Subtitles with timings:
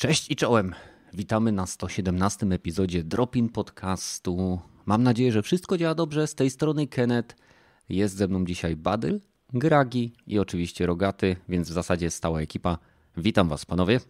[0.00, 0.74] Cześć i czołem.
[1.14, 4.60] Witamy na 117 epizodzie Dropin Podcastu.
[4.86, 6.26] Mam nadzieję, że wszystko działa dobrze.
[6.26, 7.36] Z tej strony Kenneth.
[7.88, 9.20] Jest ze mną dzisiaj Badyl,
[9.52, 12.78] Gragi i oczywiście Rogaty, więc w zasadzie stała ekipa.
[13.16, 14.00] Witam was panowie.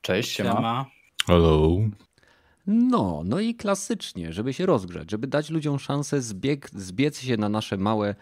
[0.00, 0.52] Cześć, siema.
[0.52, 0.86] siema.
[1.26, 1.76] Hello.
[2.66, 7.48] No, no i klasycznie, żeby się rozgrzać, żeby dać ludziom szansę zbieg, zbiec się na
[7.48, 8.14] nasze małe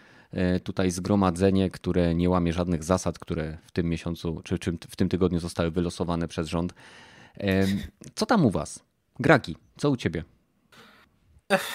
[0.63, 4.57] tutaj zgromadzenie, które nie łamie żadnych zasad, które w tym miesiącu czy,
[4.89, 6.73] w tym tygodniu zostały wylosowane przez rząd.
[8.15, 8.83] Co tam u was?
[9.19, 10.23] Graki, co u ciebie?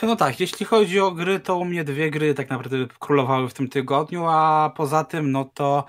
[0.02, 3.54] No tak, jeśli chodzi o gry, to u mnie dwie gry tak naprawdę królowały w
[3.54, 5.84] tym tygodniu, a poza tym, no to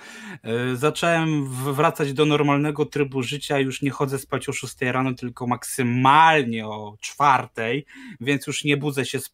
[0.71, 3.59] y, zacząłem wracać do normalnego trybu życia.
[3.59, 7.83] Już nie chodzę spać o 6 rano, tylko maksymalnie o 4,
[8.21, 9.33] więc już nie budzę się z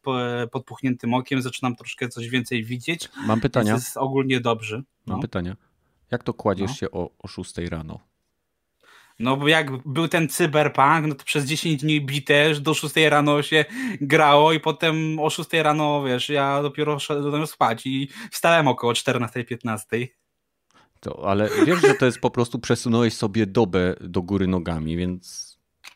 [0.51, 3.09] podpuchniętym okiem, zaczynam troszkę coś więcej widzieć.
[3.25, 3.73] Mam pytania.
[3.73, 4.75] Jest ogólnie dobrze.
[5.05, 5.21] Mam no.
[5.21, 5.55] pytania.
[6.11, 6.75] Jak to kładziesz no.
[6.75, 7.99] się o, o 6 rano?
[9.19, 13.41] No bo jak był ten cyberpunk, no to przez 10 dni biteż, do 6 rano
[13.41, 13.65] się
[14.01, 20.07] grało i potem o 6 rano, wiesz, ja dopiero szedłem spać i wstałem około 14-15.
[20.99, 25.48] To, ale wiesz, że to jest po prostu przesunąłeś sobie dobę do góry nogami, więc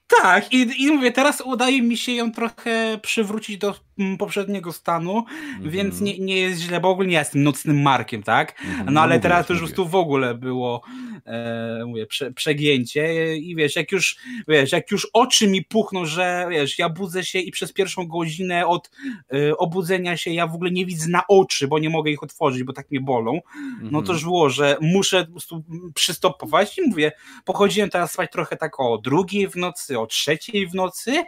[0.08, 5.12] tak, i, i mówię, teraz udaje mi się ją trochę przywrócić do mm, poprzedniego stanu,
[5.12, 5.70] mm -hmm.
[5.70, 8.62] więc nie, nie jest źle, bo ogólnie ja jestem nocnym markiem, tak?
[8.62, 8.92] Mm -hmm.
[8.92, 10.82] No ale no, teraz już tu w ogóle było,
[11.26, 16.48] e, mówię, prze, przegięcie i wiesz, jak już, wiesz, jak już oczy mi puchną, że
[16.50, 18.92] wiesz, ja budzę się i przez pierwszą godzinę od
[19.34, 22.64] e, obudzenia się ja w ogóle nie widzę na oczy, bo nie mogę ich otworzyć,
[22.64, 23.92] bo tak mnie bolą, mm -hmm.
[23.92, 25.64] no to już było, że muszę po prostu
[25.96, 27.12] przystopować i mówię,
[27.46, 31.24] pochodziłem teraz spać trochę tak o drugiej w nocy, o trzeciej w nocy.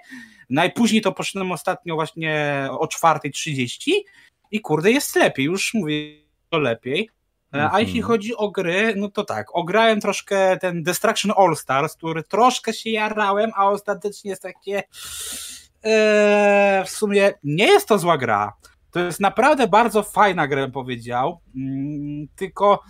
[0.50, 4.06] Najpóźniej to poszedłem ostatnio właśnie o czwartej trzydzieści
[4.52, 5.96] i kurde jest lepiej, już mówię
[6.50, 7.10] to lepiej.
[7.54, 8.14] E, a jeśli mhm.
[8.14, 12.90] chodzi o gry, no to tak, ograłem troszkę ten Destruction All Stars, który troszkę się
[12.90, 14.84] jarałem, a ostatecznie jest takie
[15.84, 18.54] ee, w sumie nie jest to zła gra.
[18.92, 21.40] To jest naprawdę bardzo fajna gra, bym powiedział.
[21.56, 22.84] Mm, tylko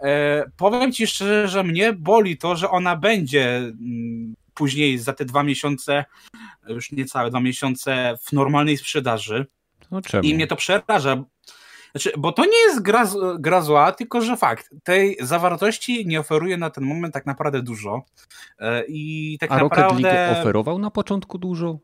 [0.00, 5.24] e, powiem ci szczerze, że mnie boli to, że ona będzie mm, później za te
[5.24, 6.04] dwa miesiące,
[6.68, 9.46] już niecałe dwa miesiące w normalnej sprzedaży.
[9.90, 11.24] No I mnie to przeraża.
[11.92, 13.06] Znaczy, bo to nie jest gra,
[13.38, 18.04] gra zła, tylko że fakt, tej zawartości nie oferuje na ten moment tak naprawdę dużo.
[18.58, 19.82] E, I tak A naprawdę...
[19.82, 21.78] Rocket League oferował na początku dużo?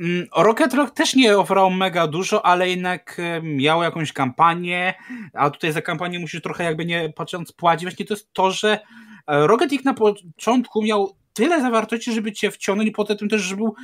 [0.00, 4.94] Mm, Rocket League też nie oferował mega dużo, ale jednak e, miał jakąś kampanię,
[5.34, 7.84] a tutaj za kampanię musisz trochę jakby nie patrząc płacić.
[7.84, 8.78] Właśnie to jest to, że
[9.26, 13.42] e, Rocket League na początku miał tyle zawartości, żeby cię wciągnąć i poza tym też,
[13.42, 13.74] żeby był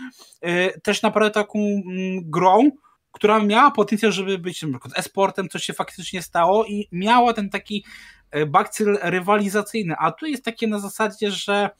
[0.41, 2.71] e, też naprawdę taką mm, grą,
[3.13, 4.65] która miała potencjał, żeby być
[4.97, 7.85] esportem, co się faktycznie stało i miała ten taki
[8.31, 11.71] e, bakcyl rywalizacyjny, a tu jest takie na zasadzie, że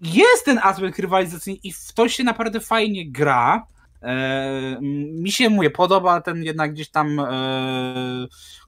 [0.00, 3.66] jest ten aspekt rywalizacyjny i w to się naprawdę fajnie gra,
[4.02, 4.78] E,
[5.12, 7.20] mi się, mówię, podoba ten jednak gdzieś tam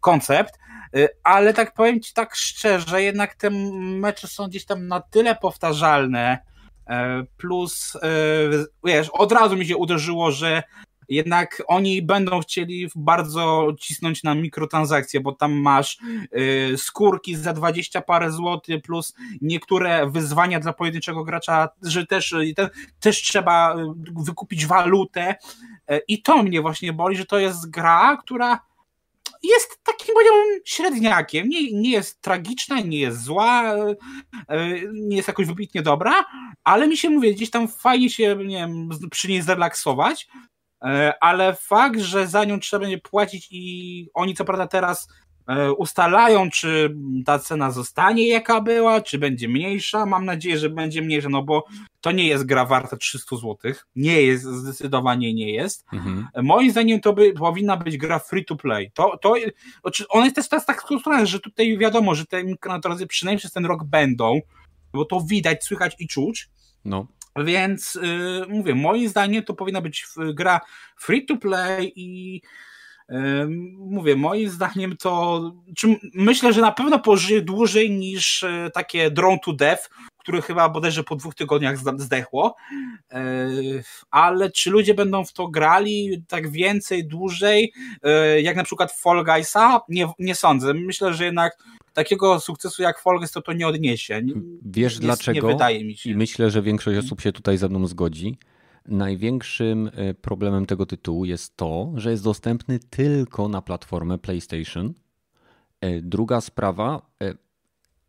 [0.00, 0.58] koncept,
[1.22, 6.38] ale tak powiem ci tak szczerze, jednak te mecze są gdzieś tam na tyle powtarzalne,
[7.36, 7.96] plus
[8.84, 10.62] wiesz, od razu mi się uderzyło, że
[11.08, 15.98] jednak oni będą chcieli bardzo cisnąć na mikrotransakcje, bo tam masz
[16.36, 22.54] y, skórki za 20 parę złotych, plus niektóre wyzwania dla pojedynczego gracza, że też, y,
[22.56, 23.86] te, też trzeba y,
[24.24, 25.34] wykupić walutę.
[25.90, 28.60] Y, I to mnie właśnie boli, że to jest gra, która
[29.48, 31.48] jest takim powiedziałbym średniakiem.
[31.48, 36.24] Nie, nie jest tragiczna, nie jest zła, y, nie jest jakoś wybitnie dobra,
[36.64, 40.28] ale mi się mówi, gdzieś tam fajnie się nie wiem, przy niej zrelaksować.
[40.84, 45.23] E, ale fakt, że za nią trzeba będzie płacić i oni co prawda teraz e,
[45.78, 46.96] ustalają, czy
[47.26, 50.06] ta cena zostanie jaka była, czy będzie mniejsza.
[50.06, 51.64] Mam nadzieję, że będzie mniejsza, no bo
[52.00, 53.56] to nie jest gra warta 300 zł.
[53.96, 55.84] Nie jest, zdecydowanie nie jest.
[55.92, 56.26] Mhm.
[56.42, 58.90] Moim zdaniem to by, powinna być gra free to play.
[58.94, 59.34] To, to,
[59.80, 63.52] znaczy ona jest też teraz tak skonstruowana, że tutaj wiadomo, że te mikrotransakcje przynajmniej przez
[63.52, 64.40] ten rok będą,
[64.92, 66.48] bo to widać, słychać i czuć.
[66.84, 67.06] No.
[67.44, 70.60] Więc yy, mówię, moim zdaniem to powinna być gra
[70.96, 72.40] free to play i
[73.78, 75.42] mówię, moim zdaniem to
[76.14, 81.04] myślę, że na pewno pożyje dłużej niż yy, takie Drone to Death, które chyba bodajże
[81.04, 82.56] po dwóch tygodniach zdechło.
[83.12, 87.72] Yy, ale czy ludzie będą w to grali tak więcej, dłużej,
[88.04, 89.80] yy, jak na przykład Fall Guysa?
[89.88, 90.74] Nie, nie sądzę.
[90.74, 91.56] Myślę, że jednak
[91.92, 94.22] takiego sukcesu jak Folges to to nie odniesie.
[94.62, 95.46] Wiesz dlaczego?
[95.46, 96.10] Nie wydaje mi się.
[96.10, 98.38] I myślę, że większość osób się tutaj ze mną zgodzi.
[98.88, 104.94] Największym e, problemem tego tytułu jest to, że jest dostępny tylko na platformę PlayStation.
[105.80, 107.34] E, druga sprawa, e,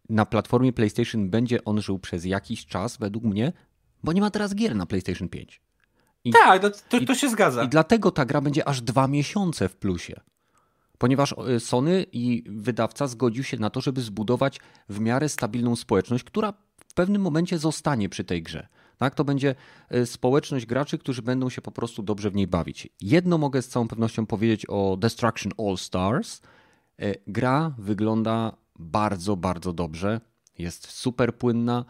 [0.09, 3.53] na platformie PlayStation będzie on żył przez jakiś czas, według mnie,
[4.03, 5.61] bo nie ma teraz gier na PlayStation 5.
[6.23, 7.63] I, tak, to, to, to się zgadza.
[7.63, 10.19] I dlatego ta gra będzie aż dwa miesiące w plusie.
[10.97, 16.53] Ponieważ Sony i wydawca zgodził się na to, żeby zbudować w miarę stabilną społeczność, która
[16.87, 18.67] w pewnym momencie zostanie przy tej grze.
[18.97, 19.55] Tak, to będzie
[19.89, 22.89] e, społeczność graczy, którzy będą się po prostu dobrze w niej bawić.
[23.01, 26.41] Jedno mogę z całą pewnością powiedzieć o Destruction All Stars.
[26.99, 30.21] E, gra wygląda bardzo, bardzo dobrze.
[30.57, 31.85] Jest super płynna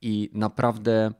[0.00, 1.12] i naprawdę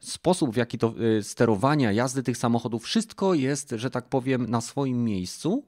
[0.00, 4.60] sposób, w jaki to y, sterowania, jazdy tych samochodów, wszystko jest, że tak powiem, na
[4.60, 5.66] swoim miejscu,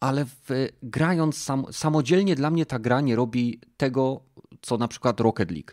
[0.00, 4.20] ale w, grając sam, samodzielnie dla mnie ta gra nie robi tego,
[4.60, 5.70] co na przykład Rocket League.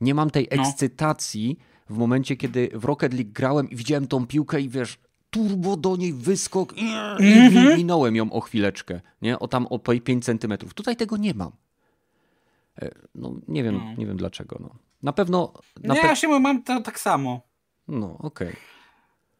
[0.00, 0.62] Nie mam tej no.
[0.62, 1.58] ekscytacji
[1.90, 4.98] w momencie, kiedy w Rocket League grałem i widziałem tą piłkę i wiesz,
[5.30, 7.76] turbo do niej wyskok i, mm -hmm.
[7.76, 9.38] minąłem ją o chwileczkę, nie?
[9.38, 10.74] O tam o 5 centymetrów.
[10.74, 11.52] Tutaj tego nie mam.
[12.82, 13.94] E, no nie wiem, no.
[13.98, 14.56] nie wiem dlaczego.
[14.60, 14.70] No.
[15.02, 15.52] Na pewno.
[15.82, 16.06] Na nie, pe...
[16.06, 17.40] ja się mam to tak samo.
[17.88, 18.48] No, okej.
[18.48, 18.60] Okay.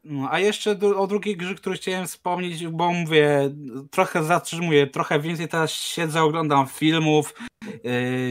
[0.05, 3.55] No, a jeszcze do, o drugiej grze, którą chciałem wspomnieć, bo mówię,
[3.91, 7.35] trochę zatrzymuję, trochę więcej teraz siedzę, oglądam filmów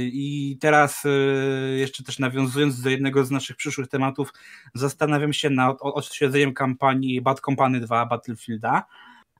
[0.03, 4.33] i teraz yy, jeszcze też nawiązując do jednego z naszych przyszłych tematów,
[4.74, 8.86] zastanawiam się nad odświedzeniem kampanii Bad Company 2 Battlefielda.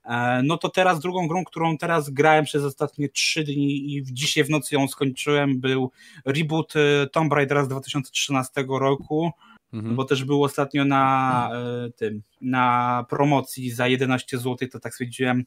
[0.10, 4.44] E, no to teraz drugą grą, którą teraz grałem przez ostatnie trzy dni i dzisiaj
[4.44, 5.92] w nocy ją skończyłem, był
[6.26, 9.32] reboot e, Tomb Raidera z 2013 roku,
[9.74, 9.96] mhm.
[9.96, 15.44] bo też był ostatnio na e, tym, na promocji za 11 zł, to tak stwierdziłem,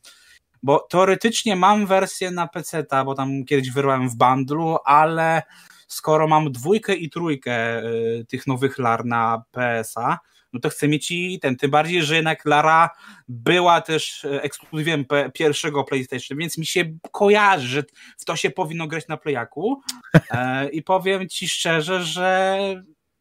[0.62, 5.42] bo teoretycznie mam wersję na PC, bo tam kiedyś wyrwałem w bundlu, ale
[5.88, 7.82] skoro mam dwójkę i trójkę
[8.28, 10.18] tych nowych lar na PSA,
[10.52, 12.90] no to chcę mieć i ten, tym bardziej, że jednak Lara
[13.28, 15.04] była też e, ekskluzywem
[15.34, 17.82] pierwszego PlayStation, więc mi się kojarzy, że
[18.18, 19.82] w to się powinno grać na Playaku.
[20.30, 22.58] E, i powiem ci szczerze, że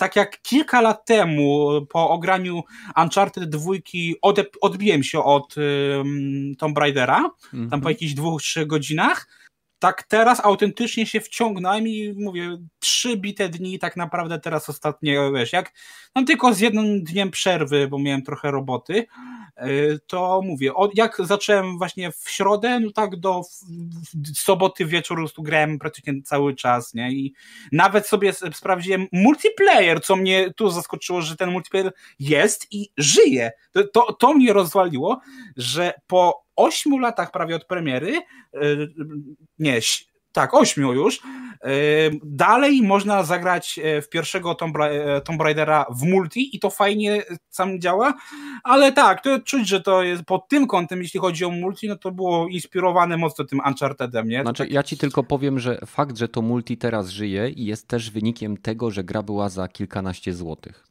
[0.01, 2.63] tak jak kilka lat temu po ograniu
[2.98, 3.74] Uncharted 2
[4.62, 7.69] odbiłem się od um, Tomb Raidera, mm -hmm.
[7.69, 7.94] tam po mhm.
[7.94, 9.27] jakichś dwóch, trzech godzinach,
[9.80, 15.53] tak teraz autentycznie się wciągnąłem i mówię, trzy bite dni tak naprawdę teraz ostatnie, wiesz,
[15.53, 15.71] jak
[16.15, 19.06] mam tylko z jednym dniem przerwy, bo miałem trochę roboty,
[20.07, 23.42] to mówię, jak zacząłem właśnie w środę, no tak do
[24.36, 27.33] soboty wieczoru tu grałem praktycznie cały czas, nie, i
[27.71, 33.51] nawet sobie sprawdziłem multiplayer, co mnie tu zaskoczyło, że ten multiplayer jest i żyje.
[33.71, 35.21] To, to, to mnie rozwaliło,
[35.57, 38.59] że po ośmiu latach prawie od premiery, e,
[39.59, 39.81] nie,
[40.31, 41.19] tak, ośmiu już,
[41.62, 41.69] e,
[42.24, 44.78] dalej można zagrać e, w pierwszego Tomb,
[45.24, 48.13] Tomb Raidera w multi i to fajnie sam działa,
[48.63, 51.95] ale tak, to czuć, że to jest pod tym kątem, jeśli chodzi o multi, no
[51.95, 54.42] to było inspirowane mocno tym Unchartedem, nie?
[54.42, 58.57] Znaczy, ja ci tylko powiem, że fakt, że to multi teraz żyje jest też wynikiem
[58.57, 60.90] tego, że gra była za kilkanaście złotych.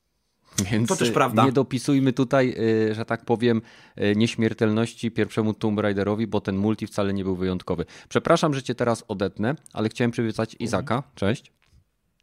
[0.64, 1.44] Więc to też prawda.
[1.44, 2.54] nie dopisujmy tutaj,
[2.90, 3.62] y, że tak powiem,
[3.98, 7.84] y, nieśmiertelności pierwszemu Tomb Raiderowi, bo ten multi wcale nie był wyjątkowy.
[8.08, 11.02] Przepraszam, że cię teraz odetnę, ale chciałem przywitać Izaka.
[11.14, 11.52] Cześć.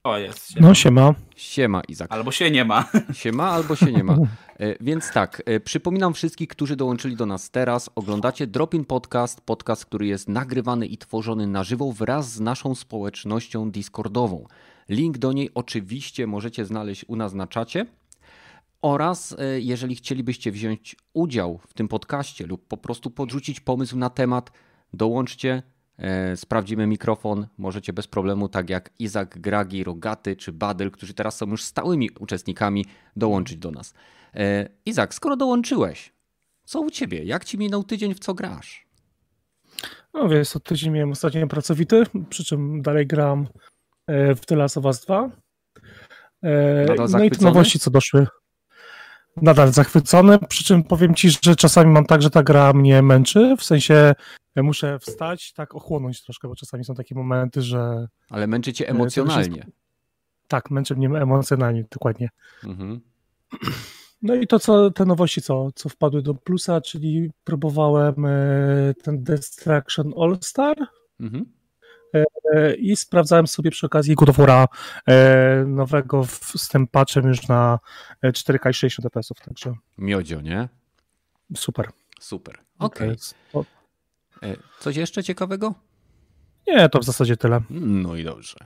[0.04, 0.52] O jest.
[0.52, 0.68] Siema.
[0.68, 1.16] No siema.
[1.36, 2.12] Siema Izak.
[2.12, 2.86] Albo się nie ma.
[3.14, 4.18] Siema albo się nie ma.
[4.62, 10.08] Y, więc tak, przypominam wszystkich, którzy dołączyli do nas teraz, oglądacie Dropin Podcast, podcast, który
[10.08, 14.48] jest nagrywany i tworzony na żywo wraz z naszą społecznością Discordową.
[14.90, 17.86] Link do niej oczywiście możecie znaleźć u nas na czacie.
[18.88, 24.10] Oraz e, jeżeli chcielibyście wziąć udział w tym podcaście lub po prostu podrzucić pomysł na
[24.10, 24.52] temat,
[24.94, 25.64] dołączcie,
[25.98, 27.48] e, sprawdzimy mikrofon.
[27.58, 32.10] Możecie bez problemu, tak jak Izak, Gragi, Rogaty czy Badyl, którzy teraz są już stałymi
[32.20, 33.94] uczestnikami, dołączyć do nas.
[34.34, 36.14] E, Izak, skoro dołączyłeś,
[36.64, 37.24] co u ciebie?
[37.24, 38.88] Jak ci minął tydzień, w co grasz?
[40.14, 43.48] No wiesz, od tydzień miałem ostatnio pracowity, przy czym dalej gram
[44.36, 45.30] w The Last of Us 2.
[47.12, 48.28] No i nowości, co doszły
[49.42, 53.56] nadal zachwycony, przy czym powiem ci, że czasami mam tak, że ta gra mnie męczy,
[53.58, 54.14] w sensie
[54.56, 58.08] muszę wstać, tak ochłonąć troszkę, bo czasami są takie momenty, że...
[58.30, 59.66] Ale męczy cię emocjonalnie.
[60.48, 62.30] Tak, męczy mnie emocjonalnie, dokładnie.
[62.64, 63.02] Mhm.
[64.22, 69.24] No i to, co te nowości, co, co wpadły do plusa, czyli próbowałem e, ten
[69.24, 70.76] Destruction All Star.
[71.20, 71.46] Mhm.
[72.14, 74.68] E, i sprawdzałem sobie przy okazji God of War'a
[75.08, 77.80] e, nowego z tym patchem już na
[78.24, 79.74] 4K 60 fps, także...
[79.98, 80.70] Miodzio, nie?
[81.56, 81.90] Super.
[82.20, 83.16] Super, okej.
[83.54, 84.52] Okay.
[84.52, 85.74] E, coś jeszcze ciekawego?
[86.68, 87.62] Nie, to w zasadzie tyle.
[87.70, 88.58] No i dobrze.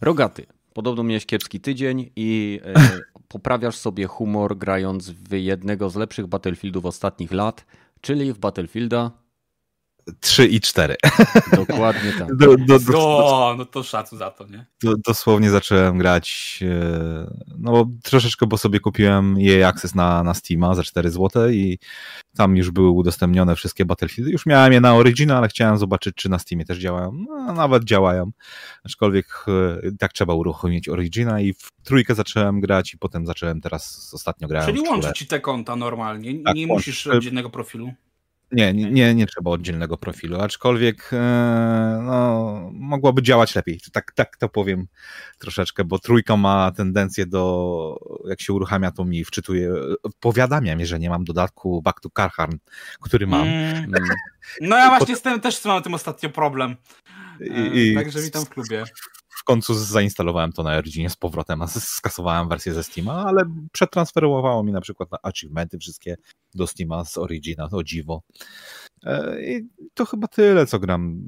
[0.00, 2.60] Rogaty, podobno miałeś kiepski tydzień i
[3.28, 7.66] poprawiasz sobie humor grając w jednego z lepszych Battlefieldów ostatnich lat,
[8.00, 9.10] czyli w Battlefielda
[10.20, 10.96] 3 i 4.
[11.56, 12.36] Dokładnie tak.
[12.36, 14.66] Do, do, do, o, no to szacu za to, nie?
[15.06, 20.82] dosłownie zacząłem grać, e, no troszeczkę, bo sobie kupiłem jej Access na, na Steama za
[20.82, 21.78] 4 zł i
[22.36, 24.30] tam już były udostępnione wszystkie Battlefieldy.
[24.30, 27.12] Już miałem je na Origin, ale chciałem zobaczyć, czy na Steamie też działają.
[27.12, 28.30] No, nawet działają,
[28.84, 34.10] aczkolwiek e, tak trzeba uruchomić Origina i w trójkę zacząłem grać i potem zacząłem teraz,
[34.14, 37.92] ostatnio grałem Czyli łączy ci te konta normalnie, tak, nie musisz oddzielnego profilu.
[38.52, 41.16] Nie, nie, nie trzeba oddzielnego profilu, aczkolwiek e,
[42.02, 43.80] no, mogłoby działać lepiej.
[43.92, 44.86] Tak, tak to powiem
[45.38, 47.98] troszeczkę, bo trójka ma tendencję do,
[48.28, 49.70] jak się uruchamia, to mi wczytuje,
[50.20, 52.56] powiadamia mnie, że nie mam dodatku Back to Carharn,
[53.00, 53.48] który mam.
[53.48, 53.76] Mm.
[53.76, 54.02] mm.
[54.60, 56.76] No ja właśnie z tym, też mam tym ostatnio problem.
[57.40, 58.84] I, i, Także witam w klubie
[59.38, 64.62] w końcu zainstalowałem to na Originie z powrotem, a skasowałem wersję ze Steama, ale przetransferowało
[64.62, 66.16] mi na przykład na achievementy wszystkie
[66.54, 68.22] do Steama z Origina, o dziwo.
[69.04, 71.22] E, I to chyba tyle, co gram.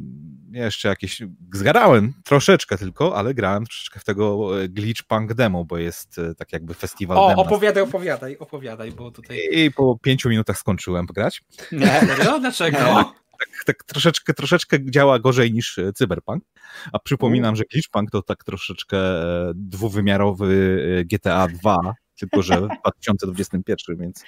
[0.51, 1.23] Jeszcze jakieś.
[1.55, 6.35] Zgarałem troszeczkę tylko, ale grałem troszeczkę w tego e, Glitch Punk demo, bo jest e,
[6.35, 7.19] tak jakby festiwal.
[7.19, 7.43] O, demo.
[7.43, 9.41] opowiadaj, opowiadaj, opowiadaj, bo tutaj.
[9.53, 11.43] I po pięciu minutach skończyłem grać.
[11.73, 12.79] Nie, no, dlaczego?
[13.39, 16.45] tak, tak troszeczkę, troszeczkę działa gorzej niż e, Cyberpunk.
[16.93, 21.77] A przypominam, że Glitchpunk to tak troszeczkę e, dwuwymiarowy e, GTA 2,
[22.19, 24.25] tylko że w 2021, więc.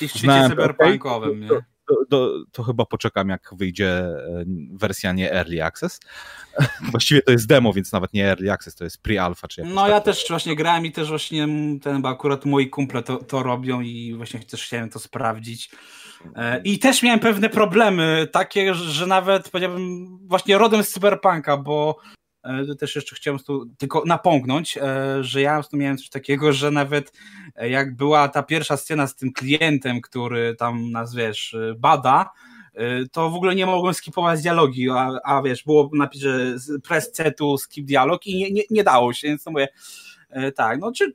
[0.00, 1.48] I w świecie cyberpunkowym, nie?
[1.48, 4.04] To, to, to, chyba poczekam, jak wyjdzie
[4.72, 6.00] wersja nie Early Access.
[6.90, 9.48] Właściwie to jest demo, więc nawet nie Early Access, to jest pre-alpha.
[9.48, 11.48] Czy no ja też właśnie grałem i też właśnie
[11.82, 15.70] ten, bo akurat moi kumple to, to robią i właśnie też chciałem to sprawdzić.
[16.36, 21.96] E, I też miałem pewne problemy, takie, że nawet powiedziałbym właśnie rodem z cyberpunka, bo
[22.42, 26.70] e, też jeszcze chciałem tu tylko napomknąć, e, że ja tu miałem coś takiego, że
[26.70, 27.12] nawet
[27.56, 32.30] jak była ta pierwsza scena z tym klientem, który tam nas, wiesz, bada,
[33.12, 37.32] to w ogóle nie mogłem skipować dialogi, a, a wiesz, było napis, że press C
[37.32, 39.68] tu skip dialog i nie, nie, nie dało się, więc to mówię,
[40.56, 41.12] tak, no czy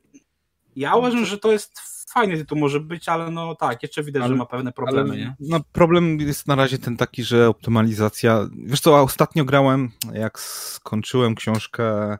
[0.75, 4.29] ja uważam, że to jest fajny tytuł może być, ale no tak, jeszcze widać, ale,
[4.29, 5.35] że ma pewne problemy, nie?
[5.39, 11.35] No problem jest na razie ten taki, że optymalizacja, wiesz co, ostatnio grałem, jak skończyłem
[11.35, 12.17] książkę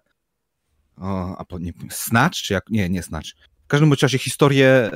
[0.97, 3.29] o, a po, nie, Snatch, czy jak, nie, nie Snatch,
[3.63, 4.91] w każdym razie historię e,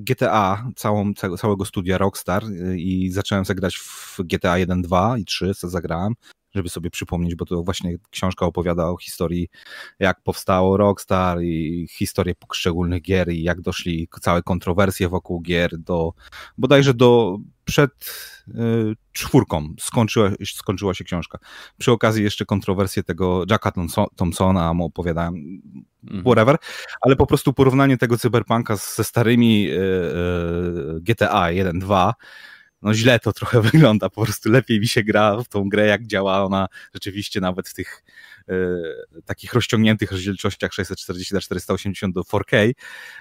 [0.00, 5.54] GTA, całą, całego studia Rockstar e, i zacząłem zagrać w GTA 1, 2 i 3,
[5.54, 6.14] co zagrałem
[6.58, 9.48] żeby sobie przypomnieć, bo to właśnie książka opowiada o historii,
[9.98, 16.12] jak powstało Rockstar i historię poszczególnych gier i jak doszli całe kontrowersje wokół gier do,
[16.58, 17.90] bodajże do przed
[18.48, 18.52] y,
[19.12, 21.38] czwórką skończyła, skończyła się książka.
[21.78, 23.72] Przy okazji jeszcze kontrowersje tego Jacka
[24.16, 25.60] Thompsona mu opowiadałem,
[26.04, 26.22] mhm.
[26.24, 26.56] whatever,
[27.00, 32.14] ale po prostu porównanie tego cyberpunka ze starymi y, y, GTA 1, 2
[32.82, 36.06] no źle to trochę wygląda, po prostu lepiej mi się gra w tą grę, jak
[36.06, 38.04] działa ona rzeczywiście nawet w tych
[38.48, 38.54] e,
[39.24, 42.72] takich rozciągniętych rozdzielczościach 640 na 480 do 4K,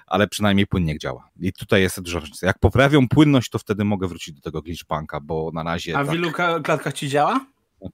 [0.07, 1.29] ale przynajmniej płynnie działa.
[1.39, 2.45] I tutaj jest dużo różnicy.
[2.45, 5.97] Jak poprawią płynność, to wtedy mogę wrócić do tego glitchpunka, bo na razie...
[5.97, 6.15] A w tak...
[6.15, 6.31] ilu
[6.63, 7.45] klatkach ci działa?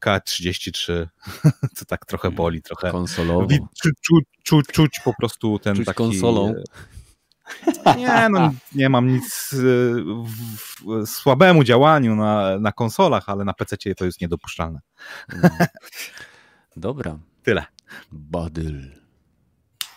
[0.05, 1.07] K33,
[1.79, 2.91] to tak trochę boli, trochę.
[2.91, 3.47] Konsolowo.
[3.81, 5.97] Czuć, czuć, czuć, czuć po prostu ten czuć taki...
[5.97, 6.53] konsolą.
[7.85, 10.03] E, nie, no, nie mam nic y,
[10.85, 14.79] w słabemu działaniu na, na konsolach, ale na PC to jest niedopuszczalne.
[16.77, 17.19] Dobra.
[17.43, 17.65] Tyle.
[18.11, 18.91] Badyl.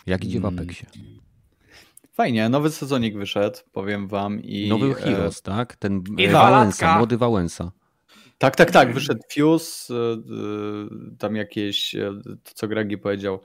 [0.05, 0.59] Jak idzie w mm.
[0.59, 0.85] Apexie?
[2.13, 4.41] Fajnie, nowy sezonik wyszedł, powiem wam.
[4.41, 5.75] I, nowy e, Heroes, tak?
[5.75, 7.71] Ten I Wałęsa, młody Wałęsa.
[8.37, 8.93] Tak, tak, tak.
[8.93, 10.17] Wyszedł Fuse, e,
[11.17, 12.11] tam jakieś, e,
[12.43, 13.39] to co Gregi powiedział,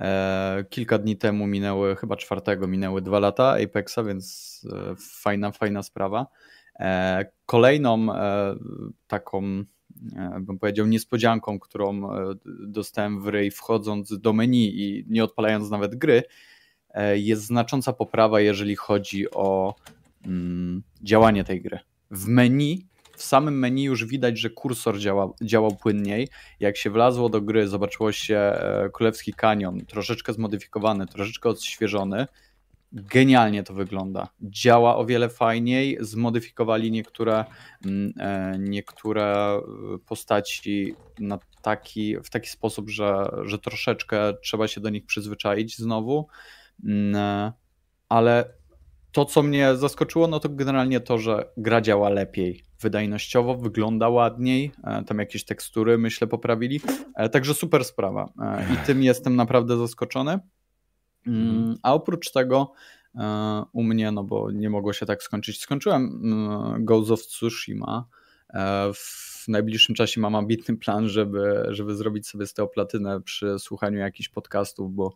[0.00, 5.82] E, kilka dni temu minęły, chyba czwartego minęły dwa lata Apexa, więc e, fajna, fajna
[5.82, 6.26] sprawa.
[6.80, 8.06] E, kolejną
[9.06, 9.64] taką,
[10.40, 12.08] bym powiedział, niespodzianką, którą
[12.66, 16.22] dostałem w ryj wchodząc do menu i nie odpalając nawet gry,
[17.14, 19.74] jest znacząca poprawa, jeżeli chodzi o
[20.26, 21.78] mm, działanie tej gry.
[22.10, 22.86] W menu
[23.18, 26.28] w samym menu już widać, że kursor działa, działał płynniej.
[26.60, 32.26] Jak się wlazło do gry, zobaczyło się e, Królewski Kanion, troszeczkę zmodyfikowany, troszeczkę odświeżony.
[32.92, 34.28] Genialnie to wygląda.
[34.40, 35.98] Działa o wiele fajniej.
[36.00, 37.44] Zmodyfikowali niektóre,
[37.84, 39.60] mm, e, niektóre e,
[40.06, 46.26] postaci na taki, w taki sposób, że, że troszeczkę trzeba się do nich przyzwyczaić znowu.
[46.84, 47.52] Mm,
[48.08, 48.57] ale
[49.12, 54.72] to, co mnie zaskoczyło, no to generalnie to, że gra działa lepiej wydajnościowo, wygląda ładniej,
[54.84, 56.80] e, tam jakieś tekstury myślę poprawili,
[57.14, 60.38] e, także super sprawa e, i tym jestem naprawdę zaskoczony.
[61.26, 61.78] Mm, mhm.
[61.82, 62.72] A oprócz tego
[63.72, 68.08] u mnie, no bo nie mogło się tak skończyć, skończyłem mm, Ghost of Tsushima,
[68.94, 73.98] W najbliższym czasie mam ambitny plan, żeby, żeby zrobić sobie z tego platynę przy słuchaniu
[73.98, 75.14] jakichś podcastów, bo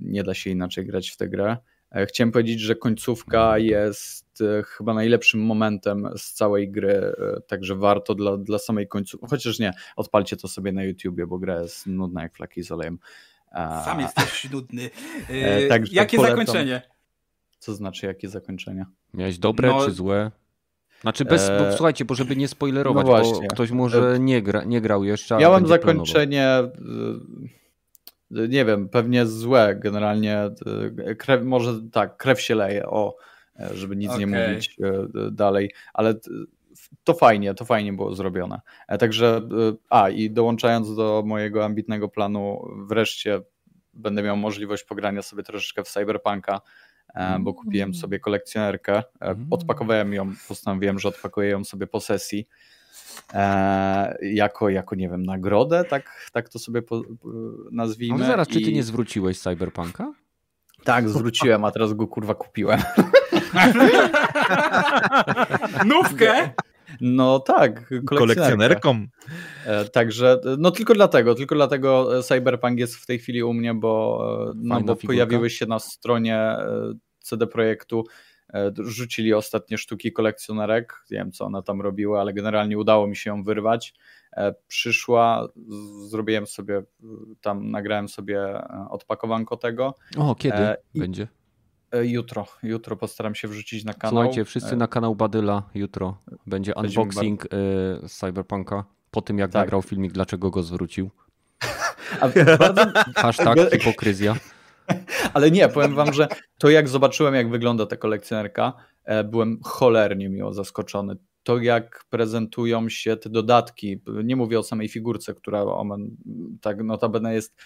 [0.00, 1.56] nie da się inaczej grać w tę grę.
[1.94, 7.76] E, chciałem powiedzieć, że końcówka jest e, chyba najlepszym momentem z całej gry, e, także
[7.76, 11.86] warto dla, dla samej końcówki, chociaż nie, odpalcie to sobie na YouTubie, bo gra jest
[11.86, 12.98] nudna jak flaki z olejem.
[13.84, 14.90] Sam jesteś nudny.
[15.68, 16.38] Także jakie polecam.
[16.38, 16.82] zakończenie?
[17.58, 18.86] Co znaczy jakie zakończenie?
[19.14, 20.30] Miałeś dobre no, czy złe?
[21.00, 24.80] Znaczy bez, bo, słuchajcie, bo żeby nie spoilerować, no bo ktoś może nie, gra, nie
[24.80, 25.36] grał jeszcze.
[25.36, 26.48] Miałem zakończenie
[28.48, 30.38] nie wiem, pewnie złe generalnie.
[31.06, 33.16] E, krew, może tak, krew się leje, o,
[33.60, 34.20] e, żeby nic okay.
[34.20, 36.14] nie mówić e, dalej, ale
[37.04, 38.60] to fajnie, to fajnie było zrobione.
[38.98, 39.48] Także,
[39.90, 43.40] a i dołączając do mojego ambitnego planu, wreszcie
[43.92, 46.60] będę miał możliwość pogrania sobie troszeczkę w Cyberpunka,
[47.40, 47.94] bo kupiłem mm.
[47.94, 49.46] sobie kolekcjonerkę, mm.
[49.50, 52.48] odpakowałem ją, postanowiłem, że odpakuję ją sobie po sesji
[54.22, 57.02] jako, jako, nie wiem, nagrodę, tak, tak to sobie po,
[57.72, 58.14] nazwijmy.
[58.16, 58.52] Ale zaraz, I...
[58.52, 60.12] czy ty nie zwróciłeś Cyberpunka?
[60.84, 62.80] Tak, zwróciłem, a teraz go kurwa kupiłem.
[65.86, 66.50] Nówkę?
[67.00, 69.06] No tak, kolekcjonerką.
[69.66, 74.24] E, także, no tylko dlatego, tylko dlatego Cyberpunk jest w tej chwili u mnie, bo,
[74.56, 78.33] no, bo pojawiły się na stronie e, CD Projektu E,
[78.78, 81.04] rzucili ostatnie sztuki kolekcjonerek.
[81.10, 83.94] Nie wiem, co ona tam robiła, ale generalnie udało mi się ją wyrwać.
[84.36, 85.48] E, przyszła,
[86.08, 86.82] zrobiłem sobie
[87.40, 89.94] tam, nagrałem sobie e, odpakowanko tego.
[90.16, 91.00] O, kiedy I...
[91.00, 91.28] będzie?
[92.02, 94.22] Jutro, jutro postaram się wrzucić na kanał.
[94.22, 98.08] Słuchajcie, wszyscy na kanał Badyla jutro będzie unboxing bardzo...
[98.08, 98.84] Cyberpunka
[99.14, 99.62] po tym jak tak.
[99.62, 101.10] nagrał filmik, dlaczego go zwrócił.
[102.58, 102.84] bardzo...
[103.16, 104.36] Hashtag hipokryzja.
[105.34, 108.72] Ale nie, powiem wam, że to jak zobaczyłem, jak wygląda ta kolekcjonerka,
[109.04, 111.16] e, byłem cholernie miło zaskoczony.
[111.42, 116.16] To jak prezentują się te dodatki, nie mówię o samej figurce, która omen,
[116.60, 117.56] tak notabene jest,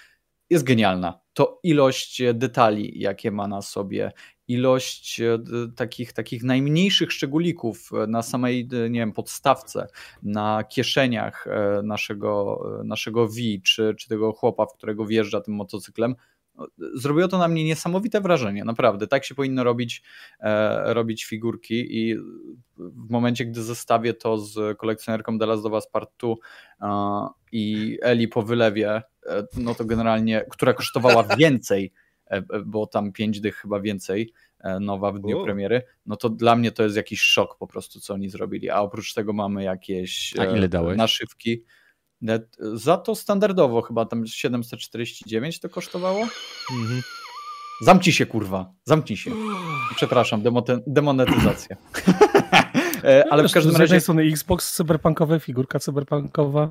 [0.51, 1.21] jest genialna.
[1.33, 4.13] To ilość detali, jakie ma na sobie,
[4.49, 5.39] ilość e,
[5.77, 9.87] takich, takich najmniejszych szczególików na samej, nie wiem, podstawce,
[10.23, 16.15] na kieszeniach e, naszego, naszego V, czy, czy tego chłopa, w którego wjeżdża tym motocyklem,
[16.95, 19.07] zrobiło to na mnie niesamowite wrażenie, naprawdę.
[19.07, 20.03] Tak się powinno robić,
[20.41, 22.17] e, robić figurki i
[22.77, 26.35] w momencie, gdy zestawię to z kolekcjonerką The Last of Us Part 2
[26.81, 31.93] e, i Eli po wylewie, e, no to generalnie, która kosztowała więcej,
[32.27, 36.57] e, bo tam 5 dych chyba więcej, e, nowa w dniu premiery, no to dla
[36.57, 38.71] mnie to jest jakiś szok po prostu, co oni zrobili.
[38.71, 40.99] A oprócz tego mamy jakieś A ile dałeś?
[40.99, 41.65] naszywki.
[42.75, 46.21] Za to standardowo chyba tam 749 to kosztowało.
[46.71, 47.03] Mhm.
[47.83, 48.73] Zamknij się, kurwa.
[48.85, 49.31] Zamknij się.
[49.97, 50.43] Przepraszam,
[50.87, 51.77] demonetyzacja.
[53.09, 53.87] E, ale w każdym razie.
[53.87, 56.71] Z jednej strony Xbox cyberpunkowe, figurka cyberpunkowa.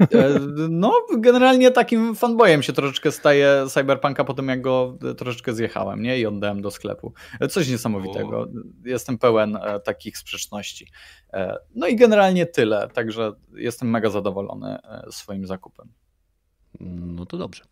[0.00, 6.02] E, no, generalnie takim fanboyem się troszeczkę staje cyberpunka po tym, jak go troszeczkę zjechałem,
[6.02, 6.20] nie?
[6.20, 7.12] I oddałem do sklepu.
[7.40, 8.40] E, coś niesamowitego.
[8.40, 8.46] O.
[8.84, 10.86] Jestem pełen takich sprzeczności.
[11.74, 12.88] No i generalnie tyle.
[12.88, 14.78] Także jestem mega zadowolony
[15.10, 15.92] swoim zakupem.
[16.80, 17.64] No to dobrze.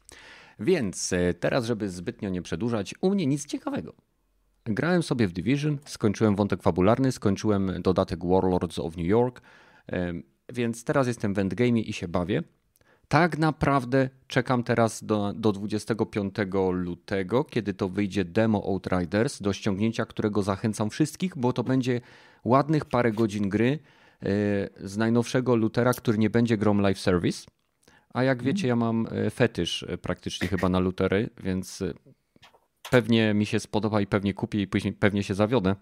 [0.61, 3.94] Więc teraz, żeby zbytnio nie przedłużać, u mnie nic ciekawego.
[4.74, 9.42] Grałem sobie w Division, skończyłem wątek fabularny, skończyłem dodatek Warlords of New York,
[10.52, 12.42] więc teraz jestem w endgame i się bawię.
[13.11, 16.35] Tak naprawdę czekam teraz do, do 25
[16.72, 22.00] lutego, kiedy to wyjdzie demo Outriders, do ściągnięcia którego zachęcam wszystkich, bo to będzie
[22.44, 23.78] ładnych parę godzin gry
[24.22, 24.28] e,
[24.88, 27.46] z najnowszego Lutera, który nie będzie grom live service.
[28.14, 31.83] A jak wiecie, ja mam e, fetysz e, praktycznie chyba na Lutery, więc
[32.90, 35.74] Pewnie mi się spodoba i pewnie kupię i później pewnie się zawiodę.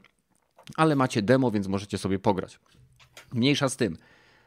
[0.77, 2.61] Ale macie demo, więc możecie sobie pograć.
[3.33, 3.97] Mniejsza z tym.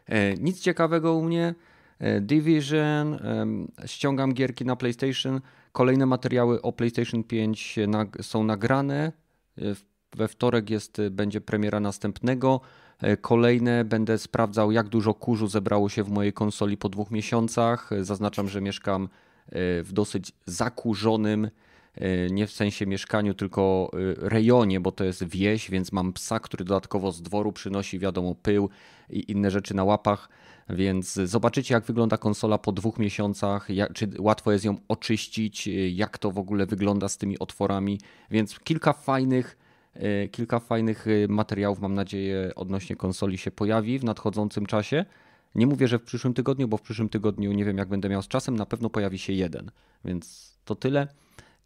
[0.05, 1.55] E, nic ciekawego u mnie.
[1.99, 3.19] E, Division,
[3.85, 5.41] ściągam gierki na PlayStation.
[5.71, 7.79] Kolejne materiały o PlayStation 5
[8.21, 9.11] są nagrane.
[9.57, 9.61] E,
[10.15, 12.61] we wtorek jest, będzie premiera następnego.
[13.21, 17.89] Kolejne będę sprawdzał, jak dużo kurzu zebrało się w mojej konsoli po dwóch miesiącach.
[18.01, 19.09] Zaznaczam, że mieszkam
[19.83, 21.49] w dosyć zakurzonym
[22.31, 26.65] nie w sensie mieszkaniu, tylko e, rejonie, bo to jest wieś, więc mam psa, który
[26.65, 28.69] dodatkowo z dworu przynosi, wiadomo, pył
[29.09, 30.29] i inne rzeczy na łapach.
[30.69, 35.71] Więc zobaczycie, jak wygląda konsola po dwóch miesiącach, jak, czy łatwo jest ją oczyścić, e,
[35.89, 37.99] jak to w ogóle wygląda z tymi otworami.
[38.31, 39.57] Więc kilka fajnych,
[40.31, 45.05] kilka fajnych materiałów, mam nadzieję, odnośnie konsoli się pojawi w nadchodzącym czasie.
[45.55, 48.21] Nie mówię, że w przyszłym tygodniu, bo w przyszłym tygodniu nie wiem, jak będę miał
[48.21, 48.55] z czasem.
[48.55, 49.71] Na pewno pojawi się jeden,
[50.05, 51.07] więc to tyle.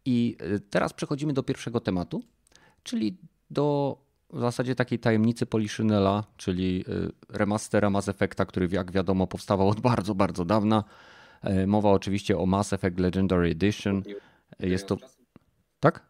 [0.06, 2.22] I y, teraz przechodzimy do pierwszego tematu,
[2.82, 3.16] czyli
[3.50, 3.96] do
[4.30, 6.84] w zasadzie takiej tajemnicy Poliszynela, czyli
[7.28, 10.84] remastera Mass Effecta, który jak wiadomo powstawał od bardzo, bardzo dawna.
[11.66, 14.02] Mowa oczywiście o Mass Effect Legendary Edition.
[14.60, 14.96] Jest to...
[15.80, 16.06] Tak?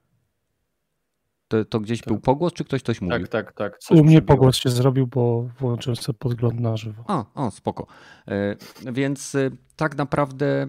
[1.48, 2.08] To, to gdzieś tak.
[2.08, 3.26] był pogłos, czy ktoś coś mówił?
[3.26, 3.78] Tak, tak, tak.
[3.90, 7.04] U mnie pogłos się zrobił, bo włączyłem sobie podgląd na żywo.
[7.06, 7.86] A, o, spoko.
[8.28, 8.56] E,
[8.92, 10.68] więc e, tak naprawdę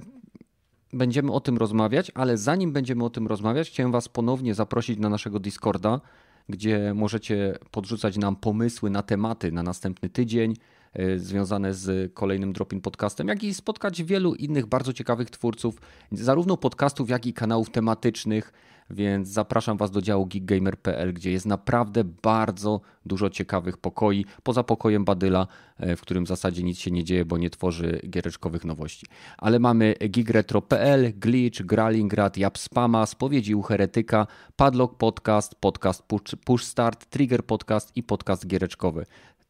[0.94, 5.10] będziemy o tym rozmawiać, ale zanim będziemy o tym rozmawiać, chciałem Was ponownie zaprosić na
[5.10, 6.02] naszego Discorda,
[6.50, 10.54] gdzie możecie podrzucać nam pomysły na tematy na następny tydzień
[10.94, 16.58] e, związane z kolejnym Dropin Podcastem, jak i spotkać wielu innych bardzo ciekawych twórców, zarówno
[16.58, 18.54] podcastów, jak i kanałów tematycznych
[18.90, 25.06] więc zapraszam Was do działu geekgamer.pl, gdzie jest naprawdę bardzo dużo ciekawych pokoi, poza pokojem
[25.06, 25.48] Badyla,
[25.78, 29.06] e, w którym w zasadzie nic się nie dzieje, bo nie tworzy giereczkowych nowości.
[29.38, 36.04] Ale mamy gigretro.pl, Glitch, Gralingrad, Jap Spama, Spowiedzi u Heretyka, Padlock Podcast, Podcast
[36.46, 39.06] Push Start, Trigger Podcast i Podcast Giereczkowy.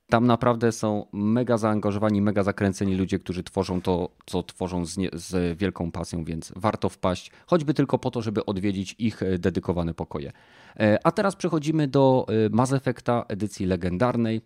[0.10, 5.10] Tam naprawdę są mega zaangażowani, mega zakręceni ludzie, którzy tworzą to, co tworzą z, nie,
[5.14, 9.94] z, wielką pasją, więc warto wpaść, choćby tylko po to, żeby odwiedzić ich e, dedykowane
[9.94, 10.32] pokoje.
[10.80, 14.42] E, a teraz przechodzimy do e, Mass Effecta edycji legendarnej.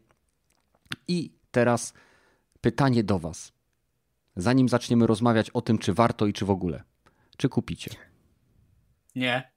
[1.07, 1.93] I teraz
[2.61, 3.53] pytanie do Was.
[4.35, 6.83] Zanim zaczniemy rozmawiać o tym, czy warto i czy w ogóle.
[7.37, 7.91] Czy kupicie?
[9.15, 9.51] Nie.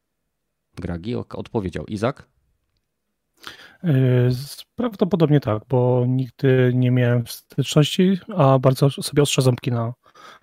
[0.77, 1.87] Gragi odpowiedział.
[1.87, 2.34] Izak?
[3.83, 4.31] Yy,
[4.77, 9.93] prawdopodobnie tak, bo nigdy nie miałem styczności, a bardzo sobie ostrze ząbki na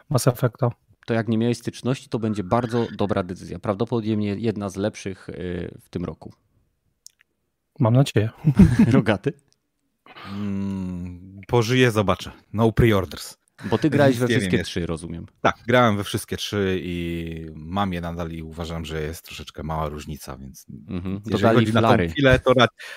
[0.10, 0.70] Mass Effecta.
[1.06, 3.60] To jak nie miałeś styczności, to będzie bardzo dobra decyzja.
[3.60, 6.34] Prawdopodobnie jedna z lepszych yy, w tym roku.
[7.80, 8.30] Mam nadzieję.
[8.92, 9.34] Rogaty?
[10.34, 12.32] Mm, pożyję, zobaczę.
[12.54, 13.41] No pre-orders.
[13.64, 15.26] Bo ty grałeś we wszystkie trzy, rozumiem.
[15.42, 19.90] Tak, grałem we wszystkie trzy i mam je nadal i uważam, że jest troszeczkę mała
[19.90, 21.22] różnica, więc mhm.
[21.26, 22.04] jeżeli chodzi flary.
[22.04, 22.54] na tą chwilę, to,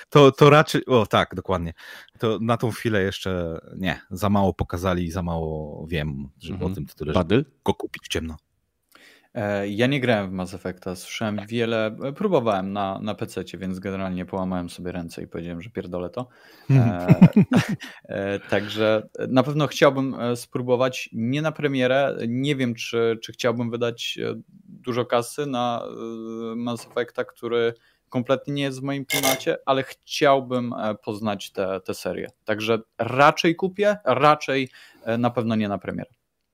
[0.09, 1.73] to, to raczej, o tak, dokładnie,
[2.19, 6.71] to na tą chwilę jeszcze nie, za mało pokazali, za mało wiem żeby mhm.
[6.71, 8.37] o tym tytule, żeby go kupić w ciemno.
[9.35, 13.79] E, ja nie grałem w Mass Effecta, słyszałem wiele, e, próbowałem na, na PC, więc
[13.79, 16.27] generalnie połamałem sobie ręce i powiedziałem, że pierdolę to.
[16.69, 17.07] E,
[18.03, 24.19] e, także na pewno chciałbym spróbować, nie na premierę, nie wiem czy, czy chciałbym wydać
[24.63, 25.83] dużo kasy na
[26.55, 27.73] Mass Effecta, który
[28.09, 31.51] kompletnie nie jest w moim klimacie, ale chciałbym poznać
[31.85, 32.27] tę serię.
[32.45, 34.69] Także raczej kupię, raczej
[35.17, 36.09] na pewno nie na premierę.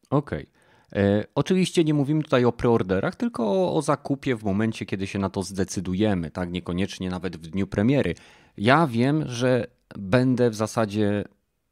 [0.10, 0.40] Okej.
[0.40, 0.61] Okay.
[0.96, 5.30] E, oczywiście nie mówimy tutaj o preorderach, tylko o, zakupie w momencie, kiedy się na
[5.30, 6.52] to zdecydujemy, tak?
[6.52, 8.16] Niekoniecznie nawet w dniu premiery.
[8.58, 11.24] Ja wiem, że będę w zasadzie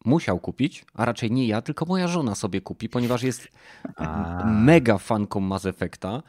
[0.05, 3.47] musiał kupić, a raczej nie ja, tylko moja żona sobie kupi, ponieważ jest
[3.95, 4.43] a.
[4.45, 6.23] mega fanką Mass Effecta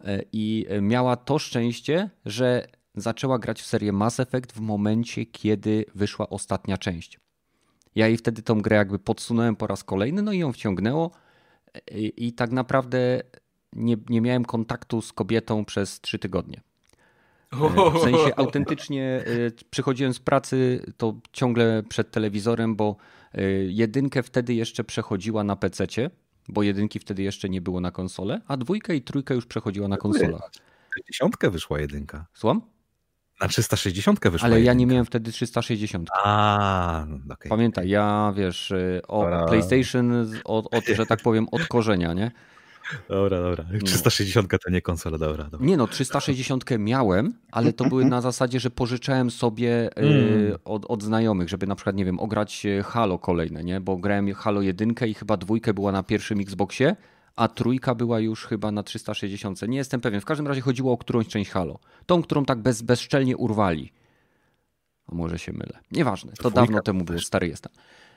[0.00, 5.84] e, i miała to szczęście, że zaczęła grać w serię Mass Effect w momencie, kiedy
[5.94, 7.20] wyszła ostatnia część.
[7.94, 11.10] Ja jej wtedy tą grę jakby podsunąłem po raz kolejny, no i ją wciągnęło
[12.16, 13.22] i, tak naprawdę
[13.72, 16.60] nie, nie miałem kontaktu z kobietą przez trzy tygodnie.
[17.52, 22.96] E, w sensie autentycznie e, przychodziłem z pracy to ciągle przed telewizorem, bo
[23.34, 25.86] e, jedynkę wtedy jeszcze przechodziła na PC,
[26.48, 29.96] bo jedynki wtedy jeszcze nie było na konsolę, a dwójkę i trójkę już przechodziła na
[29.96, 30.50] konsolach.
[31.06, 32.26] Dziesiątkę wyszła jedynka.
[32.34, 32.73] Słucham?
[33.44, 34.46] Na 360 wyszła.
[34.46, 36.08] Ale ja nie miałem wtedy 360.
[36.24, 37.48] A, okay.
[37.48, 42.30] Pamiętaj, ja wiesz, y, o PlayStation od, od, że tak powiem, od korzenia, nie?
[43.08, 43.64] Dobra, dobra.
[43.84, 44.58] 360 no.
[44.58, 45.66] to nie konsola, dobra, dobra.
[45.66, 50.58] Nie no, 360 miałem, ale to były na zasadzie, że pożyczałem sobie y, mm.
[50.64, 53.80] od, od, znajomych, żeby na przykład, nie wiem, ograć Halo kolejne, nie?
[53.80, 56.96] Bo grałem Halo 1 i chyba dwójkę była na pierwszym Xboxie,
[57.36, 59.62] a trójka była już chyba na 360.
[59.68, 60.20] Nie jestem pewien.
[60.20, 61.78] W każdym razie chodziło o którąś część Halo.
[62.06, 63.92] Tą, którą tak bez, bezczelnie urwali.
[65.06, 65.78] A może się mylę.
[65.90, 66.32] Nieważne.
[66.32, 67.18] To Dwójka dawno temu było.
[67.18, 67.72] Stary jestem.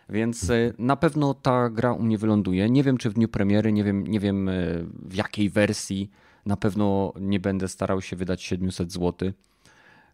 [0.10, 2.69] Więc e, na pewno ta gra u mnie wyląduje.
[2.69, 4.53] Nie wiem, czy w dniu premiery, nie wiem, nie wiem e,
[4.93, 6.10] w jakiej wersji.
[6.45, 9.32] Na pewno nie będę starał się wydać 700 zł.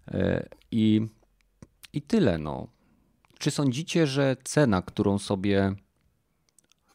[0.08, 1.08] E, I,
[1.94, 2.38] i tyle.
[2.38, 2.68] No.
[3.40, 5.76] Czy sądzicie, że cena, którą sobie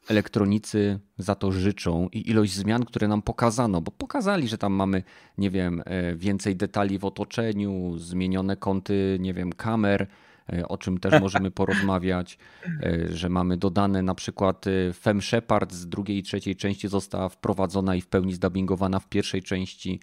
[0.08, 5.02] elektronicy za to życzą i ilość zmian, które nam pokazano, bo pokazali, że tam mamy,
[5.38, 10.06] nie wiem, e, więcej detali w otoczeniu, zmienione kąty, nie wiem, kamer,
[10.52, 15.88] e, o czym też możemy porozmawiać, e, że mamy dodane na przykład Fem Shepard z
[15.88, 20.00] drugiej i trzeciej części została wprowadzona i w pełni zdubbingowana w pierwszej części.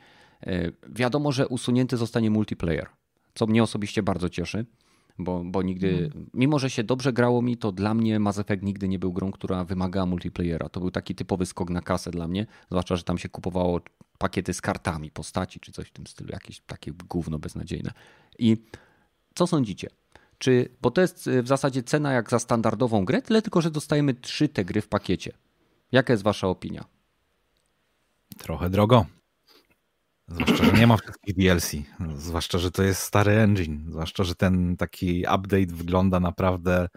[0.89, 2.87] Wiadomo, że usunięty zostanie multiplayer,
[3.35, 4.65] co mnie osobiście bardzo cieszy
[5.17, 6.29] bo, bo nigdy, mhm.
[6.33, 9.31] mimo że się dobrze grało mi, to dla mnie Mass Effect nigdy nie był grą,
[9.31, 10.69] która wymagała multiplayera.
[10.69, 13.81] To był taki typowy skok na kasę dla mnie, zwłaszcza, że tam się kupowało
[14.17, 17.91] pakiety z kartami postaci czy coś w tym stylu, jakieś takie gówno beznadziejne.
[18.39, 18.57] I
[19.35, 19.89] Co sądzicie?
[20.37, 24.13] Czy, bo to jest w zasadzie cena jak za standardową grę, tyle tylko, że dostajemy
[24.13, 25.31] trzy te gry w pakiecie.
[25.91, 26.85] Jaka jest wasza opinia?
[28.37, 29.05] Trochę drogo.
[30.27, 31.71] Zwłaszcza, że nie ma wszystkich DLC.
[32.17, 33.91] Zwłaszcza, że to jest stary engine.
[33.91, 36.89] Zwłaszcza, że ten taki update wygląda naprawdę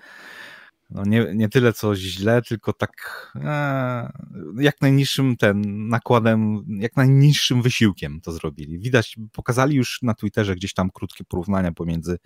[0.90, 2.92] no nie, nie tyle co źle, tylko tak
[3.34, 4.12] e,
[4.58, 8.78] jak najniższym ten nakładem, jak najniższym wysiłkiem to zrobili.
[8.78, 12.18] Widać, pokazali już na Twitterze gdzieś tam krótkie porównania pomiędzy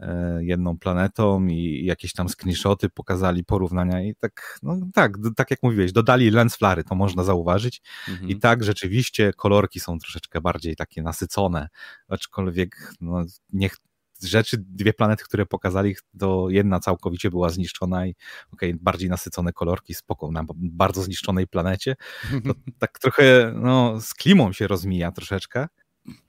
[0.00, 5.62] e, jedną planetą i jakieś tam screenshoty pokazali porównania i tak, no tak, tak jak
[5.62, 8.28] mówiłeś, dodali lens flary, to można zauważyć mhm.
[8.28, 11.68] i tak rzeczywiście kolorki są troszeczkę bardziej takie nasycone,
[12.08, 13.76] aczkolwiek no, niech
[14.24, 18.14] rzeczy, dwie planety, które pokazali, to jedna całkowicie była zniszczona i
[18.52, 21.96] okej, okay, bardziej nasycone kolorki, spoko, na bardzo zniszczonej planecie.
[22.44, 25.68] To tak trochę no, z klimą się rozmija troszeczkę.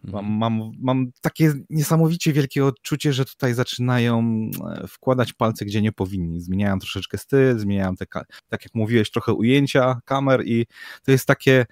[0.04, 4.20] Mam, mam, mam takie niesamowicie wielkie odczucie, że tutaj zaczynają
[4.66, 6.42] e, wkładać palce, gdzie nie powinni.
[6.42, 8.06] Zmieniają troszeczkę styl, zmieniają te,
[8.50, 10.66] tak jak mówiłeś, trochę ujęcia kamer i
[11.04, 11.66] to jest takie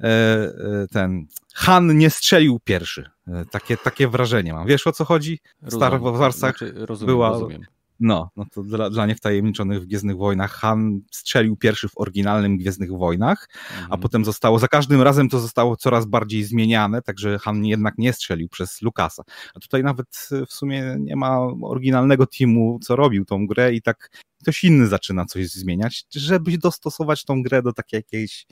[0.00, 3.10] e, e, ten Han nie strzelił pierwszy.
[3.50, 4.66] Takie, takie wrażenie mam.
[4.66, 5.38] Wiesz o co chodzi?
[5.62, 7.64] W Star Warsach znaczy, rozumiem, była, rozumiem.
[8.00, 12.90] No, no to dla, dla niewtajemniczonych w Gwiezdnych Wojnach Han strzelił pierwszy w oryginalnym Gwiezdnych
[12.90, 13.92] Wojnach, mhm.
[13.92, 18.12] a potem zostało, za każdym razem to zostało coraz bardziej zmieniane, także Han jednak nie
[18.12, 19.22] strzelił przez Lukasa.
[19.54, 24.10] A tutaj nawet w sumie nie ma oryginalnego teamu, co robił tą grę i tak
[24.42, 28.46] ktoś inny zaczyna coś zmieniać, żeby dostosować tą grę do takiej jakiejś,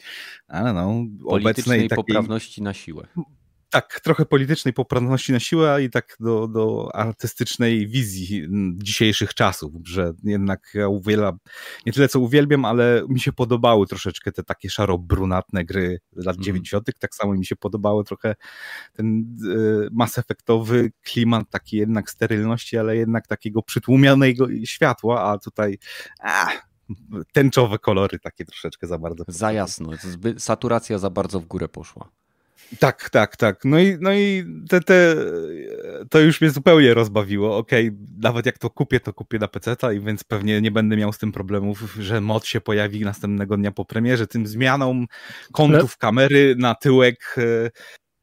[0.48, 2.04] ale no, obecnej takiej...
[2.04, 3.08] poprawności na siłę
[3.70, 10.12] tak, trochę politycznej poprawności na siłę i tak do, do artystycznej wizji dzisiejszych czasów, że
[10.24, 11.38] jednak ja uwielbiam,
[11.86, 16.44] nie tyle co uwielbiam, ale mi się podobały troszeczkę te takie szaro-brunatne gry lat mm.
[16.44, 18.34] 90., tak samo mi się podobało trochę
[18.92, 25.78] ten y, Mass Effectowy klimat taki jednak sterylności, ale jednak takiego przytłumionego światła, a tutaj
[26.20, 26.52] a,
[27.32, 29.24] tęczowe kolory takie troszeczkę za bardzo.
[29.28, 29.90] Za jasno,
[30.38, 32.10] saturacja za bardzo w górę poszła.
[32.78, 33.64] Tak, tak, tak.
[33.64, 35.16] No i, no i te, te,
[36.10, 37.56] to już mnie zupełnie rozbawiło.
[37.56, 40.96] Okej, okay, nawet jak to kupię, to kupię na PC, i więc pewnie nie będę
[40.96, 44.26] miał z tym problemów, że mod się pojawi następnego dnia po premierze.
[44.26, 45.04] Tym zmianą
[45.52, 47.34] kątów kamery na tyłek.
[47.38, 47.70] E,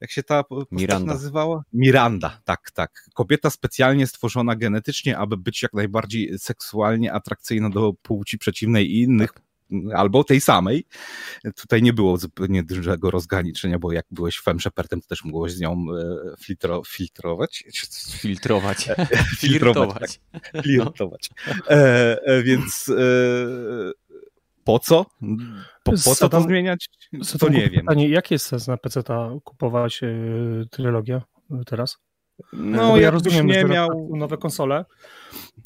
[0.02, 1.14] jak się ta Miranda.
[1.14, 1.64] nazywała?
[1.74, 3.06] Miranda, tak, tak.
[3.14, 9.34] Kobieta specjalnie stworzona genetycznie, aby być jak najbardziej seksualnie atrakcyjna do płci przeciwnej i innych
[9.34, 9.45] tak
[9.96, 10.86] albo tej samej.
[11.56, 15.72] Tutaj nie było zupełnie dużego rozgraniczenia, bo jak byłeś Fem to też mogłeś z nią
[15.72, 17.64] e, filtro, filtrować.
[18.20, 18.90] Filtrować.
[19.40, 20.20] filtrować.
[20.32, 20.64] Tak.
[20.64, 21.30] Filtrować.
[21.48, 21.76] No.
[21.76, 23.92] E, e, więc e,
[24.64, 25.06] po co?
[25.84, 26.90] Po, po co to zmieniać?
[27.40, 27.86] To nie wiem.
[27.86, 29.04] Pytanie, jaki jest sens na PC
[29.44, 30.08] kupować e,
[30.72, 31.22] trylogię
[31.66, 31.98] teraz?
[32.54, 34.86] No, ja rozumiem, nie że miał nowe konsole.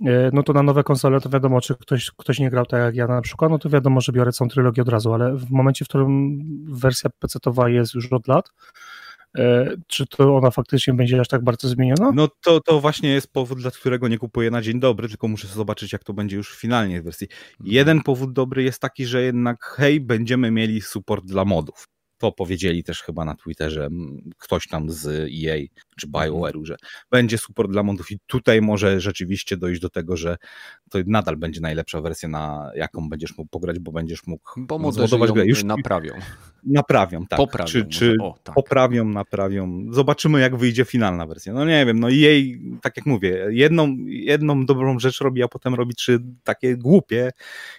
[0.06, 2.96] E, no to na nowe konsole to wiadomo, czy ktoś, ktoś nie grał tak jak
[2.96, 5.86] ja na przykład, no to wiadomo, że biorę całą trylogię od razu, ale w momencie,
[5.86, 6.40] w którym
[6.72, 8.50] wersja PC-towa jest już od lat,
[9.38, 12.12] e, czy to ona faktycznie będzie aż tak bardzo zmieniona?
[12.16, 15.48] No to, to właśnie jest powód, dla którego nie kupuję na dzień dobry, tylko muszę
[15.48, 17.28] zobaczyć, jak to będzie już finalnie w wersji.
[17.64, 21.88] Jeden powód dobry jest taki, że jednak hej, będziemy mieli support dla modów
[22.20, 23.90] to powiedzieli też chyba na Twitterze
[24.38, 25.58] ktoś tam z EA
[25.98, 26.08] czy.
[26.08, 26.76] BioWare'u, że
[27.12, 30.38] będzie support dla modów i tutaj może rzeczywiście dojść do tego, że
[30.90, 35.32] to nadal będzie najlepsza wersja, na jaką będziesz mógł pograć, bo będziesz mógł bo zmodować
[35.32, 35.46] grę.
[35.46, 36.14] Już naprawią.
[36.64, 37.38] Naprawią, tak.
[37.38, 37.72] Poprawią.
[37.72, 38.56] Czy, czy o, tak.
[38.56, 39.86] poprawią, naprawią.
[39.92, 41.54] Zobaczymy, jak wyjdzie finalna wersja.
[41.54, 45.48] No nie wiem, no i jej, tak jak mówię, jedną, jedną dobrą rzecz robi, a
[45.48, 47.32] potem robi trzy takie głupie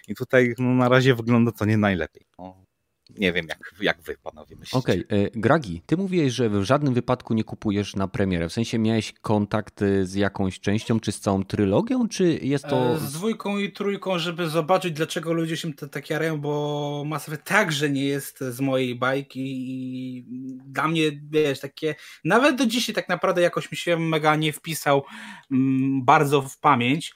[0.07, 2.25] i tutaj no, na razie wygląda to nie najlepiej.
[2.39, 2.70] No,
[3.17, 4.77] nie wiem, jak, jak wy panowie myślicie.
[4.77, 5.19] Okej, okay.
[5.19, 8.49] E, Gragi, ty mówiłeś, że w żadnym wypadku nie kupujesz na premierę.
[8.49, 12.95] W sensie miałeś kontakt e, z jakąś częścią, czy z całą trylogią, czy jest to...
[12.95, 17.43] E, z dwójką i trójką, żeby zobaczyć, dlaczego ludzie się tak jarają, bo Mass Effect
[17.43, 20.25] także nie jest z mojej bajki i
[20.65, 21.95] dla mnie, wiesz, takie...
[22.25, 25.03] Nawet do dzisiaj tak naprawdę jakoś mi się mega nie wpisał
[25.51, 27.13] mm, bardzo w pamięć,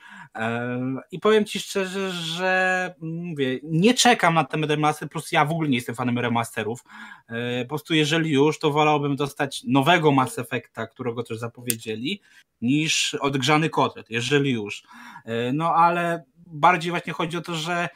[1.12, 5.70] i powiem Ci szczerze, że mówię, nie czekam na ten remaster, plus ja w ogóle
[5.70, 6.84] nie jestem fanem remasterów.
[7.28, 12.22] E, po prostu jeżeli już, to wolałbym dostać nowego Mass Effecta, którego też zapowiedzieli,
[12.62, 14.84] niż odgrzany kotlet, jeżeli już.
[15.26, 17.90] E, no ale bardziej właśnie chodzi o to, że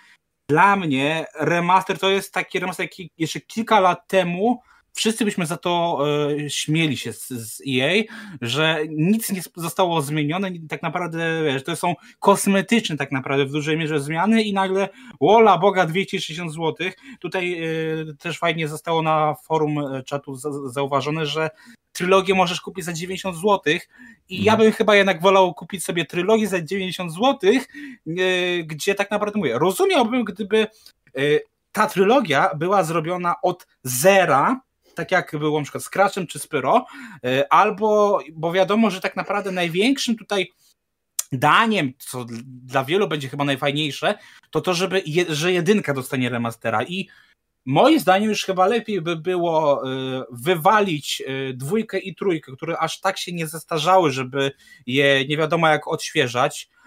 [0.49, 4.61] dla mnie remaster to jest taki remaster, jaki jeszcze kilka lat temu
[4.93, 5.99] wszyscy byśmy za to
[6.45, 8.03] e, śmieli się z, z, EA,
[8.41, 13.77] że nic nie zostało zmienione, tak naprawdę, wiesz, to są kosmetyczne tak naprawdę w dużej
[13.77, 14.89] mierze zmiany i nagle,
[15.21, 16.75] wola Boga, 260 zł.
[17.19, 21.49] Tutaj e, też fajnie zostało na forum e, czatu zauważone, że
[21.91, 23.59] trylogię możesz kupić za 90 zł
[24.29, 24.45] i mhm.
[24.45, 27.51] ja bym chyba jednak wolał kupić sobie trylogię za 90 zł,
[28.63, 30.67] gdzie tak naprawdę mówię, rozumiałbym, gdyby
[31.71, 34.61] ta trylogia była zrobiona od zera,
[34.99, 36.85] tak jak było na przykład z Crashem czy Spyro,
[37.49, 40.51] albo, bo wiadomo, że tak naprawdę największym tutaj
[41.31, 44.17] daniem, co dla wielu będzie chyba najfajniejsze,
[44.51, 46.83] to to, żeby je, że jedynka dostanie remastera.
[46.83, 47.07] I
[47.65, 52.99] moim zdaniem już chyba lepiej by było y, wywalić y, dwójkę i trójkę, które aż
[52.99, 54.51] tak się nie zestarzały, żeby
[54.85, 56.69] je nie wiadomo jak odświeżać.
[56.77, 56.78] y,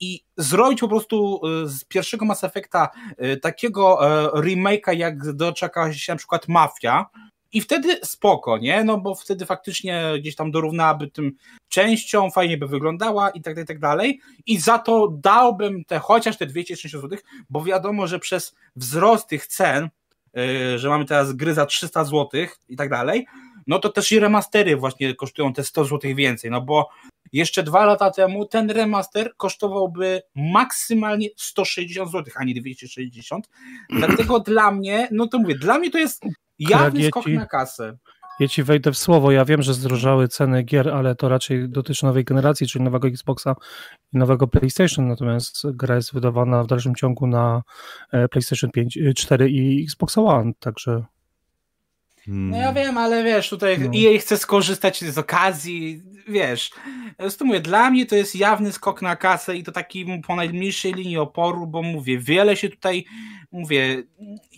[0.00, 2.88] i zrobić po prostu z pierwszego Mass Effecta
[3.42, 3.98] takiego
[4.34, 7.06] remake'a jak doczeka się na przykład Mafia,
[7.56, 8.84] i wtedy spoko, nie?
[8.84, 11.32] No bo wtedy faktycznie gdzieś tam dorównałaby tym
[11.68, 14.20] częścią, fajnie by wyglądała i tak dalej, i tak dalej.
[14.46, 17.18] I za to dałbym te chociaż te 260 zł,
[17.50, 19.88] bo wiadomo, że przez wzrost tych cen,
[20.34, 22.28] yy, że mamy teraz gry za 300 zł
[22.68, 23.26] i tak dalej,
[23.66, 26.88] no to też i remastery właśnie kosztują te 100 zł więcej, no bo
[27.32, 33.48] jeszcze dwa lata temu ten remaster kosztowałby maksymalnie 160 zł, a nie 260.
[33.90, 36.22] Dlatego dla mnie, no to mówię, dla mnie to jest
[36.58, 37.98] Jawny ja skok na kasę.
[38.40, 39.32] Ja ci wejdę w słowo.
[39.32, 43.54] Ja wiem, że zdrożały ceny gier, ale to raczej dotyczy nowej generacji, czyli nowego Xboxa
[44.12, 45.08] i nowego PlayStation.
[45.08, 47.62] Natomiast gra jest wydawana w dalszym ciągu na
[48.12, 51.04] e, PlayStation 5, 4 e, i Xbox One, także.
[52.26, 52.50] Hmm.
[52.50, 53.90] No ja wiem, ale wiesz, tutaj no.
[53.94, 56.70] EA chce skorzystać z okazji, wiesz.
[57.38, 60.92] Po mówię, dla mnie to jest jawny skok na kasę i to taki po najmniejszej
[60.92, 63.04] linii oporu, bo mówię, wiele się tutaj
[63.52, 64.02] mówię,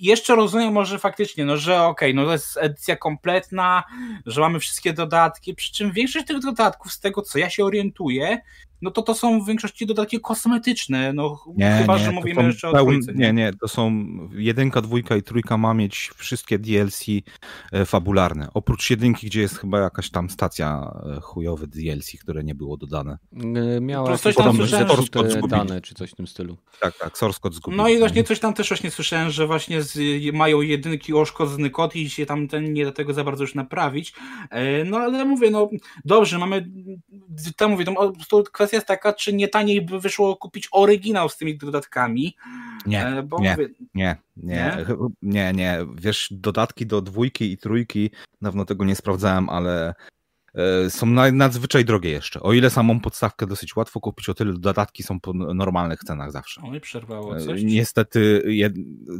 [0.00, 3.84] jeszcze rozumiem może faktycznie, no że okej, okay, no to jest edycja kompletna,
[4.26, 8.38] że mamy wszystkie dodatki, przy czym większość tych dodatków, z tego co ja się orientuję,
[8.82, 12.68] no to to są w większości dodatki kosmetyczne, no nie, chyba, nie, że mówimy jeszcze
[12.68, 13.12] o dwójce.
[13.14, 13.18] Nie?
[13.18, 17.04] nie, nie, to są jedynka, dwójka i trójka ma mieć wszystkie DLC
[17.72, 22.54] e, fabularne, oprócz jedynki, gdzie jest chyba jakaś tam stacja e, chujowy DLC, które nie
[22.54, 23.18] było dodane.
[23.76, 24.88] E, miała coś tam słyszałem,
[25.30, 26.56] że dane, czy coś w tym stylu.
[26.80, 27.78] Tak, tak, source code zgubił.
[27.78, 29.98] No i właśnie coś tam też właśnie słyszałem, że właśnie z,
[30.32, 34.14] mają jedynki oszkodzny kod i się tam ten nie do tego za bardzo już naprawić.
[34.86, 35.70] No ale mówię, no
[36.04, 36.68] dobrze, mamy,
[37.56, 41.36] tam mówię, to, to kwestia jest taka, czy nie taniej by wyszło kupić oryginał z
[41.36, 42.36] tymi dodatkami.
[42.86, 44.76] Nie, e, bo nie, mówię, nie, nie,
[45.22, 48.10] nie, nie, Wiesz, dodatki do dwójki i trójki,
[48.42, 49.94] dawno tego nie sprawdzałem, ale
[50.88, 52.40] są nadzwyczaj drogie jeszcze.
[52.40, 56.60] O ile samą podstawkę dosyć łatwo kupić, o tyle dodatki są po normalnych cenach zawsze.
[56.64, 57.62] Oj, przerwało e, coś.
[57.62, 58.72] Niestety jed...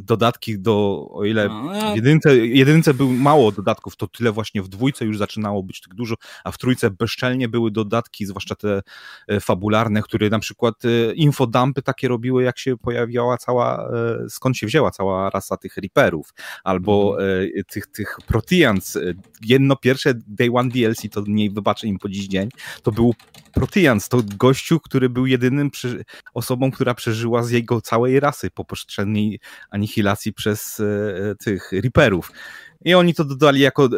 [0.03, 1.49] dodatki do, o ile
[1.93, 5.93] w jedynce, jedynce był mało dodatków, to tyle właśnie w dwójce już zaczynało być tak
[5.93, 8.81] dużo, a w trójce bezczelnie były dodatki, zwłaszcza te
[9.27, 10.75] e, fabularne, które na przykład
[11.15, 13.91] infodumpy takie robiły, jak się pojawiała cała,
[14.29, 17.49] skąd się wzięła cała rasa tych Reaperów, albo mhm.
[17.67, 18.97] tych, tych Proteans.
[19.41, 22.49] Jedno pierwsze Day One DLC to nie wybaczę im po dziś dzień,
[22.83, 23.13] to był
[23.53, 26.05] Proteans, to gościu, który był jedynym przy...
[26.33, 32.31] osobą, która przeżyła z jego całej rasy po poprzedniej anihilacji przez e, tych Reaperów.
[32.85, 33.89] I oni to dodali jako e,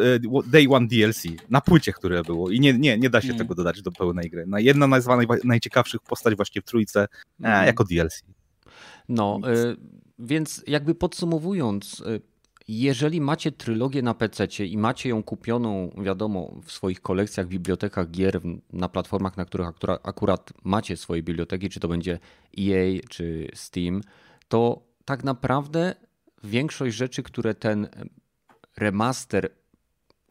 [0.46, 2.50] Day One DLC na płycie, które było.
[2.50, 3.38] I nie, nie, nie da się mm.
[3.38, 4.46] tego dodać do pełnej gry.
[4.46, 7.08] Na jedna nazwa najciekawszych postać właśnie w trójce
[7.40, 7.66] mm.
[7.66, 8.22] jako DLC.
[9.08, 9.40] No,
[9.72, 9.76] y,
[10.18, 12.20] więc jakby podsumowując, y,
[12.68, 18.40] jeżeli macie trylogię na PC i macie ją kupioną, wiadomo, w swoich kolekcjach, bibliotekach gier,
[18.72, 19.68] na platformach, na których
[20.02, 22.18] akurat macie swoje biblioteki, czy to będzie
[22.58, 24.00] EA, czy Steam,
[24.48, 25.94] to tak naprawdę
[26.44, 27.88] większość rzeczy, które ten
[28.76, 29.50] remaster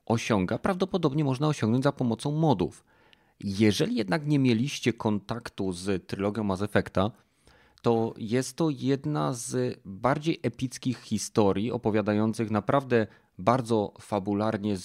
[0.06, 2.84] osiąga, prawdopodobnie można osiągnąć za pomocą modów.
[3.40, 7.12] Jeżeli jednak nie mieliście kontaktu z trylogią Mass Effecta,
[7.82, 14.76] to jest to jedna z bardziej epickich historii opowiadających naprawdę bardzo fabularnie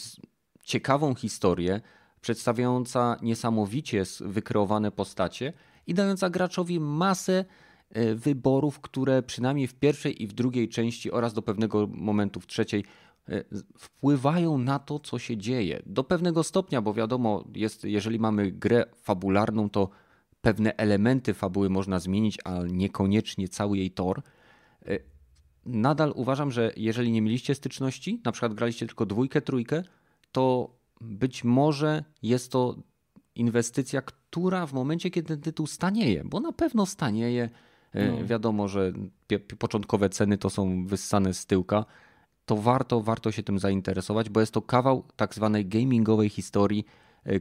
[0.65, 1.81] ciekawą historię,
[2.21, 5.53] przedstawiająca niesamowicie wykreowane postacie
[5.87, 7.45] i dająca graczowi masę
[7.91, 12.47] e, wyborów, które przynajmniej w pierwszej i w drugiej części oraz do pewnego momentu w
[12.47, 12.85] trzeciej
[13.29, 13.45] e,
[13.79, 15.83] wpływają na to, co się dzieje.
[15.87, 19.89] Do pewnego stopnia, bo wiadomo, jest, jeżeli mamy grę fabularną, to
[20.47, 24.23] pewne elementy fabuły można zmienić, a niekoniecznie cały jej tor.
[24.87, 24.99] E,
[25.65, 29.83] nadal uważam, że jeżeli nie mieliście styczności, na przykład graliście tylko dwójkę, trójkę,
[30.33, 30.71] to
[31.01, 32.77] być może jest to
[33.35, 37.51] inwestycja, która w momencie, kiedy ten tytuł stanieje, bo na pewno stanieje,
[37.93, 38.27] e, no.
[38.27, 38.93] wiadomo, że
[39.59, 41.85] początkowe ceny to są wyssane z tyłka,
[42.45, 46.87] to warto, warto się tym zainteresować, bo jest to kawał tak zwanej gamingowej historii,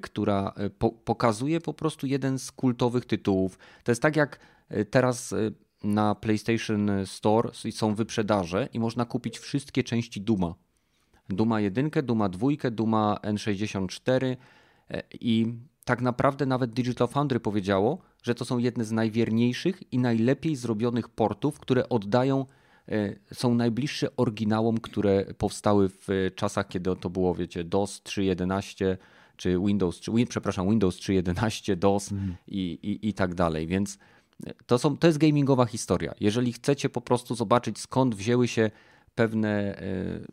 [0.02, 3.60] która e, po, pokazuje po prostu jeden z kultowych tytułów.
[3.84, 5.36] To jest tak jak e, teraz
[5.84, 10.56] na PlayStation Store są wyprzedaże i można kupić wszystkie części Duma.
[11.30, 14.36] Duma 1, Duma 2, Duma N64
[15.22, 15.54] i
[15.86, 21.10] tak naprawdę nawet Digital Foundry powiedziało, że to są jedne z najwierniejszych i najlepiej zrobionych
[21.10, 22.46] portów, które oddają,
[23.34, 28.98] są najbliższe oryginałom, które powstały w czasach, kiedy to było, wiecie, DOS 3.11
[29.36, 32.36] czy Windows, czy, przepraszam, Windows 3.11, DOS mhm.
[32.48, 33.98] i, i, i tak dalej, więc
[34.66, 36.14] to, są, to jest gamingowa historia.
[36.20, 38.72] Jeżeli chcecie po prostu zobaczyć skąd wzięły się
[39.16, 39.86] pewne, e,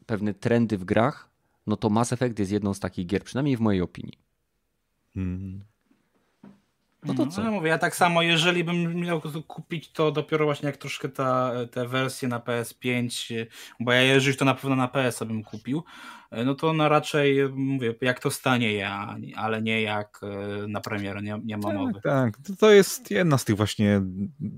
[0.07, 1.29] pewne trendy w grach,
[1.67, 4.19] no to Mass Effect jest jedną z takich gier, przynajmniej w mojej opinii.
[5.15, 5.65] Hmm.
[7.05, 7.45] No to co?
[7.45, 11.53] No, mówię, ja tak samo, jeżeli bym miał kupić, to dopiero właśnie jak troszkę ta,
[11.71, 13.35] te wersje na PS5,
[13.81, 15.85] bo ja jeżeli to na pewno na PS bym kupił,
[16.45, 21.23] no to no raczej mówię, jak to stanie ja, ale nie jak e, na premierę,
[21.23, 22.01] nie, nie ma tak, mowy.
[22.03, 24.03] Tak, to jest jedna z tych właśnie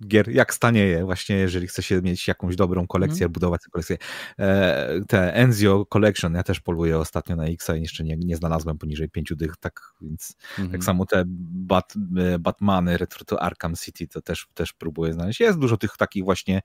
[0.07, 3.33] gier, jak stanieje właśnie, jeżeli chce się mieć jakąś dobrą kolekcję, mm.
[3.33, 3.99] budować kolekcję.
[4.39, 9.11] E, te Enzio Collection, ja też poluję ostatnio na X, jeszcze nie, nie znalazłem poniżej
[9.11, 10.72] pięciu dych, tak więc mm -hmm.
[10.72, 15.41] tak samo te Bat, e, Batmany, Retro to Arkham City, to też, też próbuję znaleźć.
[15.41, 16.62] Jest dużo tych takich właśnie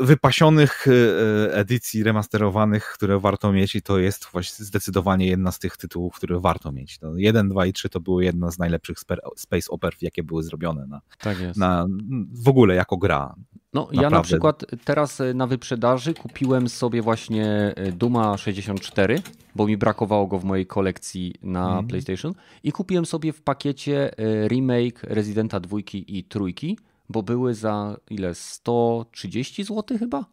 [0.00, 5.58] wypasionych e, e, edycji remasterowanych, które warto mieć i to jest właśnie zdecydowanie jedna z
[5.58, 7.00] tych tytułów, które warto mieć.
[7.00, 8.98] No, 1, 2 i 3 to były jedna z najlepszych
[9.36, 11.86] space opera, jakie były zrobione na, tak na
[12.32, 13.34] w ogóle jako gra.
[13.72, 14.02] No, Naprawdę.
[14.02, 19.22] ja na przykład teraz e, na wyprzedaży kupiłem sobie właśnie Duma 64,
[19.54, 21.86] bo mi brakowało go w mojej kolekcji na mm.
[21.86, 22.32] PlayStation
[22.62, 24.10] i kupiłem sobie w pakiecie
[24.48, 26.78] remake Residenta 2 i trójki
[27.12, 28.34] bo były za ile?
[28.34, 30.24] 130 zł chyba?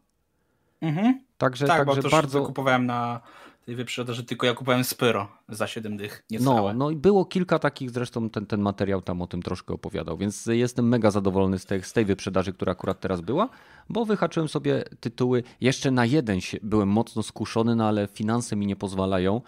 [0.82, 1.20] Mhm.
[1.38, 2.46] Także, tak, także bo bardzo.
[2.46, 3.22] kupowałem na
[3.66, 6.24] tej wyprzedaży, tylko ja kupowałem Spyro za 7 dych.
[6.40, 10.18] No, no i było kilka takich, zresztą ten, ten materiał tam o tym troszkę opowiadał,
[10.18, 13.50] więc jestem mega zadowolony z tej, z tej wyprzedaży, która akurat teraz była,
[13.90, 15.44] bo wyhaczyłem sobie tytuły.
[15.62, 19.42] Jeszcze na jeden byłem mocno skuszony, no ale finanse mi nie pozwalają.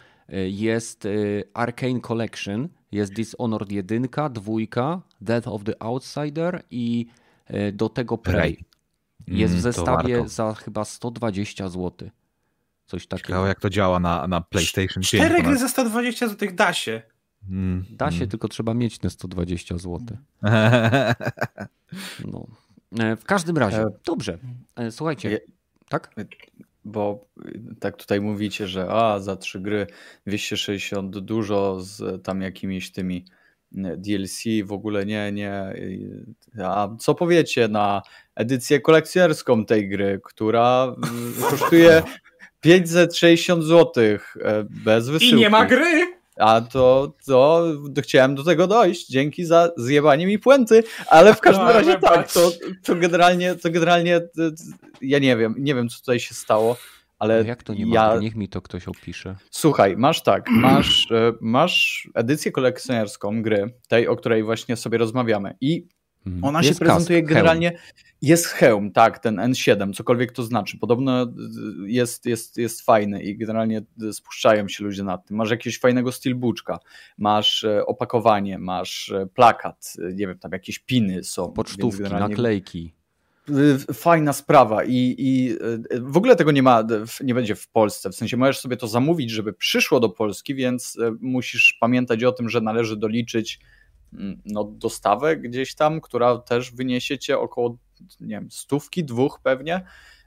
[0.47, 7.07] Jest y, Arcane Collection, jest Dishonored 1, 2, Death of the Outsider i
[7.73, 8.65] do tego Prey.
[9.27, 12.09] Jest w mm, zestawie za chyba 120 zł.
[12.85, 13.27] Coś takiego.
[13.27, 15.07] Ciekawe jak to działa na, na PlayStation 5.
[15.07, 17.01] Cztery gry za 120 zł da się.
[17.49, 18.29] Mm, da się, mm.
[18.29, 19.99] tylko trzeba mieć te 120 zł.
[22.25, 22.47] No.
[22.99, 24.37] E, w każdym razie, e, dobrze.
[24.89, 25.39] Słuchajcie,
[25.89, 26.15] tak?
[26.85, 27.25] Bo
[27.79, 29.87] tak tutaj mówicie, że a za trzy gry
[30.27, 33.25] 260 dużo z tam jakimiś tymi
[33.71, 35.73] DLC, w ogóle nie, nie.
[36.63, 38.01] A co powiecie na
[38.35, 40.95] edycję kolekcjonerską tej gry, która
[41.49, 42.03] kosztuje
[42.61, 44.17] 560 zł e,
[44.69, 45.35] bez wysyłki.
[45.35, 46.21] I nie ma gry!
[46.37, 47.63] A to, to
[48.01, 49.07] chciałem do tego dojść.
[49.07, 52.51] Dzięki za zjebanie mi puenty, ale w każdym no, razie tak, to,
[52.83, 54.21] to generalnie, to generalnie
[55.01, 56.77] ja nie wiem, nie wiem co tutaj się stało.
[57.21, 57.95] Ale jak to nie ma?
[57.95, 58.17] Ja...
[58.19, 59.35] Niech mi to ktoś opisze.
[59.51, 65.57] Słuchaj, masz tak, masz, e, masz edycję kolekcjonerską gry, tej, o której właśnie sobie rozmawiamy
[65.61, 65.87] i
[66.25, 66.43] mhm.
[66.43, 67.81] ona jest się prezentuje kask, generalnie, hełm.
[68.21, 71.33] jest hełm, tak, ten N7, cokolwiek to znaczy, podobno
[71.85, 75.37] jest, jest, jest fajny i generalnie spuszczają się ludzie nad tym.
[75.37, 76.79] Masz jakiegoś fajnego steelbooka,
[77.17, 81.51] masz e, opakowanie, masz e, plakat, nie wiem, tam jakieś piny są.
[81.51, 83.00] Pocztówki, naklejki
[83.93, 85.57] fajna sprawa i, i
[86.01, 86.83] w ogóle tego nie ma,
[87.23, 88.09] nie będzie w Polsce.
[88.09, 92.31] W sensie możesz sobie to zamówić, żeby przyszło do Polski, więc e, musisz pamiętać o
[92.31, 93.59] tym, że należy doliczyć
[94.13, 97.77] mm, no, dostawę gdzieś tam, która też wyniesie cię około
[98.19, 99.85] nie wiem, stówki, dwóch pewnie,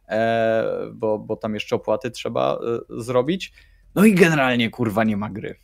[0.09, 2.59] e, bo, bo tam jeszcze opłaty trzeba
[2.89, 3.53] zrobić.
[3.95, 5.57] No i generalnie kurwa nie ma gry.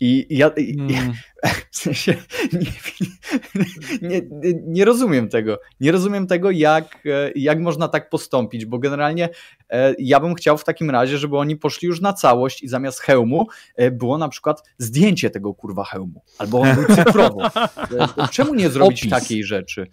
[0.00, 1.12] I ja, hmm.
[1.70, 2.14] w sensie
[4.02, 5.60] nie, nie, nie, rozumiem tego.
[5.80, 9.28] Nie rozumiem tego, jak, jak można tak postąpić, bo generalnie
[9.70, 13.00] e, ja bym chciał w takim razie, żeby oni poszli już na całość i zamiast
[13.00, 13.46] hełmu
[13.76, 16.22] e, było na przykład zdjęcie tego kurwa hełmu.
[16.38, 17.46] Albo on był cyfrowo.
[17.46, 19.10] E, czemu nie zrobić Opis.
[19.10, 19.86] takiej rzeczy?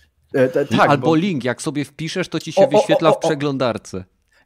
[0.78, 1.16] Tak, Albo bo...
[1.16, 4.04] link, jak sobie wpiszesz, to ci się o, wyświetla o, o, w przeglądarce.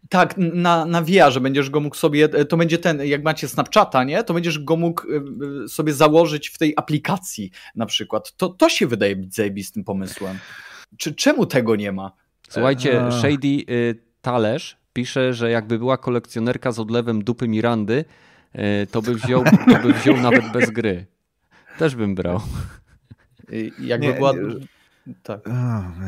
[0.10, 4.24] Tak, na, na VR, będziesz go mógł sobie, to będzie ten, jak macie Snapchata, nie?
[4.24, 5.22] To będziesz go mógł y,
[5.66, 8.38] y, sobie założyć w tej aplikacji na przykład.
[8.38, 10.40] To, to się wydaje być zajebistym pomysłem.
[10.98, 12.12] Czy, czemu tego nie ma?
[12.50, 13.12] Słuchajcie, A.
[13.12, 18.06] Shady y, Talerz pisze, że jakby była kolekcjonerka z odlewem dupy Mirandy,
[18.56, 21.06] y, to by wziął, to by wziął nawet bez gry.
[21.78, 22.42] Też bym brał.
[23.80, 24.34] Jakby nie, była...
[24.34, 24.79] Nie
[25.24, 25.42] tak.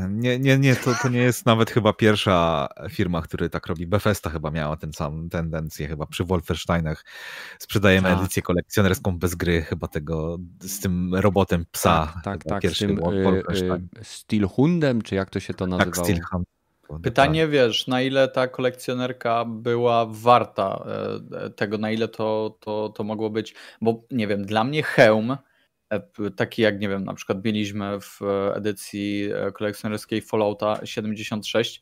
[0.10, 3.88] Nie, nie, nie to, to nie jest nawet chyba pierwsza firma, która tak robi.
[3.88, 7.06] Bethesda chyba miała ten sam tendencję, chyba przy Wolfensteinach.
[7.60, 8.20] Sprzedajemy tak.
[8.20, 12.14] edycję kolekcjonerską bez gry, chyba tego z tym robotem psa.
[12.24, 13.43] Tak, tak, tak z tym y,
[13.99, 15.95] y, Steelhundem, czy jak to się to nazywało?
[15.95, 16.47] Tak, Steelhund.
[17.04, 17.52] Pytanie, tak.
[17.52, 20.86] wiesz, na ile ta kolekcjonerka była warta
[21.32, 25.38] e, tego, na ile to, to, to mogło być, bo nie wiem, dla mnie hełm,
[26.36, 28.20] taki jak, nie wiem, na przykład mieliśmy w
[28.54, 31.82] edycji kolekcjonerskiej Fallouta 76,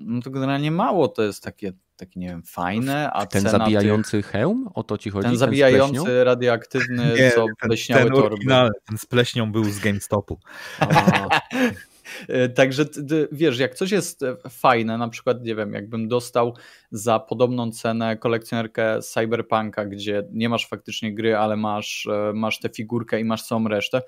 [0.00, 4.26] no to generalnie mało to jest takie, takie nie wiem, fajne, a Ten zabijający tych...
[4.26, 4.68] hełm?
[4.74, 5.22] O to ci chodzi?
[5.22, 8.44] Ten, ten zabijający radioaktywny, nie, co pleśniały ten, torby.
[8.88, 10.38] Ten z pleśnią był z GameStopu.
[12.28, 12.84] E, także
[13.32, 16.54] wiesz, jak coś jest e, fajne, na przykład, nie wiem, jakbym dostał
[16.90, 22.68] za podobną cenę kolekcjonerkę Cyberpunka, gdzie nie masz faktycznie gry, ale masz, e, masz tę
[22.68, 24.02] figurkę i masz całą resztę,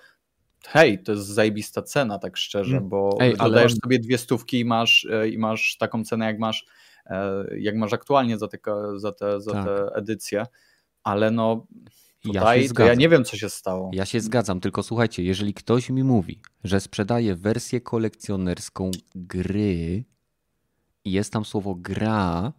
[0.66, 2.88] hej, to jest zajebista cena, tak szczerze, mm.
[2.88, 3.78] bo Ej, ale dodajesz on...
[3.82, 6.66] sobie dwie stówki i masz, i masz taką cenę, jak masz,
[7.59, 8.59] jak masz aktualnie za te,
[8.96, 9.64] za te, za tak.
[9.64, 10.46] te edycje,
[11.02, 11.66] ale no
[12.23, 13.91] Tutaj ja, to ja nie wiem, co się stało.
[13.95, 20.05] Ja się zgadzam, tylko słuchajcie, jeżeli ktoś mi mówi, że sprzedaje wersję kolekcjonerską gry
[21.05, 22.53] i jest tam słowo gra,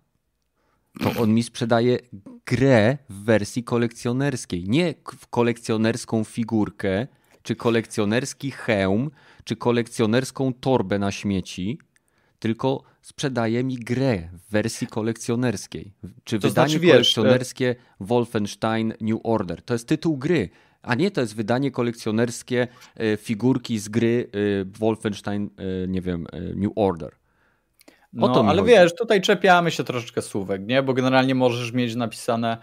[1.00, 2.00] to on mi sprzedaje
[2.46, 4.64] grę w wersji kolekcjonerskiej.
[4.68, 4.94] Nie
[5.30, 7.08] kolekcjonerską figurkę,
[7.44, 9.12] czy kolekcjonerski hełm,
[9.44, 11.80] czy kolekcjonerską torbę na śmieci,
[12.40, 15.94] tylko sprzedaje mi grę w wersji kolekcjonerskiej.
[16.24, 19.62] Czy to wydanie znaczy, kolekcjonerskie wiesz, Wolfenstein New Order.
[19.62, 20.50] To jest tytuł gry,
[20.82, 24.40] a nie to jest wydanie kolekcjonerskie e, figurki z gry e,
[24.80, 27.12] Wolfenstein, e, nie wiem, New Order.
[28.22, 28.74] O no, ale chodzi.
[28.74, 30.84] wiesz, tutaj czepiamy się troszeczkę słówek, nie?
[30.84, 32.58] Bo generalnie możesz mieć napisane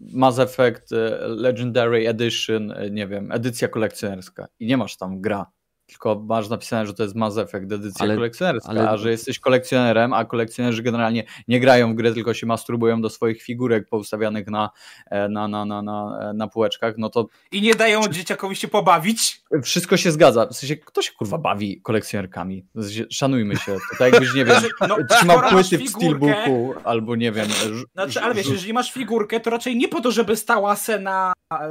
[0.00, 0.90] Mass Effect
[1.28, 5.46] Legendary Edition, nie wiem, edycja kolekcjonerska i nie masz tam gra
[5.86, 8.90] tylko masz napisane, że to jest Mass Effect, edycja ale, kolekcjonerska, ale...
[8.90, 13.10] a że jesteś kolekcjonerem, a kolekcjonerzy generalnie nie grają w grę, tylko się masturbują do
[13.10, 14.70] swoich figurek poustawianych na,
[15.10, 17.26] e, na, na, na, na, na półeczkach, no to...
[17.52, 19.41] I nie dają dzieciakowi się pobawić?
[19.62, 20.46] Wszystko się zgadza.
[20.46, 22.66] W sensie, kto się kurwa bawi kolekcjonerkami?
[23.10, 23.72] Szanujmy się.
[23.72, 27.46] To tak jakbyś, nie wiem, no, trzymał płyty w steelbooku, albo nie wiem...
[27.92, 31.32] Znaczy, ale wiesz, jeżeli masz figurkę, to raczej nie po to, żeby stała se na
[31.52, 31.68] e,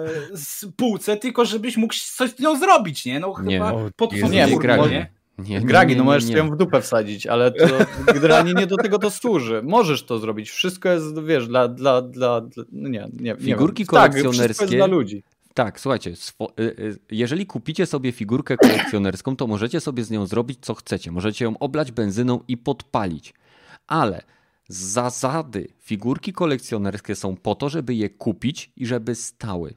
[0.77, 3.19] półce, tylko żebyś mógł coś z nią zrobić, nie?
[3.19, 3.89] No chyba nie.
[3.95, 4.89] po to nie, Gragi.
[4.89, 5.11] Nie?
[5.39, 7.65] Nie, Gragi, no możesz ją w dupę wsadzić, ale to
[8.13, 9.61] generalnie nie do tego to służy.
[9.63, 10.49] Możesz to zrobić.
[10.49, 14.65] Wszystko jest, wiesz, dla, dla, dla, dla no nie, nie, Figurki nie kolekcjonerskie.
[14.65, 15.23] Tak, dla ludzi.
[15.53, 20.59] Tak, słuchajcie, y, y, jeżeli kupicie sobie figurkę kolekcjonerską, to możecie sobie z nią zrobić
[20.61, 21.11] co chcecie.
[21.11, 23.33] Możecie ją oblać benzyną i podpalić.
[23.87, 24.21] Ale
[24.67, 29.73] zasady figurki kolekcjonerskie są po to, żeby je kupić i żeby stały.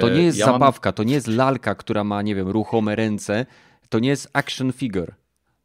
[0.00, 0.94] To nie e, jest ja zabawka, mam...
[0.94, 3.46] to nie jest lalka, która ma, nie wiem, ruchome ręce.
[3.88, 5.14] To nie jest action figure.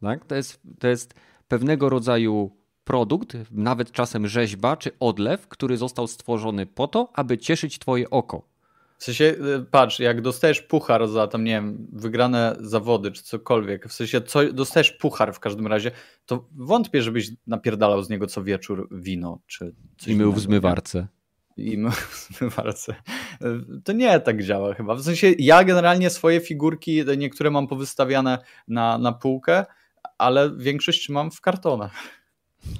[0.02, 0.26] Tak?
[0.26, 1.14] To, jest, to jest
[1.48, 2.59] pewnego rodzaju
[2.90, 8.42] produkt, nawet czasem rzeźba czy odlew, który został stworzony po to, aby cieszyć twoje oko.
[8.98, 13.88] W sensie, e, patrz, jak dostajesz puchar za tam, nie wiem, wygrane zawody czy cokolwiek,
[13.88, 15.92] w sensie, co, dostajesz puchar w każdym razie,
[16.26, 21.08] to wątpię, żebyś napierdalał z niego co wieczór wino czy coś I mył w zmywarce.
[21.58, 21.78] I
[22.38, 22.96] zmywarce.
[23.84, 24.96] To nie tak działa chyba.
[24.96, 29.66] W sensie ja generalnie swoje figurki, niektóre mam powystawiane na, na półkę,
[30.18, 32.19] ale większość mam w kartonach.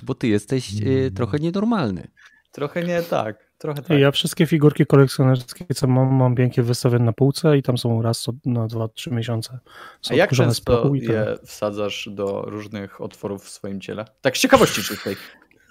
[0.04, 2.08] Bo ty jesteś y, trochę nienormalny.
[2.52, 3.50] Trochę nie tak.
[3.58, 4.00] Trochę tak.
[4.00, 8.28] Ja wszystkie figurki kolekcjonerskie, co mam, mam pięknie wystawione na półce i tam są raz
[8.46, 9.60] na 2-3 miesiące.
[10.02, 14.06] Są A jak często je wsadzasz do różnych otworów w swoim ciele?
[14.22, 15.16] Tak z ciekawości czystej.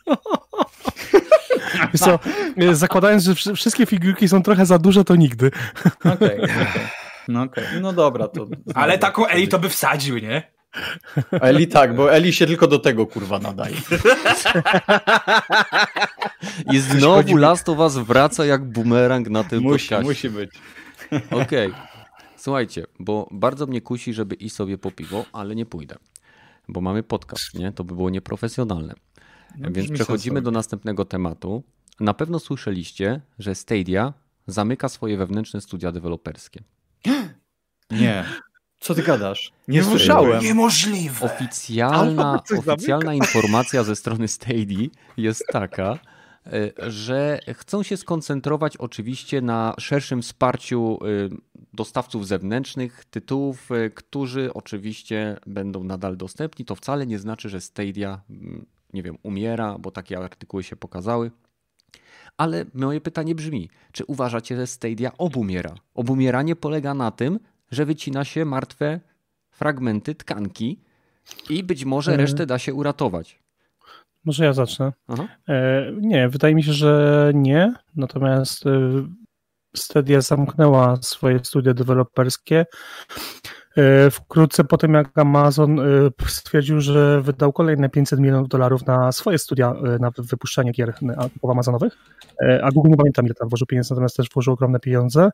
[2.05, 2.19] co,
[2.57, 5.51] e, zakładając, że wszystkie figurki są trochę za duże, to nigdy.
[5.99, 6.89] Okej, okay, okay.
[7.29, 7.65] no, okay.
[7.81, 8.29] no dobra.
[8.29, 8.47] To...
[8.75, 10.58] Ale taką Eli to by wsadził, nie?
[11.41, 13.77] Eli tak, bo Eli się tylko do tego kurwa nadaje.
[16.73, 20.09] I znowu Last of Us wraca jak bumerang na tym musi, podcaście.
[20.09, 20.51] Musi być.
[21.31, 21.69] Okej.
[21.69, 21.89] Okay.
[22.37, 25.97] Słuchajcie, bo bardzo mnie kusi, żeby iść sobie po piwo, ale nie pójdę.
[26.69, 27.73] Bo mamy podcast, nie?
[27.73, 28.95] To by było nieprofesjonalne.
[29.59, 31.63] No, Więc przechodzimy do następnego tematu.
[32.01, 34.13] Na pewno słyszeliście, że Stadia
[34.47, 36.63] zamyka swoje wewnętrzne studia deweloperskie.
[37.91, 38.25] Nie.
[38.81, 39.53] Co ty gadasz?
[39.69, 40.43] Nie słyszałem.
[40.43, 41.27] Niemożliwe.
[41.27, 45.99] Oficjalna, oficjalna informacja ze strony Stadia jest taka,
[46.47, 51.07] e, że chcą się skoncentrować oczywiście na szerszym wsparciu e,
[51.73, 56.65] dostawców zewnętrznych, tytułów, e, którzy oczywiście będą nadal dostępni.
[56.65, 61.31] To wcale nie znaczy, że Stadia mm, nie wiem, umiera, bo takie artykuły się pokazały.
[62.37, 65.75] Ale moje pytanie brzmi, czy uważacie, że Stadia obumiera?
[65.95, 67.39] Obumieranie polega na tym,
[67.71, 69.01] że wycina się martwe
[69.51, 70.81] fragmenty tkanki
[71.51, 72.27] i być może mhm.
[72.27, 73.39] resztę da się uratować.
[74.25, 74.93] Może ja zacznę.
[75.49, 77.75] E, nie, wydaje mi się, że nie.
[77.97, 78.71] Natomiast e,
[79.77, 82.67] Stadia zamknęła swoje studia deweloperskie
[83.79, 85.85] E, wkrótce po tym, jak Amazon e,
[86.27, 90.95] stwierdził, że wydał kolejne 500 milionów dolarów na swoje studia, e, na wypuszczanie gier
[91.43, 91.93] Amazonowych,
[92.63, 95.31] a Google nie pamiętam ile tam włożył pieniędzy, natomiast też włożył ogromne pieniądze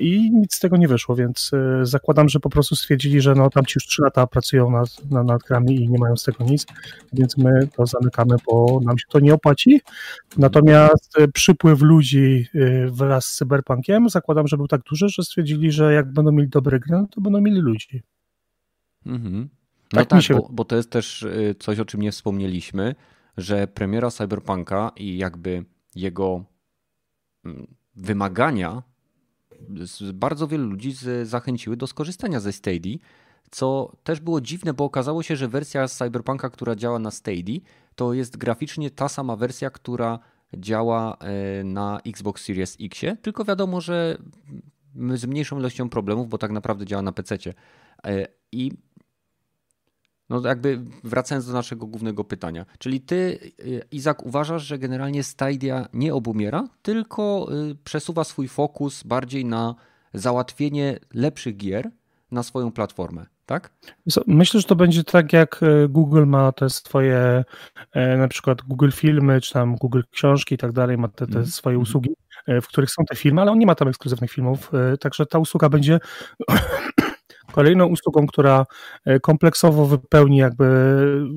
[0.00, 1.50] i nic z tego nie wyszło, więc
[1.82, 5.26] zakładam, że po prostu stwierdzili, że no tam ci już 3 lata pracują nad, nad,
[5.26, 6.66] nad grami i nie mają z tego nic,
[7.12, 9.80] więc my to zamykamy, bo nam się to nie opłaci.
[10.36, 12.46] Natomiast przypływ ludzi
[12.86, 16.80] wraz z Cyberpunkiem zakładam, że był tak duży, że stwierdzili, że jak będą mieli dobre
[16.80, 18.02] gry, no to będą mieli ludzi.
[19.06, 19.48] Mhm.
[19.92, 20.34] No tak, tak się...
[20.34, 21.26] bo, bo to jest też
[21.58, 22.94] coś, o czym nie wspomnieliśmy,
[23.36, 26.44] że premiera Cyberpunka i jakby jego
[27.44, 28.82] mm, wymagania
[30.14, 32.96] bardzo wielu ludzi zachęciły do skorzystania ze Stadia,
[33.50, 37.58] co też było dziwne, bo okazało się, że wersja Cyberpunka, która działa na Stadia,
[37.94, 40.18] to jest graficznie ta sama wersja, która
[40.56, 44.18] działa e, na Xbox Series X, tylko wiadomo, że
[45.14, 47.36] z mniejszą ilością problemów, bo tak naprawdę działa na PC.
[48.04, 48.72] E, I
[50.32, 55.88] no jakby wracając do naszego głównego pytania, czyli ty, e, Izak, uważasz, że generalnie Stadia
[55.92, 59.74] nie obumiera, tylko e, przesuwa swój fokus bardziej na
[60.14, 61.90] załatwienie lepszych gier
[62.30, 63.72] na swoją platformę, tak?
[64.26, 67.44] Myślę, że to będzie tak, jak Google ma te swoje,
[68.18, 71.46] na przykład Google Filmy, czy tam Google Książki i tak dalej, ma te, te mm.
[71.46, 71.82] swoje mhm.
[71.82, 72.14] usługi
[72.46, 75.26] E, w których są te filmy, ale on nie ma tam ekskluzywnych filmów, e, także
[75.26, 76.00] ta usługa będzie
[77.52, 78.66] kolejną usługą, która
[79.04, 80.66] e, kompleksowo wypełni jakby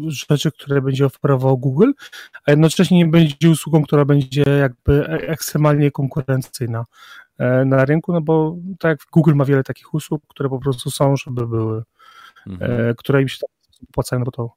[0.07, 1.91] rzeczy, które będzie oferował Google,
[2.45, 6.83] a jednocześnie nie będzie usługą, która będzie jakby ekstremalnie konkurencyjna
[7.65, 11.15] na rynku, no bo tak jak Google ma wiele takich usług, które po prostu są,
[11.15, 11.83] żeby były,
[12.47, 12.95] mhm.
[12.95, 13.37] które im się
[13.89, 14.55] opłacają, no bo to,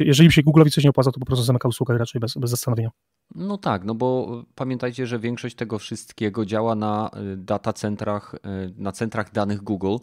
[0.00, 2.50] jeżeli im się Google'owi coś nie opłaca, to po prostu zamyka usługę raczej bez, bez
[2.50, 2.90] zastanowienia.
[3.34, 8.74] No tak, no bo pamiętajcie, że większość tego wszystkiego działa na y, data centrach, y,
[8.76, 9.96] na centrach danych Google,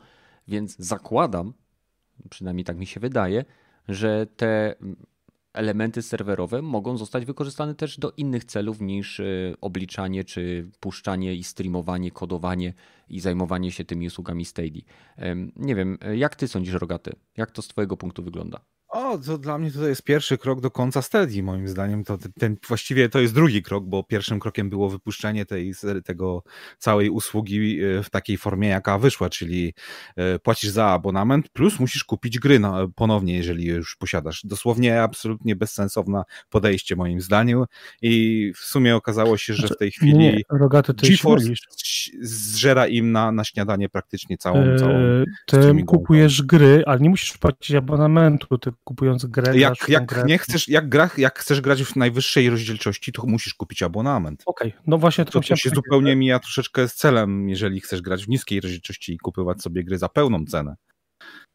[0.47, 1.53] więc zakładam,
[2.29, 3.45] przynajmniej tak mi się wydaje,
[3.87, 4.75] że te
[5.53, 11.43] elementy serwerowe mogą zostać wykorzystane też do innych celów niż y, obliczanie czy puszczanie i
[11.43, 12.73] streamowanie, kodowanie
[13.09, 14.81] i zajmowanie się tymi usługami Stadia.
[15.55, 17.11] Nie wiem, jak ty sądzisz, Rogaty?
[17.37, 18.59] Jak to z twojego punktu wygląda?
[19.07, 22.03] O, to dla mnie to jest pierwszy krok do końca Steady, moim zdaniem.
[22.03, 25.73] To ten, właściwie to jest drugi krok, bo pierwszym krokiem było wypuszczenie tej,
[26.05, 26.43] tego
[26.77, 29.73] całej usługi e, w takiej formie, jaka wyszła, czyli
[30.15, 34.41] e, płacisz za abonament, plus musisz kupić gry na, ponownie, jeżeli już posiadasz.
[34.43, 37.63] Dosłownie absolutnie bezsensowne podejście, moim zdaniem.
[38.01, 41.49] I w sumie okazało się, że w tej chwili nie, Rogaty, ty GeForce
[42.21, 44.93] zżera im na, na śniadanie praktycznie całą, całą
[45.45, 49.57] Ty kupujesz gry, ale nie musisz płacić abonamentu, ty kupując grę.
[49.57, 50.23] Jak, jak, grę.
[50.25, 54.43] Nie chcesz, jak, gra, jak chcesz grać w najwyższej rozdzielczości, to musisz kupić abonament.
[54.45, 54.81] Okej, okay.
[54.87, 58.29] no właśnie to, to, to się zupełnie mija troszeczkę z celem, jeżeli chcesz grać w
[58.29, 60.75] niskiej rozdzielczości i kupować sobie gry za pełną cenę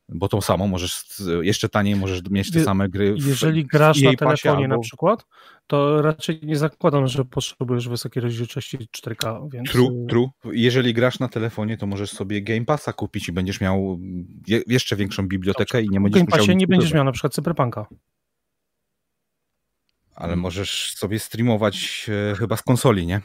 [0.09, 1.05] bo tą samą możesz,
[1.43, 3.15] jeszcze taniej możesz mieć te same gry.
[3.15, 4.77] W, Jeżeli grasz na telefonie albo...
[4.77, 5.27] na przykład,
[5.67, 9.51] to raczej nie zakładam, że potrzebujesz wysokiej rozdzielczości 4K.
[9.51, 9.71] Więc...
[9.71, 10.31] True, true.
[10.45, 13.99] Jeżeli grasz na telefonie, to możesz sobie Game Passa kupić i będziesz miał
[14.67, 15.83] jeszcze większą bibliotekę Dobrze.
[15.83, 17.87] i nie będziesz W Game Passie nie będziesz miał na przykład Cyberpunka.
[20.15, 23.21] Ale możesz sobie streamować e, chyba z konsoli, nie?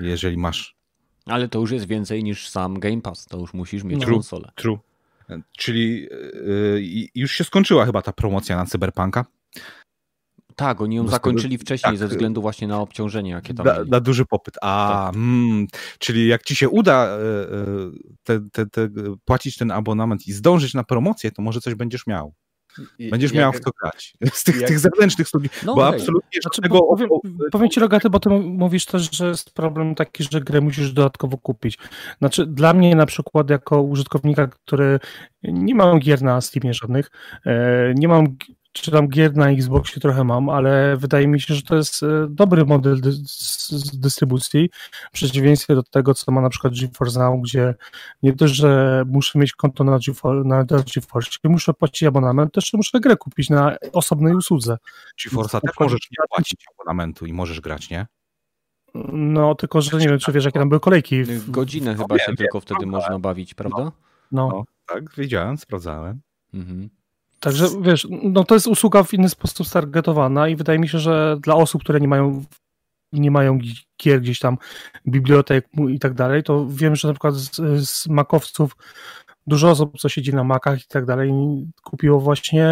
[0.00, 0.74] Jeżeli masz.
[1.26, 4.52] Ale to już jest więcej niż sam Game Pass, to już musisz mieć true, konsolę.
[4.54, 4.78] True.
[5.58, 9.24] Czyli yy, już się skończyła chyba ta promocja na Cyberpunka.
[10.56, 14.00] Tak, oni ją zakończyli wcześniej tak, ze względu właśnie na obciążenie, jakie tam na, na
[14.00, 14.54] duży popyt.
[14.62, 15.16] A, tak.
[15.16, 15.66] mm,
[15.98, 17.18] czyli jak ci się uda e,
[18.22, 18.88] te, te, te,
[19.24, 22.34] płacić ten abonament i zdążyć na promocję, to może coś będziesz miał.
[23.10, 24.14] Będziesz miał w to grać.
[24.32, 25.94] Z tych, jak, tych zewnętrznych studiów, no bo okay.
[25.94, 26.82] absolutnie znaczy, tego...
[26.82, 27.08] Powiem,
[27.52, 31.38] powiem ci Rogaty, bo ty mówisz też, że jest problem taki, że grę musisz dodatkowo
[31.38, 31.78] kupić.
[32.18, 35.00] Znaczy dla mnie na przykład jako użytkownika, który
[35.42, 37.10] nie mam gier na Steamie żadnych,
[37.46, 38.36] e, nie mam
[38.72, 42.06] czy tam gier na Xboxie trochę mam, ale wydaje mi się, że to jest e,
[42.30, 43.10] dobry model dy
[43.94, 44.70] dystrybucji,
[45.10, 47.74] w przeciwieństwie do tego, co ma na przykład GeForce Now, gdzie
[48.22, 53.00] nie dość, że muszę mieć konto na GeForce, na GeForce muszę płacić abonament, też muszę
[53.00, 54.78] grę kupić na osobnej usłudze.
[55.26, 58.06] GeForce'a też możesz nie płacić abonamentu i możesz grać, nie?
[59.12, 61.24] No, tylko że nie wiem, czy wiesz, jakie tam były kolejki.
[61.24, 61.50] W...
[61.50, 63.84] Godzinę chyba się tylko wtedy można bawić, prawda?
[63.84, 63.92] No,
[64.32, 64.48] no.
[64.48, 66.20] no tak, wiedziałem, sprawdzałem.
[66.54, 66.90] Mhm.
[67.42, 71.36] Także wiesz, no to jest usługa w inny sposób stargetowana i wydaje mi się, że
[71.40, 72.44] dla osób, które nie mają
[73.12, 73.58] nie mają
[74.02, 74.58] gier gdzieś tam,
[75.06, 78.76] bibliotek i tak dalej, to wiem, że na przykład z, z makowców
[79.46, 81.32] dużo osób, co siedzi na makach i tak dalej,
[81.82, 82.68] kupiło właśnie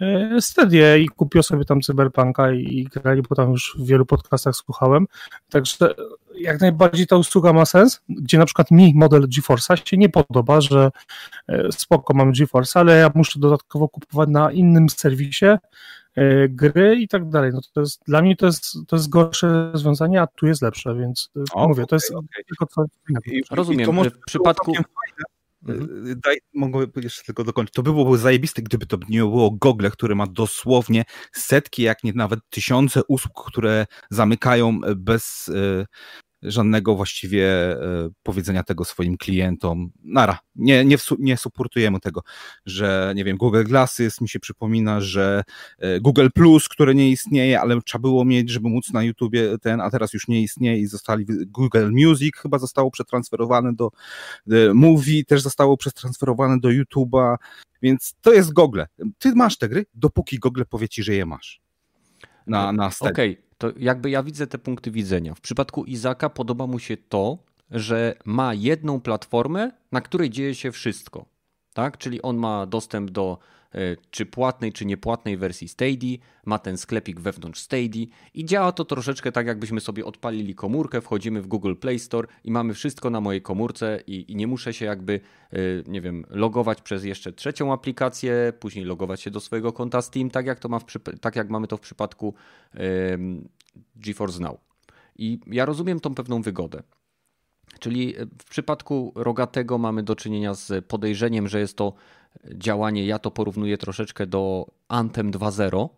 [0.00, 4.06] E, Stedię i kupił sobie tam Cyberpunka i, i grali, bo tam już w wielu
[4.06, 5.06] podcastach słuchałem.
[5.50, 5.94] Także
[6.40, 10.60] jak najbardziej ta usługa ma sens, gdzie na przykład mi model GeForce'a się nie podoba,
[10.60, 10.90] że
[11.48, 15.46] e, spoko mam GeForce, ale ja muszę dodatkowo kupować na innym serwisie
[16.14, 17.50] e, gry i tak dalej.
[17.54, 20.94] No to jest, dla mnie to jest, to jest gorsze rozwiązanie, a tu jest lepsze,
[20.94, 22.44] więc o, mówię, okay, to jest okay.
[22.48, 22.84] tylko co...
[23.50, 24.72] Rozumiem, I w przypadku...
[25.62, 26.06] Mhm.
[26.06, 27.74] Y, daj, mogę jeszcze tylko dokończyć.
[27.74, 32.12] To by było zajebiste, gdyby to nie było Google, które ma dosłownie setki, jak nie
[32.12, 35.86] nawet tysiące usług, które zamykają bez y,
[36.42, 39.90] żadnego właściwie e, powiedzenia tego swoim klientom.
[40.04, 42.22] Nara, nie, nie, nie supportujemy tego,
[42.66, 45.42] że nie wiem, Google Glasses mi się przypomina, że
[45.78, 49.80] e, Google Plus, które nie istnieje, ale trzeba było mieć, żeby móc na YouTubie ten,
[49.80, 53.90] a teraz już nie istnieje i zostali Google Music chyba zostało przetransferowane do
[54.50, 57.36] e, Movie, też zostało przetransferowane do YouTube'a,
[57.82, 58.82] więc to jest Google.
[59.18, 61.60] Ty masz te gry, dopóki Google powie ci, że je masz.
[62.46, 65.34] Na, na Okej, okay to jakby ja widzę te punkty widzenia.
[65.34, 67.38] W przypadku Izaka podoba mu się to,
[67.70, 71.37] że ma jedną platformę, na której dzieje się wszystko.
[71.78, 71.98] Tak?
[71.98, 73.38] Czyli on ma dostęp do
[73.74, 78.84] E, czy płatnej, czy niepłatnej wersji Stadia, ma ten sklepik wewnątrz Stadia i działa to
[78.84, 83.20] troszeczkę tak, jakbyśmy sobie odpalili komórkę, wchodzimy w Google Play Store i mamy wszystko na
[83.20, 85.20] mojej komórce i, i nie muszę się jakby,
[85.52, 90.30] e, nie wiem, logować przez jeszcze trzecią aplikację, później logować się do swojego konta Steam,
[90.30, 90.84] tak jak, to ma w,
[91.20, 92.34] tak jak mamy to w przypadku
[93.10, 93.48] um,
[93.96, 94.56] GeForce Now.
[95.18, 96.82] I ja rozumiem tą pewną wygodę.
[97.78, 101.92] Czyli w przypadku Rogatego mamy do czynienia z podejrzeniem, że jest to
[102.54, 105.88] działanie, ja to porównuję troszeczkę do Anthem 2.0,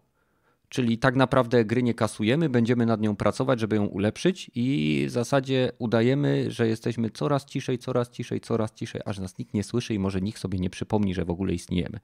[0.68, 5.10] czyli tak naprawdę gry nie kasujemy, będziemy nad nią pracować, żeby ją ulepszyć i w
[5.10, 9.94] zasadzie udajemy, że jesteśmy coraz ciszej, coraz ciszej, coraz ciszej, aż nas nikt nie słyszy
[9.94, 12.00] i może nikt sobie nie przypomni, że w ogóle istniejemy.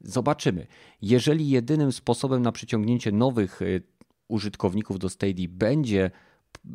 [0.00, 0.66] Zobaczymy.
[1.02, 3.82] Jeżeli jedynym sposobem na przyciągnięcie nowych y,
[4.28, 6.10] użytkowników do Stadia będzie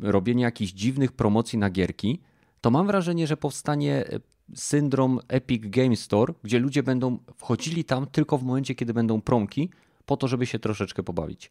[0.00, 2.20] robienie jakichś dziwnych promocji na gierki,
[2.60, 4.20] to mam wrażenie, że powstanie y,
[4.54, 9.70] syndrom Epic Game Store, gdzie ludzie będą wchodzili tam tylko w momencie, kiedy będą promki,
[10.06, 11.50] po to, żeby się troszeczkę pobawić.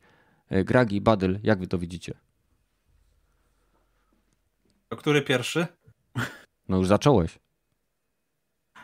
[0.49, 2.13] E, Gragi, Badyl, jak wy to widzicie?
[4.89, 5.67] A który pierwszy?
[6.69, 7.39] No już zacząłeś.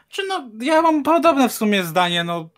[0.10, 2.50] Czy no, ja mam podobne w sumie zdanie, no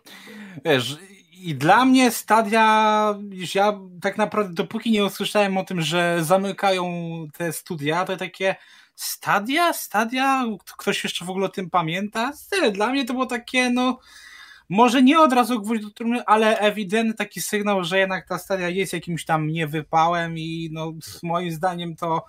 [0.64, 0.96] wiesz,
[1.40, 6.84] i dla mnie Stadia, już ja tak naprawdę dopóki nie usłyszałem o tym, że zamykają
[7.32, 8.56] te studia, to takie
[8.94, 9.72] Stadia?
[9.72, 10.44] Stadia?
[10.78, 12.32] Ktoś jeszcze w ogóle o tym pamięta?
[12.72, 13.98] Dla mnie to było takie, no
[14.68, 18.68] może nie od razu gwóźdź do trumny, ale ewidentny taki sygnał, że jednak ta Stadia
[18.68, 22.24] jest jakimś tam niewypałem i no moim zdaniem to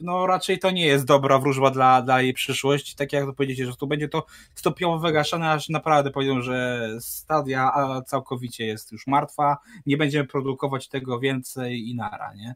[0.00, 2.96] no raczej to nie jest dobra wróżba dla, dla jej przyszłości.
[2.96, 7.72] Tak jak to powiedziecie, że tu będzie to stopniowo wygaszane, aż naprawdę powiedzą, że Stadia
[8.06, 12.54] całkowicie jest już martwa, nie będziemy produkować tego więcej i nara, nie?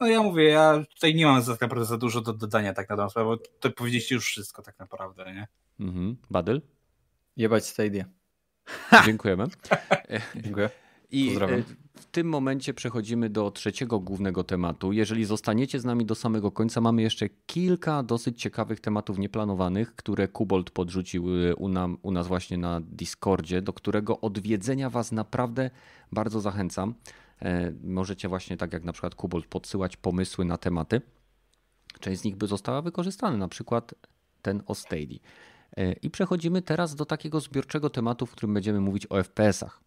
[0.00, 2.90] No ja mówię, ja tutaj nie mam za, tak naprawdę za dużo do dodania tak
[2.90, 5.48] na sprawę, bo to powiedzieliście już wszystko tak naprawdę, nie?
[5.80, 6.16] Mhm.
[6.30, 6.62] Badyl?
[7.36, 8.04] Jebać Stadia.
[9.04, 9.44] Dziękujemy.
[10.44, 10.70] Dziękuję.
[11.10, 11.83] I Pozdrawiam.
[11.94, 14.92] W tym momencie przechodzimy do trzeciego głównego tematu.
[14.92, 20.28] Jeżeli zostaniecie z nami do samego końca, mamy jeszcze kilka dosyć ciekawych tematów nieplanowanych, które
[20.28, 25.70] Kubold podrzucił e, u, nam, u nas właśnie na Discordzie, do którego odwiedzenia Was naprawdę
[26.12, 26.94] bardzo zachęcam.
[27.42, 31.00] E, możecie właśnie tak jak na przykład Kubold podsyłać pomysły na tematy.
[32.00, 33.94] Część z nich by została wykorzystana, na przykład
[34.42, 35.18] ten o Stadia.
[35.76, 39.83] E, I przechodzimy teraz do takiego zbiorczego tematu, w którym będziemy mówić o FPS-ach.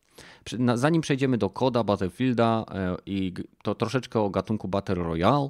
[0.75, 5.49] Zanim przejdziemy do koda Battlefielda e, i to troszeczkę o gatunku Battle Royale,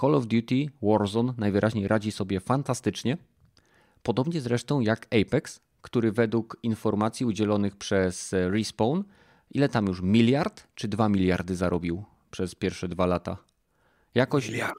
[0.00, 3.16] Call of Duty Warzone najwyraźniej radzi sobie fantastycznie.
[4.02, 9.02] Podobnie zresztą jak Apex, który według informacji udzielonych przez Respawn
[9.50, 10.02] Ile tam już?
[10.02, 13.36] Miliard czy dwa miliardy zarobił przez pierwsze dwa lata?
[14.14, 14.48] Jakoś.
[14.48, 14.78] Miliard.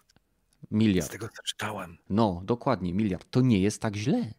[0.71, 1.07] Miliard.
[1.07, 1.97] Z tego co czytałem.
[2.09, 3.27] No, dokładnie, miliard.
[3.32, 4.34] To nie jest tak źle.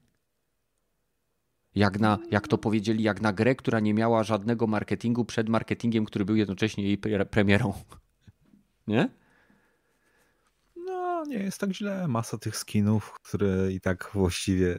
[1.75, 6.05] Jak, na, jak to powiedzieli, jak na grę, która nie miała żadnego marketingu przed marketingiem,
[6.05, 6.99] który był jednocześnie jej
[7.31, 7.75] premierą.
[8.87, 9.09] Nie?
[11.27, 12.09] nie jest tak źle.
[12.09, 14.79] Masa tych skinów, które i tak właściwie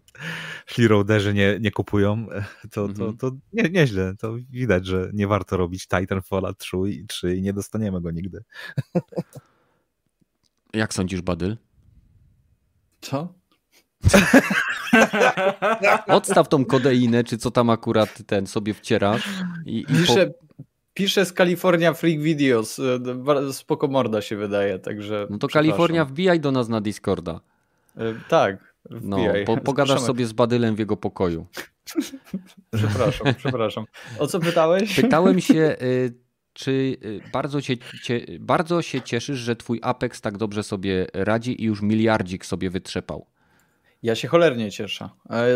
[0.66, 2.26] freeloaderzy nie, nie kupują,
[2.72, 3.16] to, to, mhm.
[3.16, 4.14] to nie, nieźle.
[4.18, 6.76] To widać, że nie warto robić Titanfalla 3,
[7.08, 8.44] 3 i nie dostaniemy go nigdy.
[10.72, 11.56] Jak sądzisz, Badyl?
[13.00, 13.34] Co?
[16.06, 19.28] Odstaw tą kodeinę, czy co tam akurat ten sobie wcierasz.
[19.66, 20.64] I, i Piszę, po...
[20.94, 22.78] Pisze z California Freak Videos.
[22.78, 25.26] E, spoko morda się wydaje, także.
[25.30, 27.40] No to Kalifornia wbijaj do nas na Discorda.
[27.96, 28.74] E, tak.
[28.90, 29.44] Wbijaj.
[29.48, 31.46] No, po, pogadasz sobie z Badylem w jego pokoju.
[32.74, 33.84] przepraszam, przepraszam.
[34.18, 34.96] O co pytałeś?
[34.96, 36.14] Pytałem się, y,
[36.52, 36.72] czy
[37.04, 41.64] y, bardzo, cię, cie, bardzo się cieszysz, że twój Apex tak dobrze sobie radzi i
[41.64, 43.26] już miliardzik sobie wytrzepał?
[44.02, 45.08] Ja się cholernie cieszę.
[45.30, 45.46] E,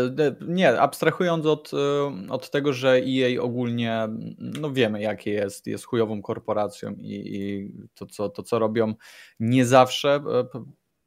[0.47, 6.21] nie, abstrahując od, e, od tego, że EA ogólnie, no wiemy jakie jest, jest chujową
[6.21, 8.93] korporacją i, i to, co, to, co robią,
[9.39, 10.59] nie zawsze e,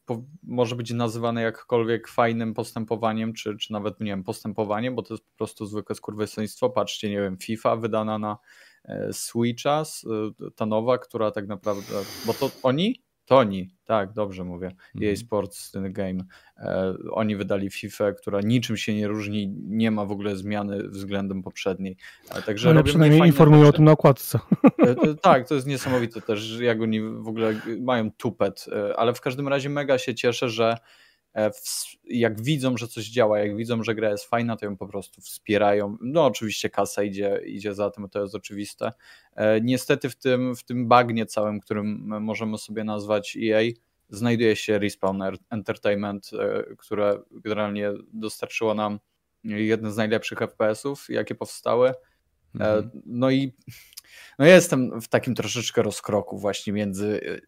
[0.05, 5.15] po, może być nazywane jakkolwiek fajnym postępowaniem, czy, czy nawet, nie wiem, postępowaniem, bo to
[5.15, 6.71] jest po prostu zwykłe skurwysyństwo.
[6.71, 8.39] Patrzcie, nie wiem, FIFA wydana na
[9.13, 9.83] Switcha,
[10.57, 11.95] ta nowa, która tak naprawdę,
[12.27, 14.67] bo to oni Toni, tak, dobrze mówię.
[14.67, 15.13] Mhm.
[15.13, 16.25] EA Sports ten game.
[16.59, 21.43] E, oni wydali FIFA, która niczym się nie różni, nie ma w ogóle zmiany względem
[21.43, 21.97] poprzedniej.
[22.31, 24.39] E, także no, przynajmniej informują o tym na okładce.
[24.79, 28.67] E, tak, to jest niesamowite też, jak oni w ogóle mają tupet,
[28.97, 30.77] ale w każdym razie mega się cieszę, że
[32.05, 35.21] jak widzą, że coś działa, jak widzą, że gra jest fajna, to ją po prostu
[35.21, 35.97] wspierają.
[36.01, 38.93] No oczywiście kasa idzie, idzie za tym, to jest oczywiste.
[39.35, 43.61] E, niestety w tym, w tym bagnie całym, którym możemy sobie nazwać EA,
[44.09, 49.01] znajduje się Respawn Entertainment, e, które generalnie dostarczyło nam
[49.45, 51.95] jedne z najlepszych FPS-ów, jakie powstały.
[52.55, 52.91] Mhm.
[53.07, 53.53] No i
[54.39, 57.41] no jestem w takim troszeczkę rozkroku właśnie między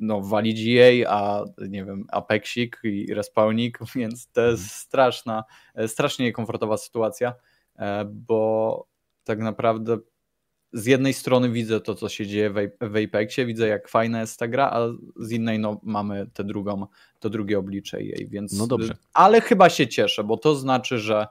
[0.00, 4.80] no, walić jej, a nie wiem, Apexik i Respawnik, więc to jest mhm.
[4.80, 5.44] straszna,
[5.86, 7.34] strasznie niekomfortowa sytuacja,
[7.76, 8.86] e, bo
[9.24, 9.98] tak naprawdę
[10.72, 12.50] z jednej strony widzę to, co się dzieje
[12.80, 16.86] w Apexie, widzę jak fajna jest ta gra, a z innej no, mamy tę drugą,
[17.18, 18.58] to drugie oblicze jej, więc...
[18.58, 18.96] No dobrze.
[19.12, 21.26] Ale chyba się cieszę, bo to znaczy, że,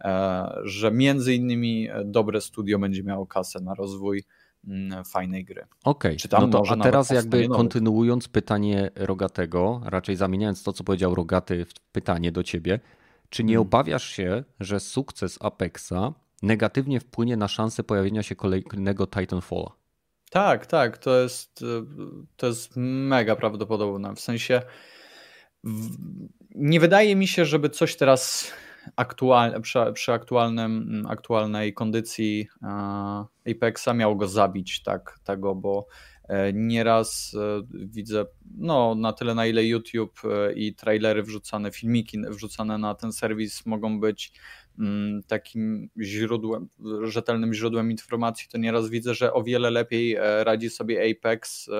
[0.00, 4.24] e, że między innymi dobre studio będzie miało kasę na rozwój
[5.06, 5.66] fajnej gry.
[5.84, 6.40] Okej, okay.
[6.40, 11.74] no to, a teraz jakby kontynuując pytanie Rogatego, raczej zamieniając to, co powiedział Rogaty w
[11.92, 12.80] pytanie do ciebie,
[13.30, 13.68] czy nie hmm.
[13.68, 19.70] obawiasz się, że sukces Apexa negatywnie wpłynie na szansę pojawienia się kolejnego Titanfalla?
[20.30, 21.64] Tak, tak, to jest,
[22.36, 24.14] to jest mega prawdopodobne.
[24.14, 24.62] W sensie
[26.54, 28.52] nie wydaje mi się, żeby coś teraz
[28.96, 32.66] aktual, przy, przy aktualnym, aktualnej kondycji e,
[33.50, 35.86] Apexa miał go zabić tak, tego, bo
[36.28, 38.24] e, nieraz e, widzę,
[38.58, 40.20] no na tyle na ile YouTube
[40.54, 44.32] i trailery wrzucane, filmiki wrzucane na ten serwis mogą być
[44.78, 46.68] mm, takim źródłem,
[47.02, 51.70] rzetelnym źródłem informacji, to nieraz widzę, że o wiele lepiej radzi sobie Apex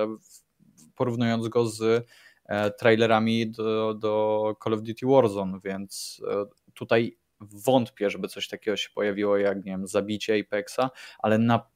[0.95, 2.07] porównując go z
[2.79, 6.21] trailerami do, do Call of Duty Warzone, więc
[6.73, 11.73] tutaj wątpię, żeby coś takiego się pojawiło jak, nie wiem, zabicie Apexa, ale na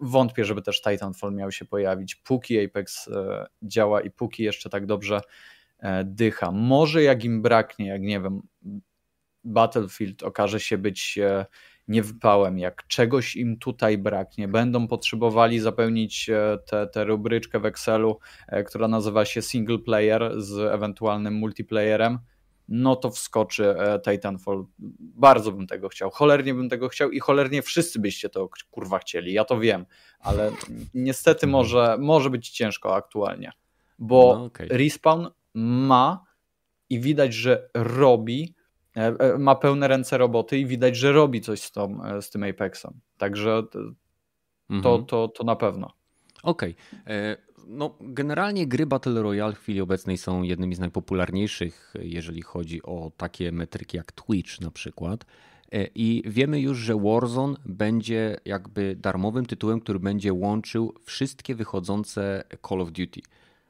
[0.00, 4.86] wątpię, żeby też Titanfall miał się pojawić, póki Apex e, działa i póki jeszcze tak
[4.86, 5.20] dobrze
[5.78, 6.52] e, dycha.
[6.52, 8.42] Może jak im braknie, jak nie wiem,
[9.44, 11.46] Battlefield okaże się być e,
[11.88, 16.30] niewypałem, jak czegoś im tutaj braknie, będą potrzebowali zapełnić
[16.92, 18.18] tę rubryczkę w Excelu,
[18.66, 22.18] która nazywa się single player z ewentualnym multiplayerem,
[22.74, 24.64] no to wskoczy e, Titanfall.
[24.98, 26.10] Bardzo bym tego chciał.
[26.10, 29.32] Cholernie bym tego chciał i cholernie wszyscy byście to kurwa chcieli.
[29.32, 29.86] Ja to wiem,
[30.20, 30.50] ale
[30.94, 33.52] niestety może, może być ciężko aktualnie,
[33.98, 34.68] bo no, okay.
[34.68, 36.24] Respawn ma
[36.90, 38.54] i widać, że robi,
[38.96, 42.42] e, e, ma pełne ręce roboty i widać, że robi coś z, tą, z tym
[42.42, 43.00] Apexem.
[43.18, 43.78] Także to,
[44.70, 45.06] mhm.
[45.06, 45.92] to, to na pewno.
[46.42, 46.74] Okej.
[47.02, 47.36] Okay.
[47.66, 53.12] No, generalnie gry Battle Royale w chwili obecnej są jednymi z najpopularniejszych, jeżeli chodzi o
[53.16, 55.24] takie metryki jak Twitch na przykład.
[55.72, 62.44] E, I wiemy już, że Warzone będzie jakby darmowym tytułem, który będzie łączył wszystkie wychodzące
[62.68, 63.20] Call of Duty.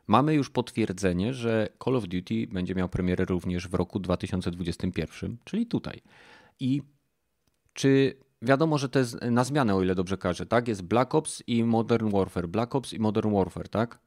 [0.06, 5.66] Mamy już potwierdzenie, że Call of Duty będzie miał premierę również w roku 2021, czyli
[5.66, 6.02] tutaj.
[6.60, 6.82] I
[7.72, 10.68] czy wiadomo, że to jest na zmianę, o ile dobrze każę, tak?
[10.68, 12.48] Jest Black Ops i Modern Warfare.
[12.48, 13.98] Black Ops i Modern Warfare, tak?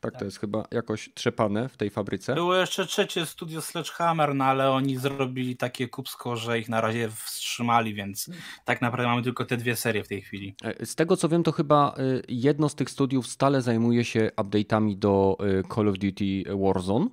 [0.00, 2.34] Tak, to jest chyba jakoś trzepane w tej fabryce.
[2.34, 7.08] Było jeszcze trzecie studio Sledgehammer, no ale oni zrobili takie kupsko, że ich na razie
[7.08, 8.30] wstrzymali, więc
[8.64, 10.54] tak naprawdę mamy tylko te dwie serie w tej chwili.
[10.64, 14.30] E, z tego co wiem, to chyba e, jedno z tych studiów stale zajmuje się
[14.36, 17.06] update'ami do e, Call of Duty Warzone,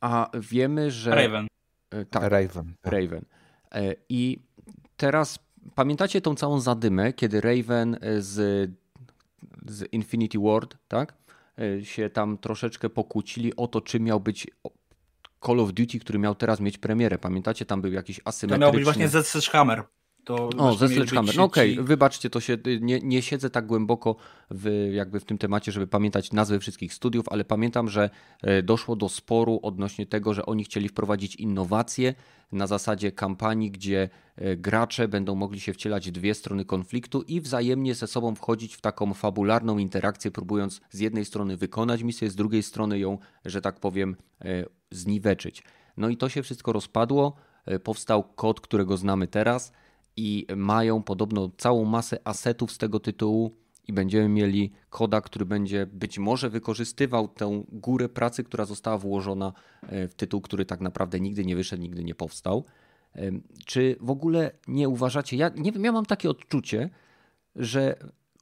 [0.00, 1.10] a wiemy, że...
[1.10, 1.46] Raven.
[2.10, 2.74] Tak, Raven.
[2.84, 3.24] Raven.
[4.08, 4.38] I
[4.96, 5.38] teraz
[5.74, 8.70] pamiętacie tą całą zadymę, kiedy Raven z,
[9.66, 11.14] z Infinity Ward, tak?
[11.58, 14.46] E, się tam troszeczkę pokłócili o to, czym miał być
[15.46, 17.18] Call of Duty, który miał teraz mieć premierę.
[17.18, 18.66] Pamiętacie, tam był jakiś asymetryczny...
[18.66, 19.08] To miał być właśnie
[19.50, 19.84] Hammer.
[20.24, 21.36] To o, ze Sledgehammer.
[21.36, 21.84] No okej, okay.
[21.84, 24.16] wybaczcie, to się nie, nie siedzę tak głęboko
[24.50, 28.10] w, jakby w tym temacie, żeby pamiętać nazwy wszystkich studiów, ale pamiętam, że
[28.42, 32.14] e, doszło do sporu odnośnie tego, że oni chcieli wprowadzić innowacje
[32.52, 37.40] na zasadzie kampanii, gdzie e, gracze będą mogli się wcielać w dwie strony konfliktu i
[37.40, 42.36] wzajemnie ze sobą wchodzić w taką fabularną interakcję, próbując z jednej strony wykonać misję, z
[42.36, 44.16] drugiej strony ją, że tak powiem,
[44.90, 45.62] zniweczyć.
[45.96, 47.36] No i to się wszystko rozpadło.
[47.84, 49.72] Powstał kod, którego znamy teraz
[50.20, 53.56] i mają podobno całą masę asetów z tego tytułu
[53.88, 59.52] i będziemy mieli koda, który będzie być może wykorzystywał tę górę pracy, która została włożona
[59.82, 62.64] e, w tytuł, który tak naprawdę nigdy nie wyszedł, nigdy nie powstał.
[63.66, 65.36] Czy w ogóle nie uważacie?
[65.36, 66.90] Ja nie wiem, ja mam takie odczucie,
[67.56, 67.96] że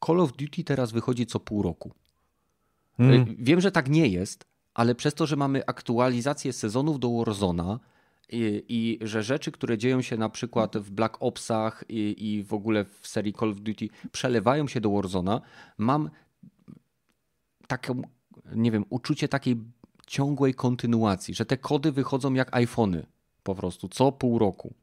[0.07, 1.93] Call of Duty teraz wychodzi co pół roku.
[2.97, 3.37] Hmm.
[3.39, 7.81] Wiem, że tak nie jest, ale przez to, że mamy aktualizację sezonów do Warzona,
[8.29, 12.55] i, I, że rzeczy, które dzieją się na przykład w Black Opsach i, i w
[12.55, 15.41] ogóle w serii Call of Duty przelewają się do Warzona,
[15.79, 16.11] mam
[17.67, 18.03] taką,
[18.55, 19.57] nie wiem, uczucie takiej
[20.07, 23.07] ciągłej kontynuacji, że te kody wychodzą jak iPhony
[23.43, 24.75] po prostu co pół roku.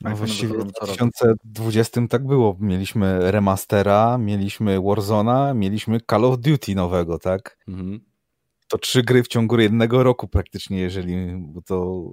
[0.00, 2.56] No właściwie w 2020 tak było.
[2.60, 7.58] Mieliśmy remastera, mieliśmy Warzona, mieliśmy Call of Duty nowego, tak?
[7.68, 8.07] Mhm
[8.68, 12.04] to trzy gry w ciągu jednego roku praktycznie, jeżeli, bo to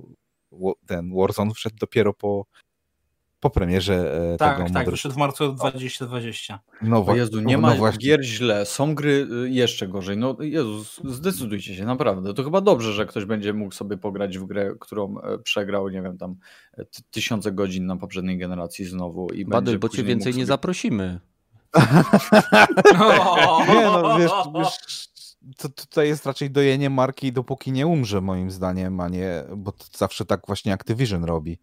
[0.88, 2.46] ten Warzone wszedł dopiero po,
[3.40, 6.60] po premierze tak, tego Tak, wyszedł w marcu 2020.
[6.82, 10.18] No, o Jezu, nie no, ma no gier źle, są gry y, jeszcze gorzej.
[10.18, 12.34] No Jezu, zdecydujcie się, naprawdę.
[12.34, 16.02] To chyba dobrze, że ktoś będzie mógł sobie pograć w grę, którą e, przegrał, nie
[16.02, 16.36] wiem, tam
[16.78, 19.28] e, tysiące godzin na poprzedniej generacji znowu.
[19.34, 21.20] I Badyl, bo cię więcej nie zaprosimy.
[23.68, 25.15] nie no, wiesz, wiesz
[25.58, 30.26] to tutaj jest raczej dojenie marki dopóki nie umrze moim zdaniem, a nie, bo zawsze
[30.26, 31.60] tak właśnie Activision robi.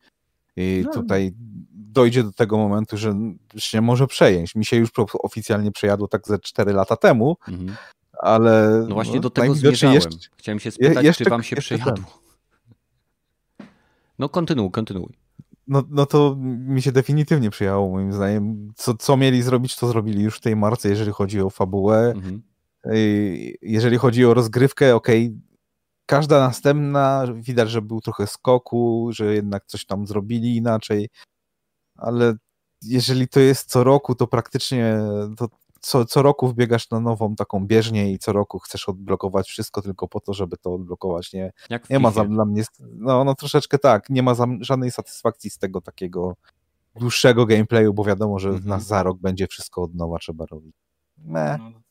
[0.57, 0.93] I no.
[0.93, 1.33] tutaj
[1.73, 3.15] dojdzie do tego momentu, że
[3.57, 4.55] się może przejąć.
[4.55, 4.91] Mi się już
[5.23, 7.77] oficjalnie przejadło tak ze 4 lata temu, mhm.
[8.13, 8.85] ale...
[8.89, 9.95] No właśnie no, do tego zmierzałem.
[9.95, 12.23] Jeszcze, Chciałem się spytać, jeszcze, czy wam się przejadło.
[14.19, 15.13] No kontynuuj, kontynuuj.
[15.69, 18.73] No, no to mi się definitywnie przyjęło moim zdaniem.
[18.77, 22.13] Co, co mieli zrobić, to zrobili już w tej marce, jeżeli chodzi o fabułę.
[22.17, 22.43] Mhm
[23.63, 25.09] jeżeli chodzi o rozgrywkę, ok,
[26.07, 31.09] każda następna widać, że był trochę skoku, że jednak coś tam zrobili inaczej,
[31.97, 32.35] ale
[32.83, 34.97] jeżeli to jest co roku, to praktycznie
[35.37, 35.49] to
[35.83, 40.09] co, co roku wbiegasz na nową taką bieżnię i co roku chcesz odblokować wszystko tylko
[40.09, 41.33] po to, żeby to odblokować.
[41.33, 41.53] Nie,
[41.91, 45.59] nie ma za, dla mnie, no, no troszeczkę tak, nie ma za, żadnej satysfakcji z
[45.59, 46.35] tego takiego
[46.95, 48.67] dłuższego gameplayu, bo wiadomo, że mm -hmm.
[48.67, 50.75] na za rok będzie wszystko od nowa trzeba robić.
[51.19, 51.59] Me.
[51.59, 51.82] No,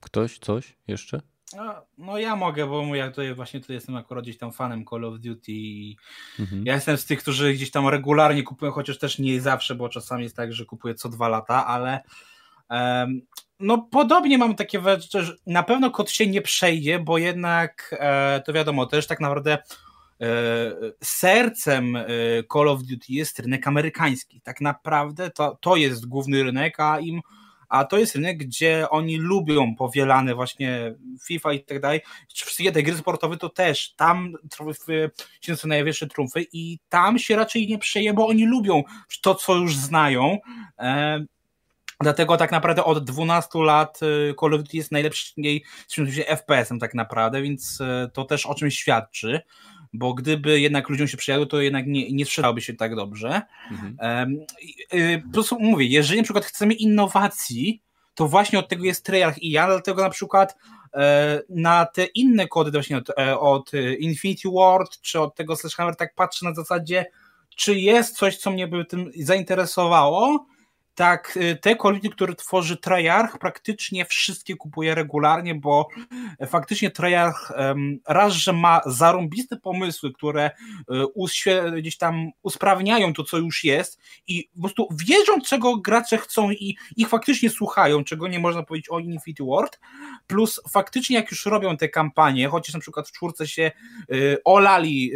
[0.00, 1.20] Ktoś, coś jeszcze?
[1.56, 5.04] No, no, ja mogę, bo ja tutaj właśnie tutaj jestem akurat gdzieś tam fanem Call
[5.04, 5.96] of Duty i
[6.38, 6.66] mhm.
[6.66, 10.22] ja jestem z tych, którzy gdzieś tam regularnie kupują, chociaż też nie zawsze, bo czasami
[10.22, 12.00] jest tak, że kupuję co dwa lata, ale
[12.70, 13.20] um,
[13.60, 18.42] no podobnie mam takie rzeczy, że na pewno kod się nie przejdzie, bo jednak e,
[18.46, 19.58] to wiadomo, też tak naprawdę
[20.20, 20.28] e,
[21.04, 22.06] sercem e,
[22.52, 24.40] Call of Duty jest rynek amerykański.
[24.40, 27.20] Tak naprawdę to, to jest główny rynek, a im
[27.68, 30.94] a to jest rynek, gdzie oni lubią powielane właśnie
[31.26, 32.00] FIFA i tak dalej,
[32.34, 34.32] wszystkie te gry sportowe to też, tam
[35.40, 38.82] się są najwyższe trumfy i tam się raczej nie przeje, bo oni lubią
[39.22, 40.38] to, co już znają,
[40.78, 41.24] e,
[42.00, 45.44] Dlatego tak naprawdę od 12 lat e, Call of Duty jest najlepszym
[46.26, 49.40] FPS-em tak naprawdę, więc e, to też o czymś świadczy
[49.92, 53.42] bo gdyby jednak ludziom się przyjadło, to jednak nie, nie sprzedałby się tak dobrze.
[53.70, 53.96] Mhm.
[54.00, 57.82] Um, po prostu mówię, jeżeli na przykład chcemy innowacji,
[58.14, 60.56] to właśnie od tego jest Treyarch i ja, dlatego na przykład
[60.94, 65.96] e, na te inne kody właśnie od, e, od Infinity Ward, czy od tego Slashhammer
[65.96, 67.06] tak patrzę na zasadzie,
[67.56, 70.46] czy jest coś, co mnie by tym zainteresowało,
[70.98, 75.88] tak, y, te kolity, które tworzy Treyarch, praktycznie wszystkie kupuje regularnie, bo
[76.46, 77.52] faktycznie Treyarch
[78.08, 80.50] raz, że ma zarąbiste pomysły, które
[81.46, 86.50] y, gdzieś tam usprawniają to, co już jest i po prostu wierzą, czego gracze chcą
[86.50, 89.80] i ich faktycznie słuchają, czego nie można powiedzieć o Infinity Ward,
[90.26, 93.70] plus faktycznie jak już robią te kampanie, chociaż na przykład w czwórce się
[94.12, 95.12] y, olali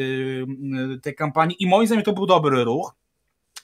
[1.02, 3.01] te kampanie i moim zdaniem to był dobry ruch,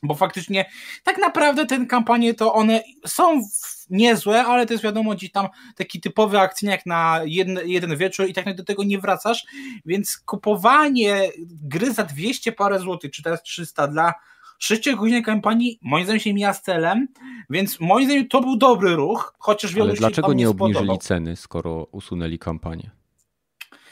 [0.02, 0.64] bo faktycznie
[1.04, 3.42] tak naprawdę te kampanie to one są
[3.90, 8.34] niezłe, ale to jest wiadomo gdzieś tam taki typowy akcyjniak na jeden, jeden wieczór i
[8.34, 9.44] tak do tego nie wracasz,
[9.86, 11.28] więc kupowanie
[11.62, 14.14] gry za 200 parę złotych, czy teraz 300 dla
[14.58, 17.08] 6 godzin kampanii moim zdaniem się mija z celem,
[17.50, 21.86] więc moim zdaniem to był dobry ruch, chociaż wielu Ale dlaczego nie obniżyli ceny, skoro
[21.92, 22.97] usunęli kampanię?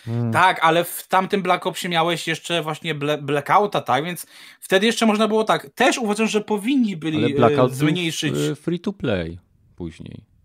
[0.06, 0.32] Hmm.
[0.32, 4.04] Tak, ale w tamtym Black Opsie miałeś jeszcze właśnie Blackouta, tak?
[4.04, 4.26] Więc
[4.60, 5.70] wtedy jeszcze można było tak.
[5.74, 8.34] Też uważam, że powinni byli ale Blackout zmniejszyć.
[8.62, 9.38] free to play
[9.76, 10.36] później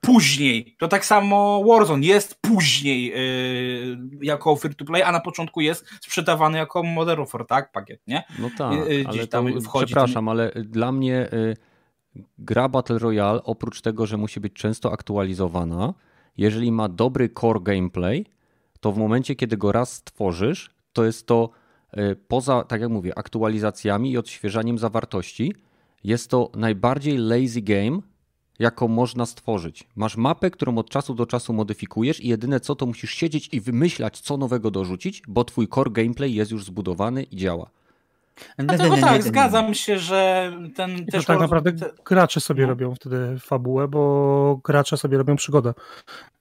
[0.00, 0.76] później.
[0.78, 5.86] To tak samo Warzone jest później yy, jako free to play, a na początku jest
[6.00, 7.72] sprzedawany jako Modern Warfare, tak?
[7.72, 8.24] Pakiet, nie?
[8.38, 10.28] No tak, yy, ale tam wchodzi przepraszam, ten...
[10.28, 11.54] ale dla mnie yy,
[12.38, 15.94] gra Battle Royale oprócz tego, że musi być często aktualizowana,
[16.36, 18.26] jeżeli ma dobry core gameplay,
[18.80, 21.50] to w momencie, kiedy go raz stworzysz, to jest to
[21.98, 25.54] y, poza, tak jak mówię, aktualizacjami i odświeżaniem zawartości,
[26.04, 28.00] jest to najbardziej lazy game,
[28.58, 29.88] jaką można stworzyć.
[29.96, 33.60] Masz mapę, którą od czasu do czasu modyfikujesz i jedyne co to musisz siedzieć i
[33.60, 37.70] wymyślać, co nowego dorzucić, bo twój core gameplay jest już zbudowany i działa.
[38.58, 41.24] Dlatego tak, zgadzam się, że ten też...
[41.24, 41.72] tak naprawdę
[42.04, 42.68] gracze sobie no.
[42.68, 45.74] robią wtedy fabułę, bo gracze sobie robią przygodę.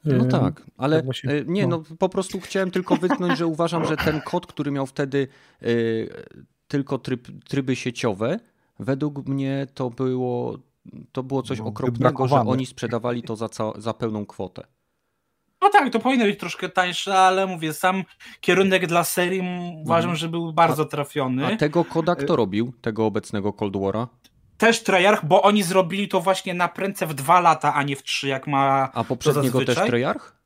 [0.06, 1.84] No tak, ale tak właśnie, nie, no.
[1.89, 5.28] no po prostu chciałem tylko wytknąć, że uważam, że ten kod, który miał wtedy
[5.64, 6.10] y,
[6.68, 8.39] tylko tryb, tryby sieciowe,
[8.80, 10.58] według mnie to było
[11.12, 14.64] to było coś okropnego, że oni sprzedawali to za, za pełną kwotę.
[15.62, 18.03] No tak, to powinno być troszkę tańsze, ale mówię, sam
[18.41, 19.41] kierunek dla serii
[19.84, 20.16] uważam, mhm.
[20.16, 21.45] że był bardzo trafiony.
[21.45, 24.07] A tego koda kto robił, tego obecnego Cold War'a?
[24.57, 28.03] Też Treyarch, bo oni zrobili to właśnie na prędce w dwa lata, a nie w
[28.03, 30.39] trzy, jak ma A poprzedniego też Treyarch?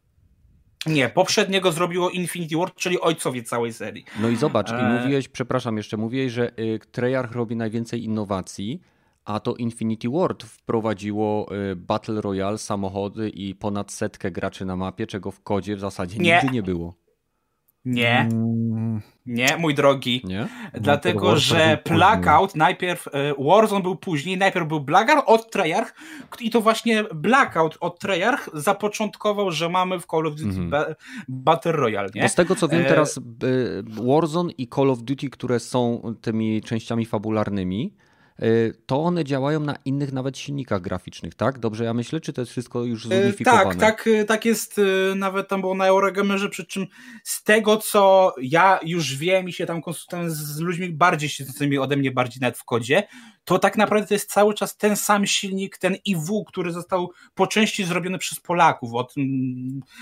[0.86, 4.06] Nie, poprzedniego zrobiło Infinity War, czyli ojcowie całej serii.
[4.20, 8.82] No i zobacz, i e- mówiłeś, przepraszam jeszcze, mówiłeś, że y, Treyarch robi najwięcej innowacji,
[9.26, 15.08] a to Infinity Ward wprowadziło y, Battle Royale, samochody i ponad setkę graczy na mapie,
[15.08, 16.34] czego w kodzie w zasadzie nie.
[16.34, 17.04] nigdy nie było.
[17.86, 18.20] Nie.
[18.20, 19.02] Mm.
[19.26, 20.22] Nie, mój drogi.
[20.24, 20.48] Nie?
[20.74, 25.94] Dlatego, no, że Blackout najpierw, y, Warzone był później, najpierw był Blackout od Treyarch
[26.40, 30.96] i to właśnie Blackout od Treyarch zapoczątkował, że mamy w Call of Duty -hmm.
[31.28, 32.22] Battle Royale, nie?
[32.22, 33.20] Bo z tego co wiem e, teraz
[33.84, 38.13] Warzone i Call of Duty, które są tymi częściami fabularnymi, Y,
[38.86, 41.60] to one działają na innych nawet silnikach graficznych, tak?
[41.60, 43.64] Dobrze ja myślę, czy to jest wszystko już y, zunifikowane?
[43.64, 44.82] Tak, tak, y, tak jest,
[45.16, 46.88] nawet tam było na Eurogamerze, przy czym
[47.24, 51.98] z tego, co ja już wiem i się tam konsultuję z ludźmi bardziej siedzącymi ode
[51.98, 53.04] mnie, bardziej nawet w kodzie,
[53.46, 57.48] to tak naprawdę to jest cały czas ten sam silnik, ten IW, który został po
[57.48, 58.94] części zrobiony przez Polaków.
[58.94, 59.26] O tym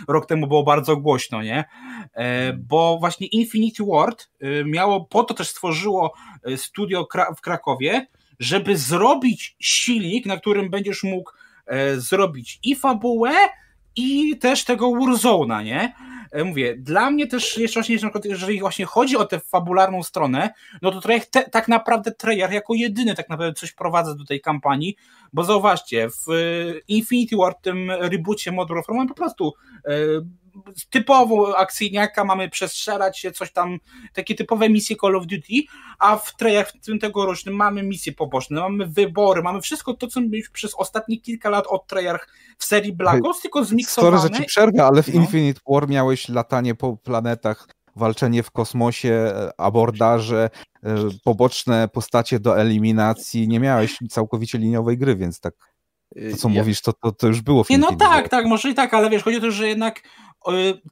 [0.08, 1.66] rok temu było bardzo głośno, nie?
[2.14, 4.30] E, bo właśnie Infinity Ward
[4.66, 6.14] miało, po to też stworzyło
[6.56, 7.08] studio
[7.38, 8.08] w Krakowie,
[8.42, 11.32] żeby zrobić silnik, na którym będziesz mógł
[11.66, 13.32] e, zrobić i fabułę,
[13.96, 15.96] i też tego Warzone'a, nie?
[16.32, 20.92] E, mówię, dla mnie też jeszcze ważniejsze, jeżeli właśnie chodzi o tę fabularną stronę, no
[20.92, 24.96] to te, tak naprawdę Treyarch jako jedyny tak naprawdę coś prowadza do tej kampanii,
[25.34, 26.26] bo zauważcie, w
[26.88, 29.54] Infinity War, tym reboocie Modern Warfare, po prostu
[30.56, 33.78] e, typową akcyjniaka, mamy przestrzelać się, coś tam,
[34.14, 35.64] takie typowe misje Call of Duty,
[36.00, 40.22] a w trejach w tym tegorocznym mamy misje poboczne, mamy wybory, mamy wszystko to, co
[40.22, 42.28] mieliśmy przez ostatnie kilka lat od Treyarch
[42.58, 44.18] w serii Black Ops, tylko zmiksowane.
[44.18, 45.22] Sorry, że ci przerwę, ale w no.
[45.22, 50.50] Infinite War miałeś latanie po planetach, walczenie w kosmosie, abordaże,
[50.84, 55.54] e, poboczne postacie do eliminacji, nie miałeś całkowicie liniowej gry, więc tak
[56.32, 56.60] to, co ja...
[56.60, 59.10] mówisz, to, to, to, już było w Nie, no tak, tak, może i tak, ale
[59.10, 60.02] wiesz, chodzi o to, że jednak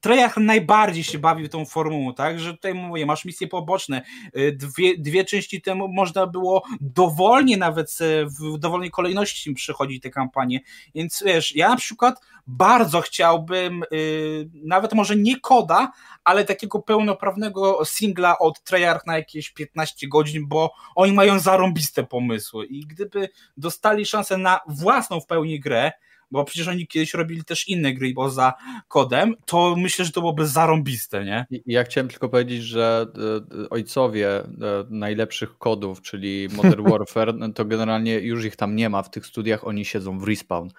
[0.02, 4.02] Treyarch najbardziej się bawi tą formułą, tak, że tutaj mówię, masz misje poboczne,
[4.38, 7.98] y, dwie, dwie części temu można było dowolnie nawet
[8.40, 10.60] w dowolnej kolejności przychodzić te kampanie,
[10.96, 15.92] więc wiesz, ja na przykład bardzo chciałbym yy, nawet może nie koda,
[16.24, 22.66] ale takiego pełnoprawnego singla od Treyarch na jakieś 15 godzin, bo oni mają zarąbiste pomysły.
[22.66, 25.92] I gdyby dostali szansę na własną w pełni grę,
[26.32, 28.54] bo przecież oni kiedyś robili też inne gry poza
[28.88, 31.46] kodem, to myślę, że to byłoby zarąbiste, nie?
[31.66, 34.46] Ja chciałem tylko powiedzieć, że e, e, ojcowie e,
[34.90, 39.26] najlepszych kodów, czyli Modern Warfare, no to generalnie już ich tam nie ma w tych
[39.26, 40.70] studiach, oni siedzą w Respawn.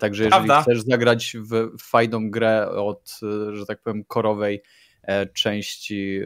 [0.00, 0.62] Także jeżeli Prawda?
[0.62, 3.20] chcesz zagrać w fajną grę od,
[3.52, 4.62] że tak powiem, korowej
[5.34, 6.20] części,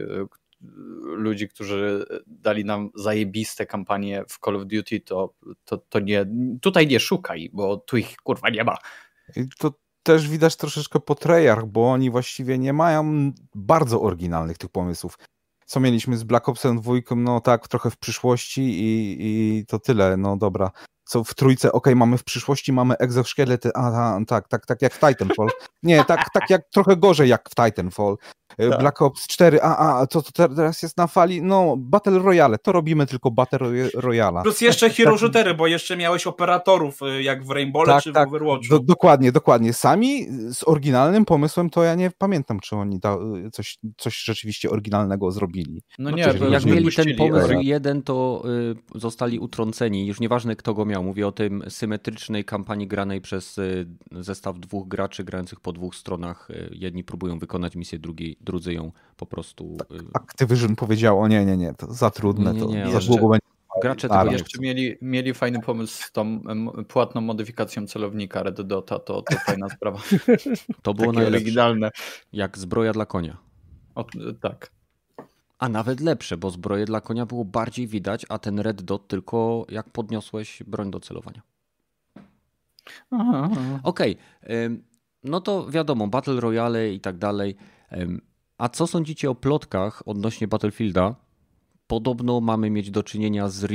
[1.03, 5.33] ludzi, którzy dali nam zajebiste kampanie w Call of Duty, to,
[5.65, 6.25] to, to nie,
[6.61, 8.77] tutaj nie szukaj, bo tu ich kurwa nie ma.
[9.35, 9.73] I to
[10.03, 15.17] też widać troszeczkę po Treyarch, bo oni właściwie nie mają bardzo oryginalnych tych pomysłów.
[15.65, 20.17] Co mieliśmy z Black Opsem 2, no tak, trochę w przyszłości i, i to tyle,
[20.17, 20.71] no dobra.
[21.05, 24.93] Co w trójce, ok, mamy w przyszłości, mamy egzoszkielety, a, a tak, tak, tak jak
[24.93, 25.49] w Titanfall.
[25.83, 28.17] Nie, tak, tak jak trochę gorzej jak w Titanfall.
[28.57, 28.79] E, tak.
[28.79, 31.41] Black Ops 4, a, a co to teraz jest na fali?
[31.41, 33.59] No, Battle Royale, to robimy tylko Battle
[33.93, 34.41] Royale.
[34.43, 35.19] Plus jeszcze Hero tak.
[35.19, 38.29] Shootery, bo jeszcze miałeś operatorów, y, jak w Rainbow tak, czy tak.
[38.29, 38.69] w Overwatchu.
[38.69, 39.73] Do, dokładnie, dokładnie.
[39.73, 43.17] Sami z oryginalnym pomysłem to ja nie pamiętam, czy oni da,
[43.51, 45.81] coś, coś rzeczywiście oryginalnego zrobili.
[45.99, 48.43] No, no nie, jak, jak mieli ten pomysł jeden, to
[48.95, 50.07] y, zostali utrąceni.
[50.07, 51.03] Już nieważne kto go miał.
[51.03, 56.49] Mówię o tym symetrycznej kampanii granej przez y, zestaw dwóch graczy grających po dwóch stronach.
[56.49, 59.77] Y, jedni próbują wykonać misję, drugi, drudzy ją po prostu...
[60.13, 63.45] Tak, Activision powiedziało, nie, nie, nie, to za trudne, nie, nie, to za długo będzie.
[63.81, 66.41] Gracze tego jeszcze mieli, mieli fajny pomysł z tą
[66.87, 69.99] płatną modyfikacją celownika Red Dota, to, to fajna sprawa.
[70.81, 71.37] To było najlepsze.
[71.37, 71.91] oryginalne.
[72.33, 73.37] Jak zbroja dla konia.
[73.95, 74.05] O,
[74.41, 74.71] tak.
[75.59, 79.65] A nawet lepsze, bo zbroje dla konia było bardziej widać, a ten red dot tylko
[79.69, 81.41] jak podniosłeś broń do celowania.
[83.83, 84.79] Okej, okay.
[85.23, 87.55] no to wiadomo, Battle Royale i tak dalej.
[88.57, 91.15] A co sądzicie o plotkach odnośnie Battlefielda?
[91.87, 93.71] Podobno mamy mieć do czynienia z,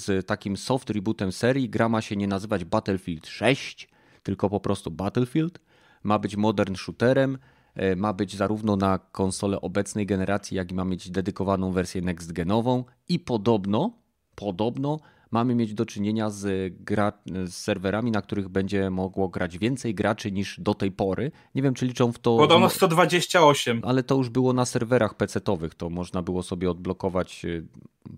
[0.00, 1.70] z takim soft rebootem serii.
[1.70, 3.88] Gra ma się nie nazywać Battlefield 6,
[4.22, 5.58] tylko po prostu Battlefield.
[6.02, 7.38] Ma być modern shooterem
[7.76, 12.32] E, ma być zarówno na konsolę obecnej generacji, jak i ma mieć dedykowaną wersję next
[12.32, 13.92] genową i podobno,
[14.34, 15.00] podobno
[15.30, 17.12] mamy mieć do czynienia z, gra,
[17.44, 21.32] z serwerami, na których będzie mogło grać więcej graczy niż do tej pory.
[21.54, 22.36] Nie wiem, czy liczą w to.
[22.36, 23.80] Podobno 128.
[23.84, 25.74] Ale to już było na serwerach PC-owych.
[25.74, 27.62] To można było sobie odblokować e,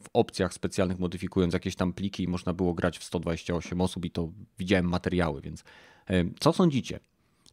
[0.02, 4.10] w opcjach specjalnych, modyfikując jakieś tam pliki, i można było grać w 128 osób, i
[4.10, 4.28] to
[4.59, 5.64] widziałem materiały, więc
[6.10, 7.01] e, co sądzicie?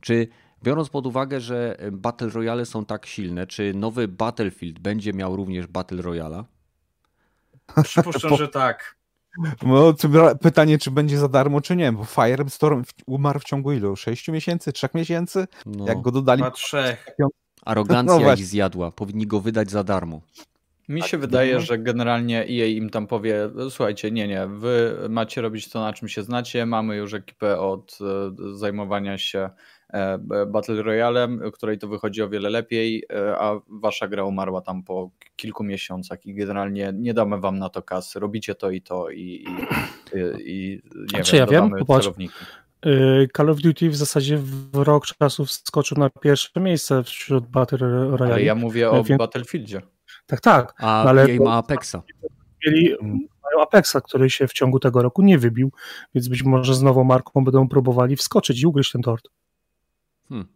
[0.02, 0.28] Czy
[0.64, 5.68] Biorąc pod uwagę, że Battle Royale są tak silne, czy nowy Battlefield będzie miał również
[5.68, 6.44] Battle Royale?
[7.84, 8.95] Przypuszczam, że tak.
[9.64, 9.94] No,
[10.42, 13.96] pytanie, czy będzie za darmo, czy nie, bo Firestorm umarł w ciągu ilu?
[13.96, 14.74] 6 miesięcy?
[14.74, 15.48] 3 miesięcy?
[15.66, 15.88] No.
[15.88, 16.42] Jak go dodali?
[16.42, 17.08] Na trzech.
[17.66, 18.92] Arogancja no ich zjadła.
[18.92, 20.22] Powinni go wydać za darmo.
[20.90, 25.70] Mi się wydaje, że generalnie EA im tam powie, słuchajcie, nie, nie, wy macie robić
[25.70, 29.50] to, na czym się znacie, mamy już ekipę od e, zajmowania się
[30.48, 35.10] Battle Royale, której to wychodzi o wiele lepiej, e, a wasza gra umarła tam po
[35.36, 39.46] kilku miesiącach i generalnie nie damy wam na to kasy, robicie to i to i,
[40.14, 40.82] i, i
[41.14, 41.72] nie Czy wiem, ja wiem?
[42.86, 47.78] Y, Call of Duty w zasadzie w rok czasu wskoczył na pierwsze miejsce wśród Battle
[47.78, 48.34] Royale.
[48.34, 49.20] Ale ja mówię o Więc...
[49.20, 49.82] Battlefieldzie.
[50.26, 50.74] Tak, tak.
[50.78, 51.96] A no ale ma Apexa.
[52.66, 52.96] Mieli,
[53.44, 55.72] mają Apexa, który się w ciągu tego roku nie wybił,
[56.16, 59.30] więc być może z nową marką będą próbowali wskoczyć i ugryźć ten tort.
[60.30, 60.48] Hmm.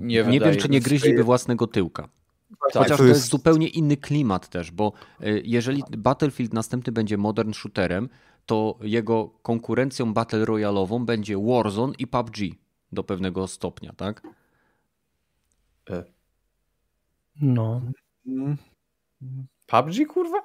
[0.00, 2.02] Nie, nie wiem, czy nie gryźliby własnego tyłka.
[2.02, 2.98] Tak, Chociaż to jest...
[2.98, 3.28] to jest...
[3.28, 8.08] zupełnie inny klimat też, bo y, jeżeli Battlefield następny będzie modern shooterem,
[8.46, 12.36] to jego konkurencją battle royalową będzie Warzone i PUBG
[12.92, 14.22] do pewnego stopnia, tak?
[15.90, 16.04] E.
[17.40, 17.82] No.
[19.66, 20.42] PUBG, kurwa?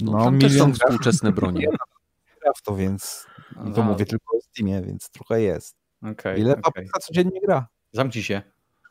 [0.00, 1.68] No, no tam też są współczesne bronie.
[2.56, 3.26] w to, więc
[3.74, 5.85] to mówię tylko o Steamie, więc trochę jest.
[6.02, 6.86] Okay, Ile okay.
[7.02, 7.66] codziennie gra?
[7.92, 8.42] Zamknij się.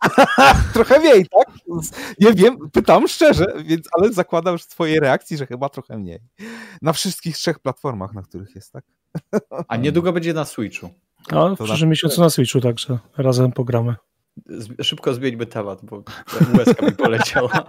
[0.73, 1.47] trochę mniej, tak?
[2.19, 6.19] Nie wiem, pytam szczerze, więc, ale zakładam z twojej reakcji, że chyba trochę mniej.
[6.81, 8.83] Na wszystkich trzech platformach, na których jest, tak?
[9.67, 10.89] A niedługo będzie na Switchu.
[11.31, 13.95] No, w przyszłym miesiącu na Switchu, także razem pogramy.
[14.81, 16.03] Szybko zmieńmy temat, bo
[16.57, 17.51] łezka mi poleciała.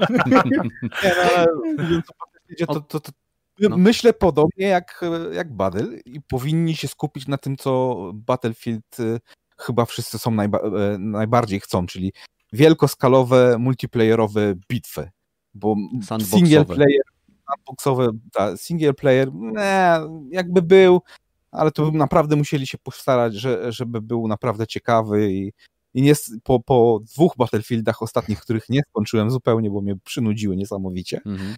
[2.59, 3.13] Nie, no, to, to, to,
[3.61, 3.77] no.
[3.77, 5.01] Myślę podobnie jak,
[5.33, 9.21] jak Battle i powinni się skupić na tym, co Battlefield y,
[9.59, 12.13] chyba wszyscy są najba e, najbardziej chcą, czyli
[12.53, 15.11] wielkoskalowe, multiplayerowe bitwy.
[15.55, 15.77] Bo
[16.23, 17.03] single player,
[17.49, 19.93] sandboxowe, ta, single player, nie,
[20.31, 21.03] jakby był,
[21.51, 25.53] ale to naprawdę musieli się postarać, że, żeby był naprawdę ciekawy i,
[25.95, 31.21] i nie, po, po dwóch Battlefieldach ostatnich, których nie skończyłem zupełnie, bo mnie przynudziły niesamowicie,
[31.27, 31.57] mhm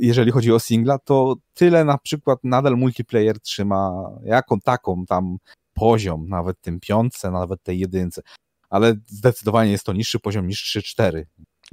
[0.00, 5.36] jeżeli chodzi o singla, to tyle na przykład nadal multiplayer trzyma jaką taką tam
[5.74, 8.22] poziom, nawet tym piątce, nawet tej jedynce.
[8.70, 11.22] Ale zdecydowanie jest to niższy poziom niż 3-4.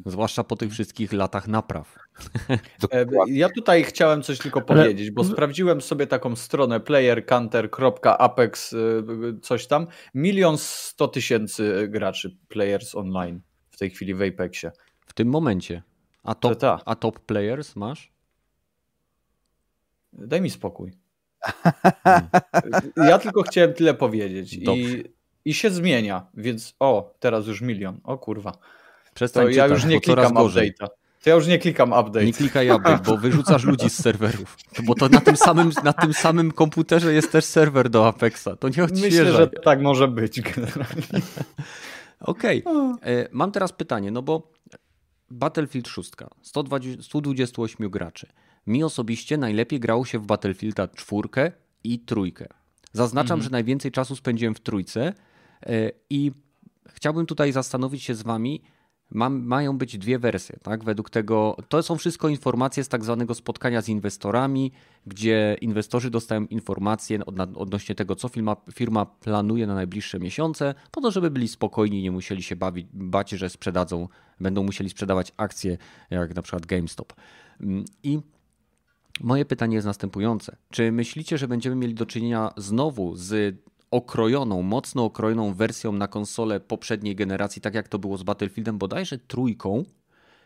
[0.06, 1.96] Zwłaszcza po tych wszystkich latach napraw.
[2.92, 8.78] E, ja tutaj chciałem coś tylko powiedzieć, bo sprawdziłem sobie taką stronę playercounter.apex e,
[9.42, 9.88] coś tam.
[10.14, 14.72] Milion sto tysięcy graczy players online w tej chwili w Apexie.
[15.06, 15.84] W tym momencie.
[16.24, 18.12] A top, a top players masz?
[20.14, 20.92] Daj mi spokój.
[22.98, 24.54] Ja tylko chciałem tyle powiedzieć.
[24.54, 25.04] I,
[25.46, 28.00] I się zmienia, więc o, teraz już milion.
[28.04, 28.58] O kurwa.
[29.14, 30.88] Przestań to ja już nie klikam update'a.
[31.22, 32.26] To ja już nie klikam update.
[32.26, 34.58] Nie klikaj update, bo wyrzucasz ludzi z serwerów.
[34.84, 38.48] Bo to na tym samym, na tym samym komputerze jest też serwer do Apexa.
[38.60, 39.26] To nie odświeżaj.
[39.26, 41.22] Myślę, że tak może być generalnie.
[42.20, 43.28] Okej, okay.
[43.32, 44.52] mam teraz pytanie, no bo
[45.32, 48.28] Battlefield 6, 120, 128 graczy.
[48.68, 51.52] Mi osobiście najlepiej grało się w Battlefielda 4
[51.84, 52.48] i trójkę.
[52.94, 53.42] Zaznaczam, mhm.
[53.42, 55.14] że najwięcej czasu spędziłem w trójce
[55.64, 56.32] e, i
[56.90, 58.62] chciałbym tutaj zastanowić się z wami,
[59.12, 60.84] mają być dwie wersje, tak?
[60.84, 64.72] Według tego, to są wszystko informacje z tak zwanego spotkania z inwestorami,
[65.08, 71.02] gdzie inwestorzy dostają informacje od, odnośnie tego, co firma, firma planuje na najbliższe miesiące, po
[71.02, 74.08] to, żeby byli spokojni i nie musieli się bawić, bać, że sprzedadzą,
[74.40, 75.78] będą musieli sprzedawać akcje,
[76.10, 77.14] jak na przykład GameStop.
[77.62, 78.20] Mm, I
[79.20, 80.56] moje pytanie jest następujące.
[80.70, 83.56] Czy myślicie, że będziemy mieli do czynienia znowu z
[83.92, 89.18] okrojoną, mocno okrojoną wersją na konsolę poprzedniej generacji, tak jak to było z Battlefieldem bodajże
[89.18, 89.84] trójką,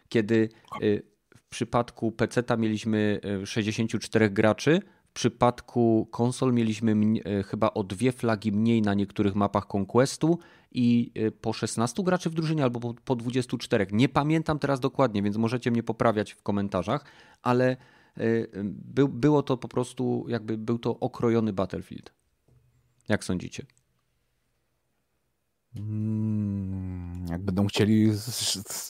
[0.09, 0.49] kiedy
[0.83, 1.03] y,
[1.35, 6.91] w przypadku PC-ta mieliśmy 64 y, graczy, w przypadku konsol mieliśmy
[7.39, 10.39] y, chyba o dwie flagi mniej na niektórych mapach Conquestu
[10.71, 11.11] i
[11.41, 13.87] po 16 graczy w drużynie albo po 24.
[13.91, 17.05] Nie pamiętam teraz dokładnie, więc możecie mnie poprawiać w komentarzach,
[17.41, 17.77] ale
[18.63, 22.24] był, było to po prostu jakby był to okrojony Battlefield.
[23.09, 23.65] Jak sądzicie?
[25.75, 28.11] Hmm, jak będą chcieli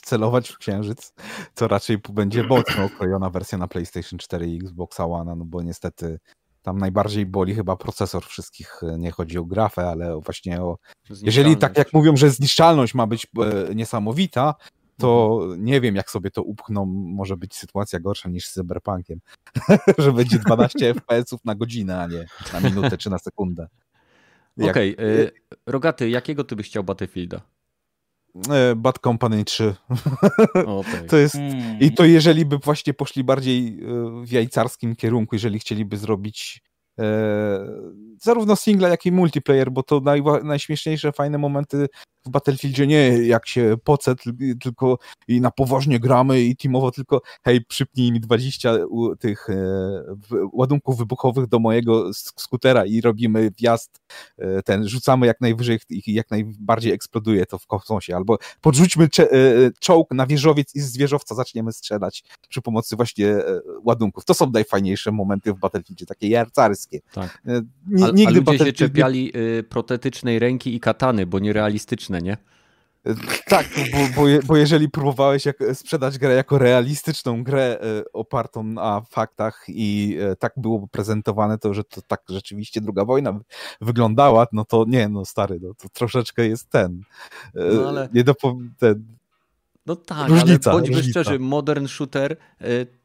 [0.03, 1.13] celować w księżyc,
[1.55, 6.19] to raczej będzie mocno okrojona wersja na PlayStation 4 i Xbox One, no bo niestety
[6.61, 8.81] tam najbardziej boli chyba procesor wszystkich.
[8.97, 10.77] Nie chodzi o grafę, ale właśnie o.
[11.21, 13.27] Jeżeli tak jak mówią, że zniszczalność ma być
[13.69, 14.55] e, niesamowita,
[14.97, 15.65] to mhm.
[15.65, 16.85] nie wiem, jak sobie to upchną.
[16.85, 19.19] Może być sytuacja gorsza niż z Cyberpunkiem,
[19.97, 23.67] że będzie 12 FPS-ów na godzinę, a nie na minutę czy na sekundę.
[24.59, 25.05] Okej, okay.
[25.05, 25.31] Y,
[25.65, 27.41] Rogaty, jakiego ty byś chciał Battlefielda?
[28.49, 29.75] E, Bad Company 3.
[30.65, 31.03] Okay.
[31.07, 31.79] To jest, hmm.
[31.79, 36.61] I to jeżeli by właśnie poszli bardziej e, w jajcarskim kierunku, jeżeli chcieliby zrobić
[36.99, 37.05] e,
[38.21, 41.87] zarówno single, jak i multiplayer, bo to naj, najśmieszniejsze, fajne momenty
[42.25, 44.15] w Battlefieldzie nie jak się poce,
[44.61, 44.97] tylko
[45.27, 48.73] i na poważnie gramy i teamowo, tylko hej, przypnij mi 20
[49.19, 49.55] tych e,
[50.53, 54.01] ładunków wybuchowych do mojego skutera i robimy wjazd
[54.37, 59.27] e, ten, rzucamy jak najwyżej i jak najbardziej eksploduje to w kosmosie, albo podrzućmy e,
[59.79, 63.35] czołg na wieżowiec i z wieżowca zaczniemy strzelać przy pomocy właśnie
[63.83, 64.25] ładunków.
[64.25, 66.99] To są najfajniejsze momenty w Battlefieldzie, takie jarcarskie.
[67.13, 67.41] Tak.
[67.45, 68.77] N a, nigdy a ludzie Battlefield...
[68.77, 72.37] się czepiali y, protetycznej ręki i katany, bo nierealistyczne nie?
[73.47, 79.01] Tak, bo, bo, bo, jeżeli próbowałeś jak, sprzedać grę jako realistyczną grę e, opartą na
[79.01, 83.39] faktach i e, tak było prezentowane to, że to tak rzeczywiście druga wojna
[83.81, 87.01] wyglądała, no to nie, no stary, no, to troszeczkę jest ten.
[87.55, 88.09] E, no ale...
[88.13, 88.33] Nie do,
[88.79, 89.05] ten
[89.85, 91.23] no tak, różnica, ale bądźmy różnica.
[91.23, 92.37] szczerzy, modern shooter,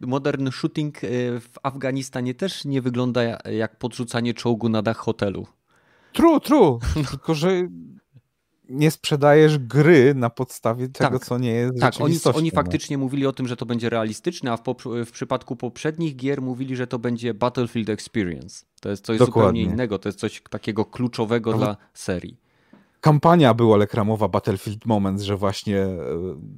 [0.01, 1.01] modern shooting
[1.41, 5.47] w Afganistanie też nie wygląda jak podrzucanie czołgu na dach hotelu.
[6.13, 6.79] True, true.
[7.11, 7.69] Tylko, że
[8.71, 13.27] nie sprzedajesz gry na podstawie tego, tak, co nie jest Tak, oni, oni faktycznie mówili
[13.27, 14.63] o tym, że to będzie realistyczne, a w,
[15.07, 18.65] w, przypadku poprzednich gier mówili, że to będzie Battlefield Experience.
[18.81, 19.43] To jest coś Dokładnie.
[19.43, 22.37] zupełnie innego, to jest coś takiego kluczowego dla serii.
[23.01, 25.99] Kampania była lekramowa Battlefield Moments, że właśnie e,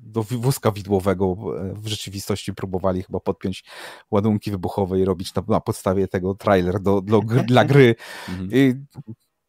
[0.02, 3.64] do wózka widłowego e, w rzeczywistości próbowali chyba podpiąć
[4.10, 7.94] ładunki wybuchowe i robić na, na podstawie tego trailer do, do, dla gry.
[8.28, 8.48] Mhm.
[8.52, 8.74] I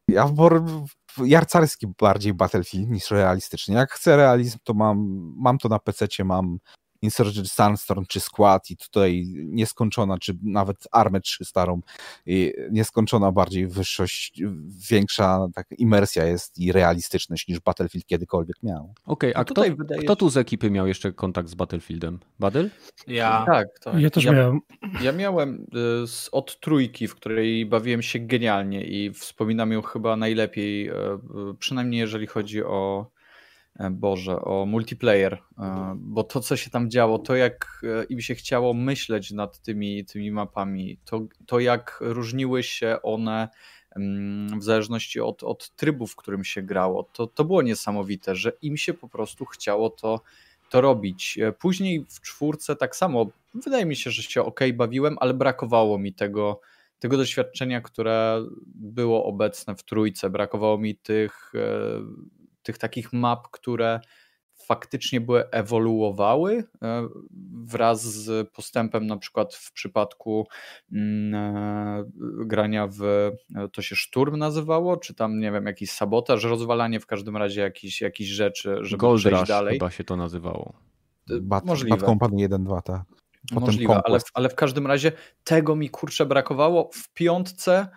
[0.08, 0.26] ja
[1.24, 3.74] jarcarski bardziej Battlefield niż realistyczny.
[3.74, 4.98] Jak chcę realizm, to mam,
[5.36, 6.58] mam to na PC, mam
[7.04, 11.80] Insurgent Sandstorm czy Squad i tutaj nieskończona, czy nawet Armę 3 starą,
[12.26, 14.42] i nieskończona bardziej wyższość,
[14.90, 18.94] większa tak, imersja jest i realistyczność niż Battlefield kiedykolwiek miał.
[19.06, 20.02] Okej, okay, a no kto, wydaje...
[20.02, 22.18] kto tu z ekipy miał jeszcze kontakt z Battlefieldem?
[22.38, 22.70] Badel?
[23.06, 23.44] Ja.
[23.46, 24.00] Tak, tak.
[24.00, 24.60] Ja też ja, miałem.
[25.02, 25.66] Ja miałem
[26.02, 30.92] y, z, od trójki, w której bawiłem się genialnie i wspominam ją chyba najlepiej, y,
[30.92, 33.10] y, przynajmniej jeżeli chodzi o
[33.90, 38.34] Boże, o multiplayer, e, bo to, co się tam działo, to jak e, im się
[38.34, 43.48] chciało myśleć nad tymi, tymi mapami, to, to jak różniły się one
[43.96, 48.52] mm, w zależności od, od trybu, w którym się grało, to, to było niesamowite, że
[48.62, 50.20] im się po prostu chciało to,
[50.70, 51.38] to robić.
[51.58, 56.12] Później w czwórce tak samo, wydaje mi się, że się ok bawiłem, ale brakowało mi
[56.12, 56.60] tego,
[56.98, 60.30] tego doświadczenia, które było obecne w trójce.
[60.30, 61.52] Brakowało mi tych
[62.64, 64.00] tych takich map, które
[64.66, 67.08] faktycznie były ewoluowały e,
[67.64, 70.46] wraz z postępem na przykład w przypadku
[70.92, 72.04] mm, e,
[72.46, 73.32] grania w e,
[73.72, 78.00] to się szturm nazywało, czy tam nie wiem, jakiś sabotaż, rozwalanie w każdym razie jakichś,
[78.00, 79.74] jakichś rzeczy, żeby Gold przejść Rush dalej.
[79.74, 80.72] chyba się to nazywało.
[81.42, 81.96] Bad, Możliwe.
[81.96, 83.02] Bad Company 1-2, tak.
[83.52, 85.12] Możliwe, ale, ale w każdym razie
[85.44, 86.90] tego mi kurczę brakowało.
[86.92, 87.88] W piątce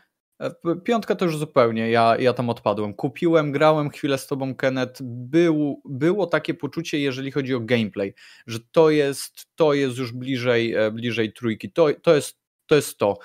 [0.84, 2.94] piątka to już zupełnie, ja, ja tam odpadłem.
[2.94, 5.02] Kupiłem, grałem chwilę z tobą, Kenneth.
[5.04, 8.14] Był, było takie poczucie, jeżeli chodzi o gameplay,
[8.48, 11.72] że to jest, to jest już bliżej, e, bliżej trójki.
[11.72, 12.38] To, to, jest,
[12.68, 13.18] to jest to.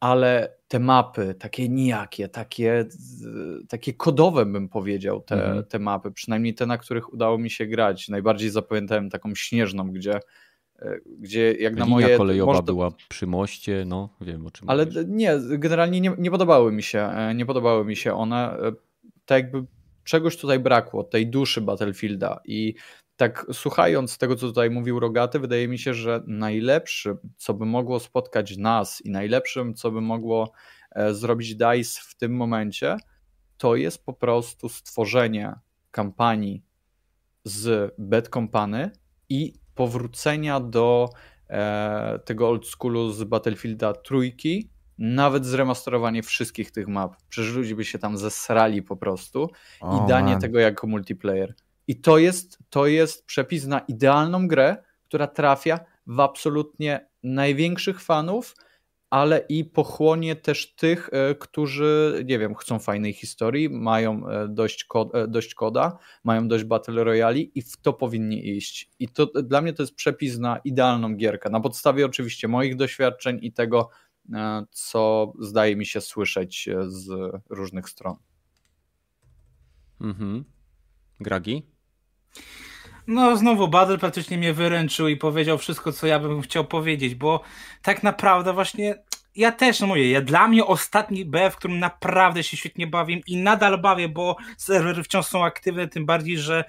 [0.00, 2.86] Ale te mapy, takie nijakie, takie,
[3.68, 5.64] takie kodowe bym powiedział, te, mhm.
[5.64, 8.08] te mapy, przynajmniej te, na których udało mi się grać.
[8.08, 10.20] Najbardziej zapamiętałem taką śnieżną, gdzie
[11.18, 12.16] gdzie jak na moje...
[12.16, 15.04] kolejowa była przy moście, no wiem o czym Ale mówisz.
[15.08, 18.72] nie, generalnie nie, nie podobały mi się, e, nie podobały mi się one, e,
[19.24, 19.66] tak jakby
[20.04, 22.74] czegoś tutaj brakło, tej duszy Battlefielda i
[23.16, 28.00] tak słuchając tego, co tutaj mówił Rogaty, wydaje mi się, że najlepszym, co by mogło
[28.00, 30.52] spotkać nas i najlepszym, co by mogło
[30.90, 32.96] e, zrobić DICE w tym momencie,
[33.56, 35.54] to jest po prostu stworzenie
[35.90, 36.62] kampanii
[37.44, 38.90] z Bad Company
[39.28, 41.10] i powrócenia do
[41.48, 47.16] e, tego old schoolu z Battlefielda trójki, nawet zremasterowanie wszystkich tych map.
[47.28, 49.50] Przecież ludzie by się tam zesrali po prostu
[49.80, 50.40] oh, i danie man.
[50.40, 51.54] tego jako multiplayer.
[51.88, 58.54] I to jest, to jest przepis na idealną grę, która trafia w absolutnie największych fanów,
[59.10, 64.86] ale i pochłonie też tych, e, którzy, nie wiem, chcą fajnej historii, mają e, dość,
[65.14, 68.90] e, dość koda, mają dość Battle Royale i w to powinni iść.
[68.98, 71.50] I to dla mnie to jest przepis na idealną gierkę.
[71.50, 73.90] Na podstawie oczywiście moich doświadczeń i tego,
[74.70, 78.16] co zdaje mi się słyszeć z różnych stron.
[80.00, 80.44] Mhm.
[81.20, 81.66] Gragi?
[83.06, 87.40] No, znowu Badel praktycznie mnie wyręczył i powiedział wszystko, co ja bym chciał powiedzieć, bo
[87.82, 88.94] tak naprawdę właśnie
[89.40, 93.20] ja też, no mówię, ja, dla mnie ostatni BF, w którym naprawdę się świetnie bawię
[93.26, 96.64] i nadal bawię, bo serwery wciąż są aktywne, tym bardziej, że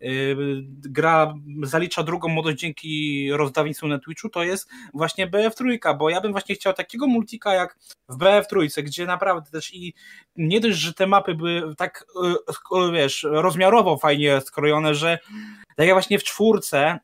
[0.00, 0.36] yy,
[0.66, 6.20] gra zalicza drugą młodość dzięki rozdawnictwu na Twitchu, to jest właśnie BF trójka, bo ja
[6.20, 7.78] bym właśnie chciał takiego multika jak
[8.08, 9.94] w BF trójce, gdzie naprawdę też i
[10.36, 12.06] nie dość, że te mapy były tak,
[12.72, 15.18] yy, wiesz, rozmiarowo fajnie skrojone, że
[15.76, 16.98] tak jak właśnie w czwórce,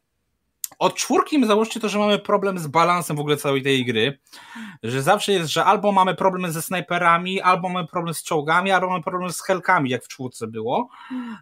[0.78, 4.18] od czwórki założcie to, że mamy problem z balansem w ogóle całej tej gry,
[4.82, 8.88] że zawsze jest, że albo mamy problem ze snajperami, albo mamy problem z czołgami, albo
[8.88, 10.88] mamy problem z helkami, jak w czwórce było,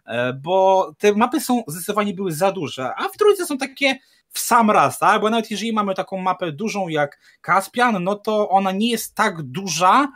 [0.06, 3.98] e, bo te mapy są zdecydowanie były za duże, a w trójce są takie
[4.30, 5.20] w sam raz, tak?
[5.20, 9.42] Bo nawet jeżeli mamy taką mapę dużą jak Caspian, no to ona nie jest tak
[9.42, 10.08] duża,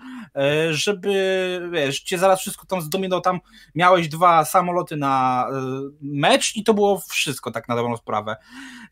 [0.71, 1.13] żeby,
[1.73, 3.41] wiesz, cię zaraz wszystko tam zdominował, tam
[3.75, 5.63] miałeś dwa samoloty na e,
[6.01, 8.37] mecz i to było wszystko tak na dobrą sprawę.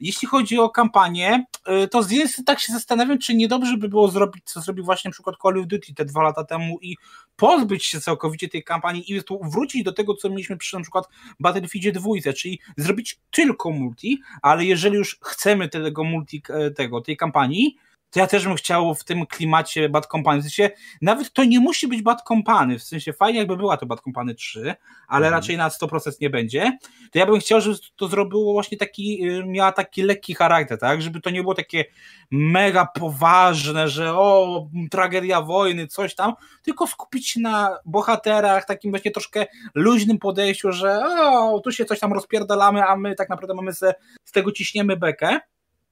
[0.01, 3.89] Jeśli chodzi o kampanię, e, to z jednej strony tak się zastanawiam, czy niedobrze by
[3.89, 6.97] było zrobić, co zrobił właśnie na przykład Call of Duty te dwa lata temu i
[7.37, 11.09] pozbyć się całkowicie tej kampanii i wrócić do tego, co mieliśmy przy na przykład
[11.41, 17.17] Battlefieldzie 2, czyli zrobić tylko multi, ale jeżeli już chcemy tego multi, e, tego, tej
[17.17, 17.77] kampanii,
[18.11, 20.41] to ja też bym chciał w tym klimacie Bad Company.
[20.41, 20.71] W sensie,
[21.03, 24.35] nawet to nie musi być Bad Company, w sensie fajnie jakby była to Bad Company
[24.35, 24.75] 3,
[25.09, 25.33] ale mhm.
[25.35, 26.79] raczej na 100% nie będzie.
[27.13, 31.03] To ja bym chciał, żeby to zrobiło właśnie taki, y, miała taki lekki charakter, tak?
[31.03, 31.85] Żeby to nie było takie
[32.31, 36.33] mega poważne, że o, tragedia wojny, coś tam,
[36.63, 42.01] tylko skupić się na bohaterach, takim właśnie troszkę luźnym podejściu, że o, tu się coś
[42.01, 45.41] tam rozpierdalamy, a my tak naprawdę mamy se, z tego ciśniemy bekę.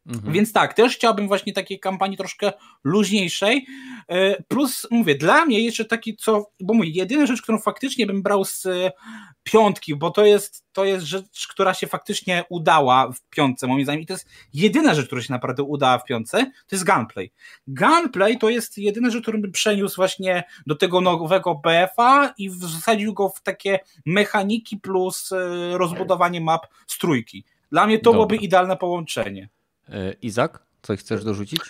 [0.09, 0.33] Mhm.
[0.33, 2.53] Więc tak, też chciałbym właśnie takiej kampanii troszkę
[2.85, 3.67] luźniejszej.
[4.09, 8.23] E, plus, mówię, dla mnie jeszcze taki, co, bo mówię, jedyna rzecz, którą faktycznie bym
[8.23, 8.93] brał z e,
[9.43, 14.03] piątki, bo to jest, to jest rzecz, która się faktycznie udała w piątce, moim zdaniem,
[14.03, 17.33] i to jest jedyna rzecz, która się naprawdę udała w piątce, to jest gunplay.
[17.67, 23.15] Gunplay to jest jedyna rzecz, którą bym przeniósł właśnie do tego nowego BF-a i wsadził
[23.15, 27.45] go w takie mechaniki plus e, rozbudowanie map z trójki.
[27.73, 28.17] Dla mnie to Dobra.
[28.17, 29.49] byłoby idealne połączenie.
[29.91, 31.61] E, Izak, coś chcesz dorzucić?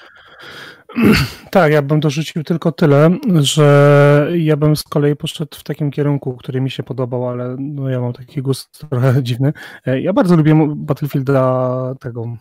[1.50, 6.36] Tak, ja bym dorzucił tylko tyle, że ja bym z kolei poszedł w takim kierunku,
[6.36, 9.52] który mi się podobał, ale no ja mam taki gust trochę dziwny.
[9.86, 12.36] E, ja bardzo lubię Battlefielda tego,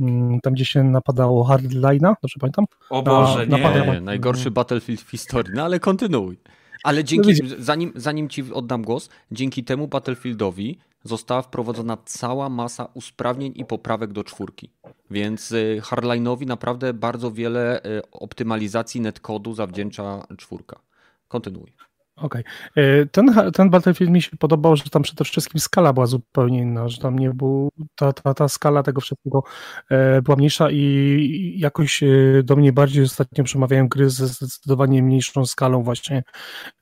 [0.00, 2.64] mm, tam gdzie się napadało Hardline'a, dobrze pamiętam?
[2.90, 3.86] O Boże, na, nie.
[3.86, 4.00] nie.
[4.00, 6.38] Najgorszy Battlefield w historii, no ale kontynuuj.
[6.84, 12.88] Ale dzięki, no zanim, zanim ci oddam głos, dzięki temu Battlefieldowi została wprowadzona cała masa
[12.94, 14.70] usprawnień i poprawek do czwórki.
[15.10, 20.80] Więc y, Hardline'owi naprawdę bardzo wiele y, optymalizacji netcodu zawdzięcza czwórka.
[21.28, 21.72] Kontynuuj.
[22.16, 22.44] Okej.
[22.70, 23.06] Okay.
[23.12, 26.98] Ten, ten Battlefield mi się podobał, że tam przede wszystkim skala była zupełnie inna, że
[26.98, 29.42] tam nie był, ta, ta, ta skala tego wszystkiego
[29.90, 32.06] e, była mniejsza i jakoś e,
[32.44, 36.22] do mnie bardziej ostatnio przemawiają gry ze zdecydowanie mniejszą skalą właśnie,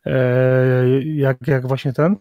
[0.07, 2.17] e, jak, jak właśnie ten.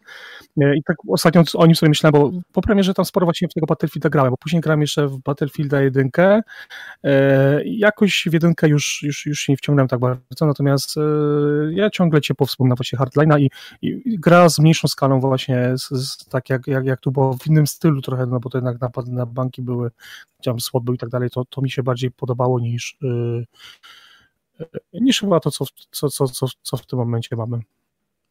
[0.58, 3.66] I tak ostatnio o nim sobie myślałem, bo po premierze tam sporo właśnie w tego
[3.66, 6.10] Battlefielda grałem, bo później grałem jeszcze w Battlefielda 1,
[7.66, 10.96] jakoś w jedynkę już, już, już nie wciągnąłem tak bardzo, natomiast
[11.72, 13.49] ja ciągle ciepło wspominam właśnie Hardline'a i,
[13.82, 17.48] i, gra z mniejszą skalą właśnie, z, z, tak jak, jak, jak tu było w
[17.48, 19.91] innym stylu trochę, no bo to jednak napady na banki były,
[20.44, 23.45] tam SWAT był i tak dalej, to, to mi się bardziej podobało niż, yy,
[24.94, 27.60] niż chyba to, co, co, co, co w tym momencie mamy.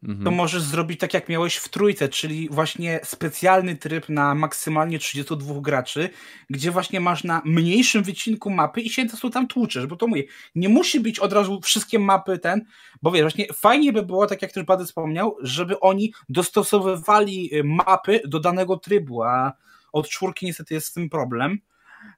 [0.03, 0.25] Mhm.
[0.25, 5.61] To możesz zrobić tak, jak miałeś w trójce, czyli właśnie specjalny tryb na maksymalnie 32
[5.61, 6.11] graczy,
[6.51, 10.25] gdzie właśnie masz na mniejszym wycinku mapy i się to tam tłuczesz, bo to mówię,
[10.55, 12.65] nie musi być od razu wszystkie mapy ten,
[13.03, 17.65] bo wiesz, właśnie fajnie by było, tak jak też Bady wspomniał, żeby oni dostosowywali y,
[17.65, 19.53] mapy do danego trybu, a
[19.93, 21.59] od czwórki niestety jest z tym problem.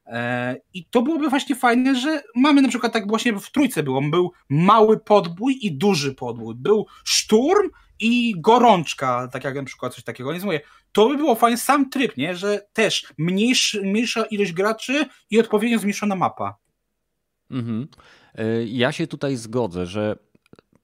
[0.05, 4.01] E, I to byłoby właśnie fajne, że mamy na przykład tak właśnie w trójce było,
[4.01, 7.69] był mały podbój i duży podbój, był szturm
[7.99, 10.61] i gorączka, tak jak na przykład coś takiego, nie mówię,
[10.91, 15.79] to by było fajnie, sam tryb, nie, że też mniejszy, mniejsza ilość graczy i odpowiednio
[15.79, 16.55] zmniejszona mapa.
[17.51, 17.87] Mhm.
[18.35, 20.15] E, ja się tutaj zgodzę, że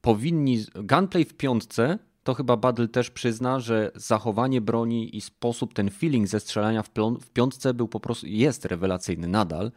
[0.01, 5.89] powinni, gunplay w piątce to chyba Badl też przyzna, że zachowanie broni i sposób, ten
[5.89, 6.89] feeling ze strzelania w,
[7.21, 9.71] w piątce był po prostu, jest rewelacyjny nadal.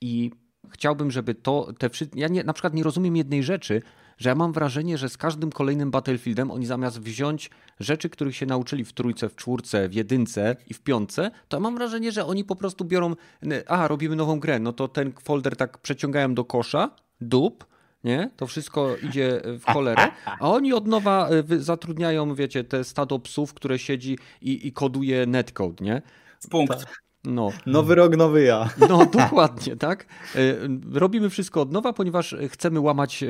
[0.00, 0.30] I
[0.70, 3.82] chciałbym, żeby to, te wszystkie, ja nie, na przykład nie rozumiem jednej rzeczy,
[4.18, 7.50] że ja mam wrażenie, że z każdym kolejnym Battlefieldem oni zamiast wziąć
[7.80, 11.60] rzeczy, których się nauczyli w trójce, w czwórce, w jedynce i w piątce, to ja
[11.60, 13.14] mam wrażenie, że oni po prostu biorą,
[13.66, 16.90] a robimy nową grę, no to ten folder tak przeciągają do kosza,
[17.20, 17.66] dup,
[18.04, 18.30] nie?
[18.36, 23.54] To wszystko idzie w cholerę, a oni od nowa e, zatrudniają, wiecie, te stado psów,
[23.54, 26.02] które siedzi i, i koduje netcode, nie?
[26.40, 26.86] W punkt.
[27.24, 27.50] No.
[27.66, 28.68] Nowy rok, nowy ja.
[28.88, 30.06] No, dokładnie, tak?
[30.34, 30.38] E,
[30.92, 33.26] robimy wszystko od nowa, ponieważ chcemy łamać e,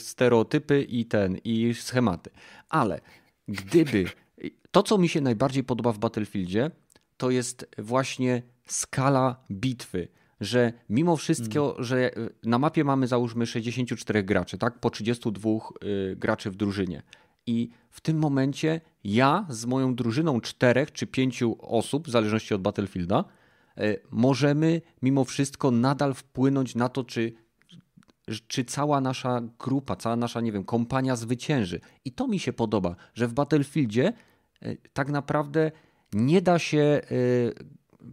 [0.00, 2.30] stereotypy i ten, i schematy.
[2.68, 3.00] Ale
[3.48, 4.04] gdyby
[4.70, 6.70] to, co mi się najbardziej podoba w Battlefieldzie,
[7.16, 10.08] to jest właśnie skala bitwy
[10.42, 11.84] że mimo wszystko, hmm.
[11.84, 14.80] że y, na mapie mamy załóżmy 64 graczy, tak?
[14.80, 17.02] Po 32 y, graczy w drużynie.
[17.46, 22.62] I w tym momencie ja z moją drużyną czterech czy pięciu osób, w zależności od
[22.62, 23.24] Battlefielda,
[23.78, 27.32] y, możemy mimo wszystko nadal wpłynąć na to, czy,
[28.46, 31.80] czy cała nasza grupa, cała nasza, nie wiem, kompania zwycięży.
[32.04, 34.12] I to mi się podoba, że w Battlefieldzie
[34.92, 35.72] tak naprawdę
[36.12, 37.00] nie da się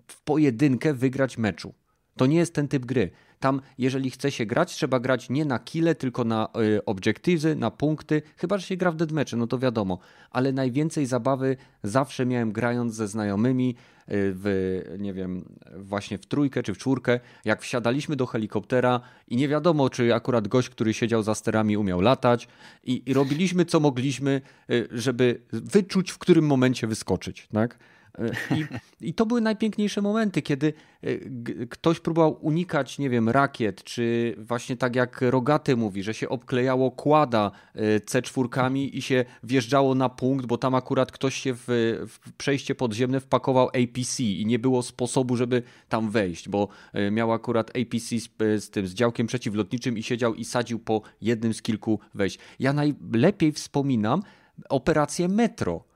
[0.07, 1.73] w pojedynkę wygrać meczu.
[2.19, 3.11] To nie jest ten typ gry.
[3.39, 6.47] Tam, jeżeli chce się grać, trzeba grać nie na kile, tylko na
[6.77, 8.21] y, obiektywy, na punkty.
[8.37, 9.99] Chyba, że się gra w deadmatche, no to wiadomo.
[10.31, 13.75] Ale najwięcej zabawy zawsze miałem grając ze znajomymi y,
[14.09, 15.45] w, nie wiem,
[15.77, 17.19] właśnie w trójkę czy w czwórkę.
[17.45, 22.01] Jak wsiadaliśmy do helikoptera i nie wiadomo, czy akurat gość, który siedział za sterami umiał
[22.01, 22.47] latać
[22.83, 24.41] i, i robiliśmy co mogliśmy,
[24.71, 27.77] y, żeby wyczuć, w którym momencie wyskoczyć, tak?
[28.17, 28.65] E, I,
[29.09, 30.73] I, to były najpiękniejsze momenty, kiedy
[31.03, 36.29] e, ktoś próbował unikać, nie wiem, rakiet, czy właśnie tak jak Rogaty mówi, że się
[36.29, 41.65] obklejało kłada e, C4 i się wjeżdżało na punkt, bo tam akurat ktoś się w,
[42.07, 46.67] w przejście podziemne wpakował APC i nie było sposobu, żeby tam wejść, bo
[47.11, 48.29] miał akurat APC z,
[48.63, 52.39] z tym, z działkiem przeciwlotniczym i siedział i sadził po jednym z kilku wejść.
[52.59, 54.21] Ja najlepiej wspominam
[54.69, 55.88] operację Metro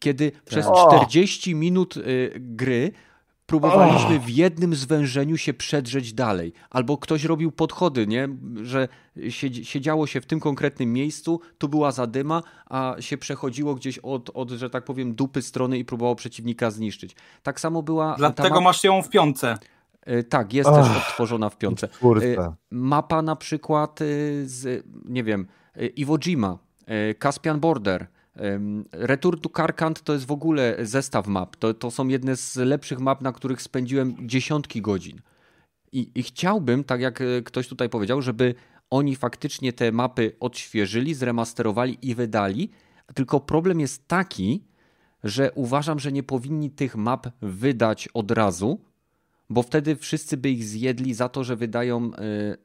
[0.00, 0.44] kiedy tak.
[0.44, 2.92] przez 40 minut y, gry
[3.48, 6.52] próbowaliśmy w jednym zwężeniu się przedrzeć dalej.
[6.70, 8.28] Albo ktoś robił podchody, nie?
[8.62, 8.88] że
[9.62, 14.50] siedziało się w tym konkretnym miejscu, tu była zadyma, a się przechodziło gdzieś od, od
[14.50, 17.16] że tak powiem, dupy strony i próbowało przeciwnika zniszczyć.
[17.42, 18.14] Tak samo była...
[18.18, 19.58] Dlatego masz ją w piątce.
[20.10, 21.88] Y, tak, jest oh, też odtworzona w piątce.
[22.22, 22.36] Y,
[22.70, 23.98] mapa na przykład
[24.44, 25.46] z, nie wiem,
[25.96, 26.58] Iwo Jima,
[27.18, 28.06] Caspian Border,
[28.92, 31.56] Return to Karkand to jest w ogóle zestaw map.
[31.56, 35.20] To, to są jedne z lepszych map, na których spędziłem dziesiątki godzin.
[35.92, 38.54] I, I chciałbym, tak jak e, ktoś tutaj powiedział, żeby
[38.90, 42.70] oni faktycznie te mapy odświeżyli, zremasterowali i wydali.
[43.14, 44.64] Tylko problem jest taki,
[45.24, 48.80] że uważam, że nie powinni tych map wydać od razu,
[49.50, 52.56] bo wtedy wszyscy by ich zjedli za to, że wydają e,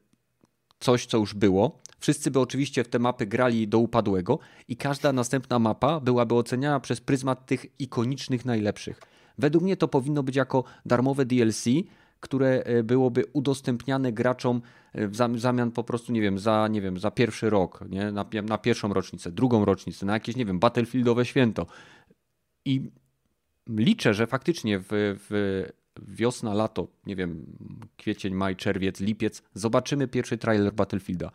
[0.80, 1.78] coś, co już było.
[2.04, 6.80] Wszyscy by oczywiście w te mapy grali do upadłego i każda następna mapa byłaby oceniana
[6.80, 9.00] przez pryzmat tych ikonicznych najlepszych.
[9.38, 11.64] Według mnie to powinno być jako darmowe DLC,
[12.20, 14.62] które byłoby udostępniane graczom
[14.94, 18.12] w zamian po prostu, nie wiem, za, nie wiem, za pierwszy rok, nie?
[18.12, 21.66] Na, na pierwszą rocznicę, drugą rocznicę, na jakieś, nie wiem, battlefieldowe święto.
[22.64, 22.90] I
[23.68, 25.64] liczę, że faktycznie w, w
[26.08, 27.46] wiosna, lato, nie wiem,
[27.96, 31.30] kwiecień, maj, czerwiec, lipiec, zobaczymy pierwszy trailer Battlefielda.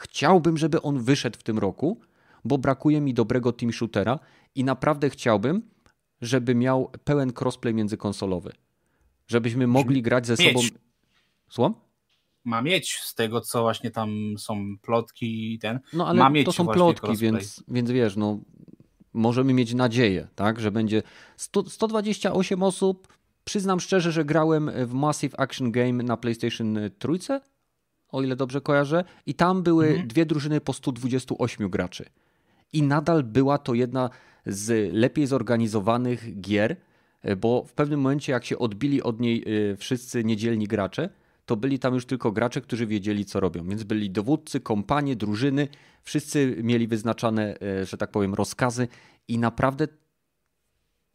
[0.00, 2.00] Chciałbym, żeby on wyszedł w tym roku,
[2.44, 4.18] bo brakuje mi dobrego team shootera
[4.54, 5.62] i naprawdę chciałbym,
[6.20, 8.52] żeby miał pełen crossplay międzykonsolowy.
[9.26, 10.60] Żebyśmy mogli grać ze sobą.
[11.48, 11.74] Słucham?
[12.44, 15.80] Ma mieć z tego, co właśnie tam są plotki i ten.
[15.92, 18.40] No ale ma mieć to są plotki, więc, więc wiesz, no
[19.12, 21.02] możemy mieć nadzieję, tak, że będzie
[21.36, 23.08] 100, 128 osób.
[23.44, 27.40] Przyznam szczerze, że grałem w Massive Action Game na PlayStation Trójce,
[28.12, 30.08] o ile dobrze kojarzę, i tam były mhm.
[30.08, 32.04] dwie drużyny po 128 graczy.
[32.72, 34.10] I nadal była to jedna
[34.46, 36.76] z lepiej zorganizowanych gier,
[37.36, 41.08] bo w pewnym momencie, jak się odbili od niej y, wszyscy niedzielni gracze,
[41.46, 43.68] to byli tam już tylko gracze, którzy wiedzieli, co robią.
[43.68, 45.68] Więc byli dowódcy, kompanie, drużyny,
[46.02, 48.88] wszyscy mieli wyznaczane, e, że tak powiem, rozkazy
[49.28, 49.88] i naprawdę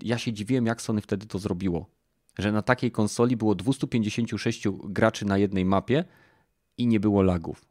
[0.03, 1.89] ja się dziwiłem, jak Sony wtedy to zrobiło.
[2.37, 6.03] Że na takiej konsoli było 256 graczy na jednej mapie
[6.77, 7.65] i nie było lagów.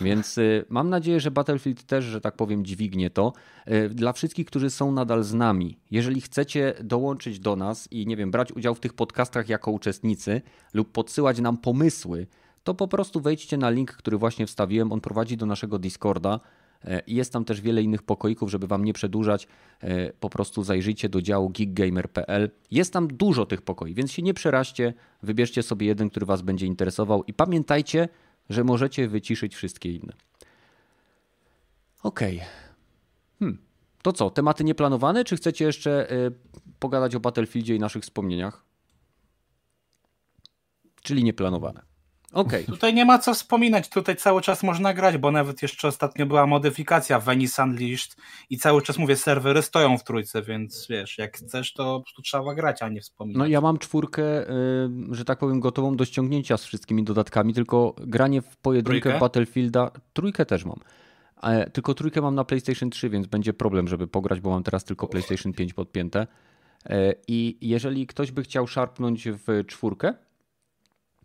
[0.00, 3.32] Więc y, mam nadzieję, że Battlefield też, że tak powiem, dźwignie to.
[3.68, 8.16] Y, dla wszystkich, którzy są nadal z nami, jeżeli chcecie dołączyć do nas i nie
[8.16, 10.42] wiem, brać udział w tych podcastach jako uczestnicy
[10.74, 12.26] lub podsyłać nam pomysły,
[12.64, 14.92] to po prostu wejdźcie na link, który właśnie wstawiłem.
[14.92, 16.40] On prowadzi do naszego Discorda.
[16.84, 19.48] Y, jest tam też wiele innych pokoików, żeby wam nie przedłużać.
[20.20, 22.50] Po prostu zajrzyjcie do działu geekgamer.pl.
[22.70, 24.94] Jest tam dużo tych pokoi, więc się nie przeraźcie.
[25.22, 28.08] Wybierzcie sobie jeden, który was będzie interesował i pamiętajcie,
[28.50, 30.12] że możecie wyciszyć wszystkie inne.
[32.02, 32.36] Okej.
[32.36, 32.48] Okay.
[33.38, 33.58] Hmm.
[34.02, 36.32] To co, tematy nieplanowane, czy chcecie jeszcze y,
[36.78, 38.64] pogadać o Battlefieldzie i naszych wspomnieniach?
[41.02, 41.82] Czyli nieplanowane.
[42.32, 42.64] Okay.
[42.64, 46.46] Tutaj nie ma co wspominać, tutaj cały czas można grać, bo nawet jeszcze ostatnio była
[46.46, 48.16] modyfikacja Venice Unleashed
[48.50, 52.54] i cały czas mówię, serwery stoją w trójce, więc wiesz, jak chcesz, to tu trzeba
[52.54, 53.38] grać, a nie wspominać.
[53.38, 57.94] No ja mam czwórkę, y, że tak powiem, gotową do ściągnięcia z wszystkimi dodatkami, tylko
[57.98, 59.20] granie w pojedynkę trójkę?
[59.20, 60.80] Battlefielda, trójkę też mam.
[61.72, 65.06] Tylko trójkę mam na PlayStation 3, więc będzie problem, żeby pograć, bo mam teraz tylko
[65.06, 66.26] PlayStation 5 podpięte.
[66.86, 70.14] E, I jeżeli ktoś by chciał szarpnąć w czwórkę,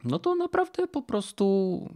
[0.03, 1.87] no to naprawdę po prostu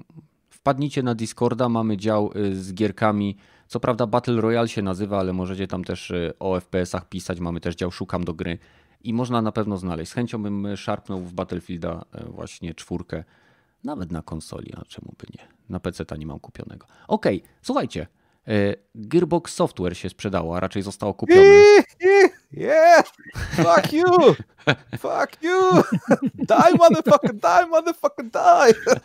[0.49, 3.38] wpadnijcie na Discorda, mamy dział y, z gierkami.
[3.68, 7.40] Co prawda Battle Royale się nazywa, ale możecie tam też y, o FPS-ach pisać.
[7.40, 8.57] Mamy też dział Szukam do gry
[9.03, 10.11] i można na pewno znaleźć.
[10.11, 13.23] Z chęcią bym szarpnął w Battlefielda y, właśnie czwórkę,
[13.84, 15.48] nawet na konsoli, a czemu by nie?
[15.69, 16.86] Na PC ta nie mam kupionego.
[17.07, 18.07] Okej, okay, słuchajcie.
[18.96, 21.42] Gearbox Software się sprzedało, a raczej zostało kupione.
[22.52, 23.06] Yeah!
[23.56, 24.36] Fuck you!
[24.98, 25.84] Fuck you!
[26.34, 28.96] Die, motherfucker, die, motherfucker, die!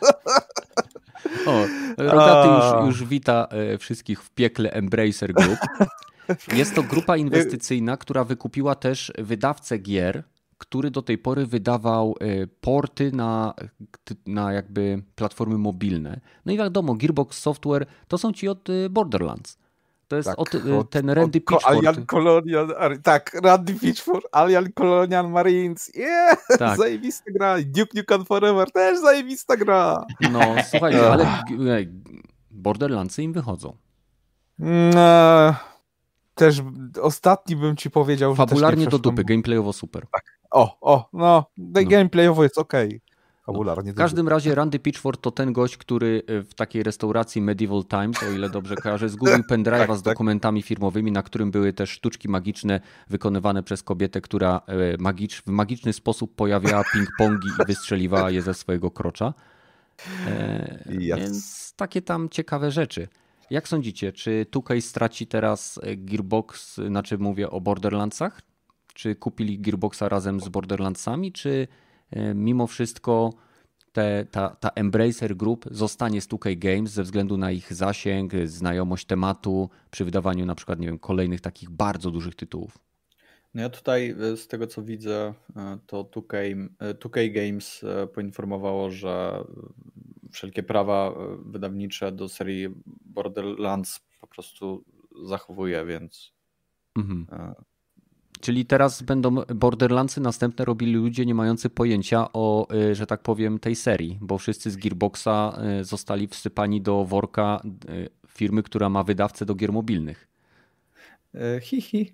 [1.46, 1.66] O,
[1.98, 5.58] Rogaty już, już wita e, wszystkich w piekle Embracer Group.
[6.52, 10.22] Jest to grupa inwestycyjna, która wykupiła też wydawcę gier,
[10.60, 13.54] który do tej pory wydawał e, porty na,
[14.26, 16.20] na jakby platformy mobilne.
[16.46, 19.58] No i wiadomo, Gearbox Software to są ci od e, Borderlands.
[20.08, 21.66] To jest tak, od, od, ten Randy Pitchford.
[21.66, 26.78] Alien Colonial, tak, Randy Pitchford, Alien Colonial Marines, yeah, tak.
[26.78, 27.56] zajebista gra.
[27.66, 30.04] Duke Nukem Forever też zajebista gra.
[30.32, 31.26] No, słuchajcie, ale
[32.50, 33.76] Borderlandsy im wychodzą.
[34.94, 35.54] No,
[36.34, 36.62] też
[37.02, 40.06] ostatni bym ci powiedział, Fabularnie do dupy, gameplayowo super.
[40.12, 40.39] Tak.
[40.50, 41.84] O, o, no, no.
[41.84, 42.72] gameplayowo jest ok.
[43.48, 47.84] No, w każdym razie Randy Pitchford to ten gość, który e, w takiej restauracji Medieval
[47.84, 50.14] Times, o ile dobrze kojarzę, zgubił pendrive'a tak, z tak.
[50.14, 55.46] dokumentami firmowymi, na którym były też sztuczki magiczne wykonywane przez kobietę, która e, magicz, w
[55.46, 59.34] magiczny sposób pojawiała ping-pongi i wystrzeliwała je ze swojego krocza.
[60.26, 61.18] E, yes.
[61.18, 63.08] Więc takie tam ciekawe rzeczy.
[63.50, 68.49] Jak sądzicie, czy Tukaj straci teraz Gearbox, znaczy mówię o Borderlandsach?
[69.00, 71.68] Czy kupili Gearboxa razem z Borderlandsami, czy
[72.10, 73.32] E, mimo wszystko
[73.92, 79.06] te, ta, ta Embracer Group zostanie z 2K Games ze względu na ich zasięg, znajomość
[79.06, 82.78] tematu przy wydawaniu na przykład nie wiem, kolejnych takich bardzo dużych tytułów.
[83.54, 89.44] No ja tutaj e, z tego co widzę, e, to 2K, 2K Games poinformowało, że
[90.32, 91.14] wszelkie prawa
[91.44, 92.68] wydawnicze do serii
[93.04, 94.84] Borderlands po prostu
[95.24, 96.32] zachowuje, więc
[96.96, 97.26] mhm.
[98.40, 103.58] Czyli teraz będą Borderlandsy następne robili ludzie nie mający pojęcia o, y, że tak powiem,
[103.58, 109.04] tej serii, bo wszyscy z Gearboxa y, zostali wsypani do worka y, firmy, która ma
[109.04, 110.28] wydawcę do gier mobilnych.
[111.60, 111.82] Hihi.
[111.82, 112.12] Hi.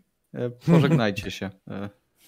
[0.67, 1.51] Pożegnajcie się.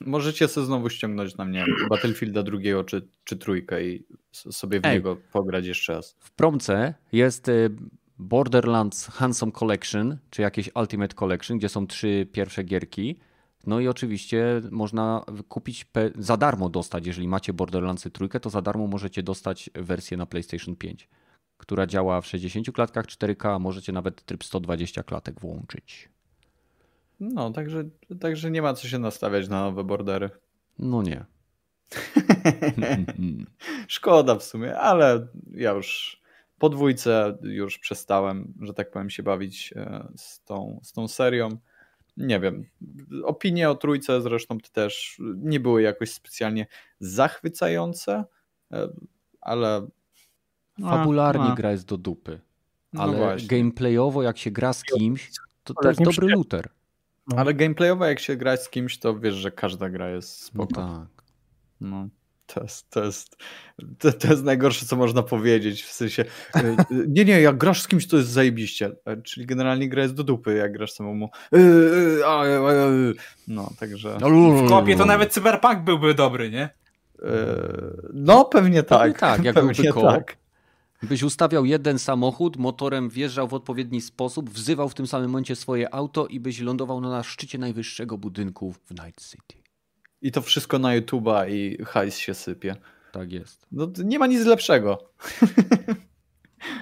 [0.00, 4.94] Możecie sobie znowu ściągnąć na mnie Battlefielda drugiego czy, czy trójkę i sobie w Ej,
[4.94, 6.16] niego pograć jeszcze raz.
[6.18, 7.50] W promce jest
[8.18, 13.18] Borderlands Handsome Collection, czy jakieś Ultimate Collection, gdzie są trzy pierwsze gierki.
[13.66, 15.86] No i oczywiście można kupić
[16.18, 20.76] za darmo dostać, jeżeli macie Borderlandsy trójkę, to za darmo możecie dostać wersję na PlayStation
[20.76, 21.08] 5,
[21.56, 26.08] która działa w 60 klatkach 4K, możecie nawet tryb 120 klatek włączyć.
[27.20, 27.84] No, także,
[28.20, 30.30] także nie ma co się nastawiać na nowe bordery.
[30.78, 31.24] No nie.
[33.88, 36.20] Szkoda w sumie, ale ja już
[36.58, 41.48] po dwójce już przestałem, że tak powiem, się bawić e, z tą, z tą serią.
[42.18, 42.64] Nie wiem.
[43.24, 46.66] Opinie o trójce zresztą też nie były jakoś specjalnie
[47.00, 48.24] zachwycające,
[48.72, 48.88] e,
[49.40, 49.88] ale.
[50.82, 51.56] Fabularnie a, a.
[51.56, 52.40] gra jest do dupy.
[52.92, 55.30] No ale no gameplayowo, jak się gra z kimś,
[55.64, 56.68] to to jest dobry looter.
[57.26, 57.36] No.
[57.36, 60.80] Ale gameplayowo, jak się gra z kimś, to wiesz, że każda gra jest spoko.
[60.80, 61.24] No tak.
[61.80, 62.08] No.
[62.54, 63.36] To jest, to, jest,
[63.98, 65.82] to, to, jest najgorsze, co można powiedzieć.
[65.82, 68.90] W sensie, e, e, nie, nie, jak grasz z kimś, to jest zajebiście.
[69.04, 71.30] E, czyli generalnie gra jest do dupy, jak grasz samemu.
[73.48, 74.18] No, także.
[74.64, 76.70] W kopie to nawet cyberpunk byłby dobry, nie?
[78.12, 79.18] No, pewnie tak.
[79.18, 80.36] Pewnie tak, jak pewnie byłby tak.
[81.02, 85.94] Byś ustawiał jeden samochód, motorem wjeżdżał w odpowiedni sposób, wzywał w tym samym momencie swoje
[85.94, 89.57] auto i byś lądował na szczycie najwyższego budynku w Night City.
[90.22, 92.76] I to wszystko na YouTube'a i hajs się sypie.
[93.12, 93.66] Tak jest.
[93.72, 94.98] No nie ma nic lepszego.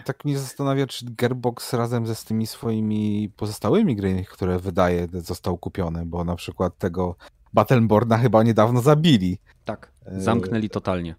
[0.04, 5.58] Tak mnie zastanawia, czy Gearbox razem ze z tymi swoimi pozostałymi gry, które wydaje, został
[5.58, 7.16] kupiony, bo na przykład tego
[7.52, 9.38] Battleborna chyba niedawno zabili.
[9.64, 11.14] Tak, zamknęli totalnie.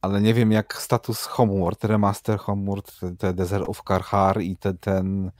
[0.00, 5.30] Ale nie wiem jak status Homeworld, remaster Homeworld, te Desert of Karhar i te, ten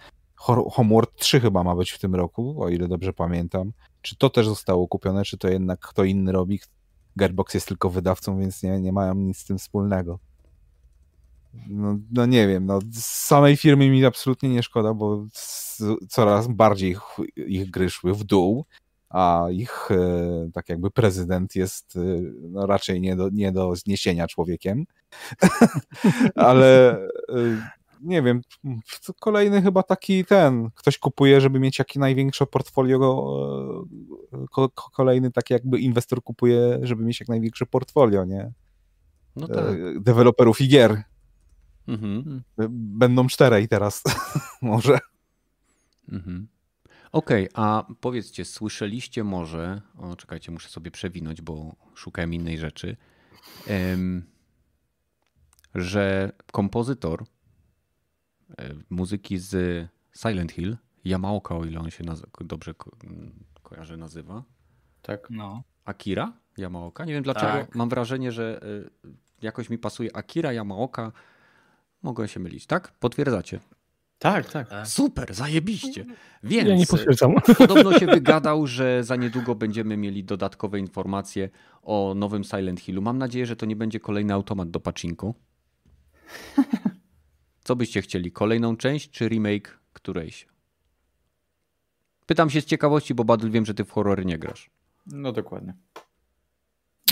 [0.71, 3.73] Homeworld 3 chyba ma być w tym roku, o ile dobrze pamiętam.
[4.03, 6.61] Czy to też zostało kupione, czy to jednak kto inny robi?
[7.17, 10.19] Gearbox jest tylko wydawcą, więc nie, nie mają nic z tym wspólnego.
[11.69, 15.27] No, no nie wiem, no z samej firmy mi absolutnie nie szkoda, bo
[16.09, 17.01] coraz bardziej ich,
[17.37, 18.65] ich gry szły w dół,
[19.09, 22.01] a ich e, tak jakby prezydent jest e,
[22.43, 24.85] no, raczej nie do, nie do zniesienia człowiekiem.
[26.35, 26.93] Ale
[27.29, 27.71] e,
[28.03, 28.41] nie wiem,
[29.21, 32.99] kolejny chyba taki ten, ktoś kupuje, żeby mieć jakie największe portfolio,
[34.59, 38.53] e, kolejny taki jakby inwestor kupuje, żeby mieć jak największe portfolio, nie?
[39.37, 40.03] No e, tak.
[40.03, 41.03] Deweloperów i gier.
[41.89, 42.43] Mhm.
[42.71, 44.03] Będą czterej teraz,
[44.63, 44.99] może.
[46.09, 46.49] Mhm.
[47.13, 52.97] Okej, okay, a powiedzcie, słyszeliście może, o czekajcie, muszę sobie przewinąć, bo szukałem innej rzeczy,
[55.75, 57.25] że kompozytor
[58.91, 62.05] muzyki z Silent Hill, Yamaoka, o ile on się
[62.41, 62.91] dobrze ko
[63.63, 64.43] kojarzy, nazywa.
[65.03, 65.31] Tak.
[65.31, 65.63] No.
[65.85, 67.05] Akira Yamaoka.
[67.05, 67.53] Nie wiem dlaczego.
[67.53, 67.75] Tak.
[67.75, 69.13] Mam wrażenie, że e,
[69.43, 71.13] jakoś mi pasuje Akira Yamaoka.
[72.03, 72.93] Mogę się mylić, tak?
[72.93, 73.61] Potwierdzacie.
[74.19, 74.69] Tak, tak.
[74.85, 76.05] Super, zajebiście.
[76.43, 77.35] Więc ja nie potwierdzam.
[77.59, 81.49] Podobno się wygadał, że za niedługo będziemy mieli dodatkowe informacje
[81.83, 83.03] o nowym Silent Hillu.
[83.03, 85.35] Mam nadzieję, że to nie będzie kolejny automat do pacinku.
[87.69, 88.33] Co byście chcieli?
[88.33, 90.47] Kolejną część czy remake którejś?
[92.27, 94.71] Pytam się z ciekawości, bo Badul wiem, że ty w horrory nie grasz.
[95.07, 95.75] No dokładnie.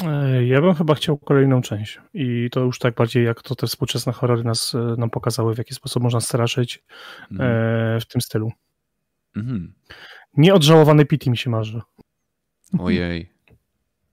[0.04, 3.66] E, ja bym chyba chciał kolejną część i to już tak bardziej jak to te
[3.66, 6.84] współczesne horrory nas, e, nam pokazały, w jaki sposób można straszyć
[7.30, 8.00] mm.
[8.00, 8.52] w tym stylu.
[9.36, 9.74] Mm.
[10.36, 11.80] Nieodżałowany Pity mi się marzy.
[12.78, 13.32] Ojej.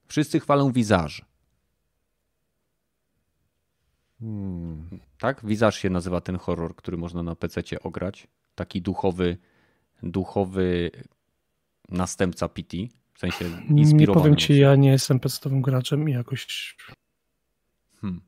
[0.07, 1.25] Wszyscy chwalą wizaż.
[4.19, 4.99] Hmm.
[5.23, 5.45] Tak?
[5.45, 8.27] Wizarz się nazywa ten horror, który można na PC ograć.
[8.55, 9.37] Taki duchowy,
[10.03, 10.91] duchowy
[11.89, 12.77] następca PT.
[13.13, 13.93] W sensie inspirowany.
[13.93, 16.77] Nie powiem ci, ja nie jestem PC-owym graczem i jakoś...
[18.01, 18.21] Hmm.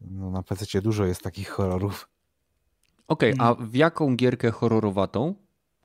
[0.00, 2.08] No na PC dużo jest takich horrorów.
[3.08, 5.34] Okej, okay, a w jaką gierkę horrorowatą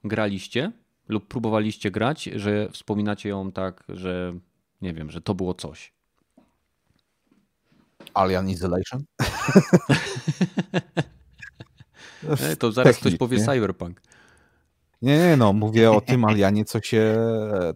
[0.04, 0.72] graliście
[1.08, 4.34] lub próbowaliście grać, że wspominacie ją tak, że
[4.82, 5.94] nie wiem, że to było coś?
[8.14, 9.04] Alien Isolation?
[12.40, 14.02] e, to zaraz ktoś powie Cyberpunk.
[15.02, 17.18] Nie, nie, no, mówię o tym Alianie, co się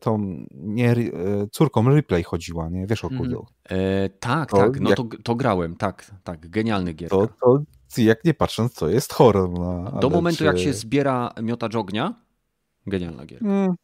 [0.02, 1.06] tą nie, e,
[1.52, 2.88] córką Replay chodziła, nie?
[2.88, 3.34] Wiesz o mm.
[3.70, 7.10] e, Tak, to, tak, no jak, to, to grałem, tak, tak, genialny gier.
[7.10, 7.62] To, to
[7.98, 9.50] jak nie patrząc, to jest horror.
[9.50, 10.44] No, Do momentu, czy...
[10.44, 12.14] jak się zbiera miotacz ognia,
[12.88, 13.44] genialna gier.
[13.44, 13.76] Mm,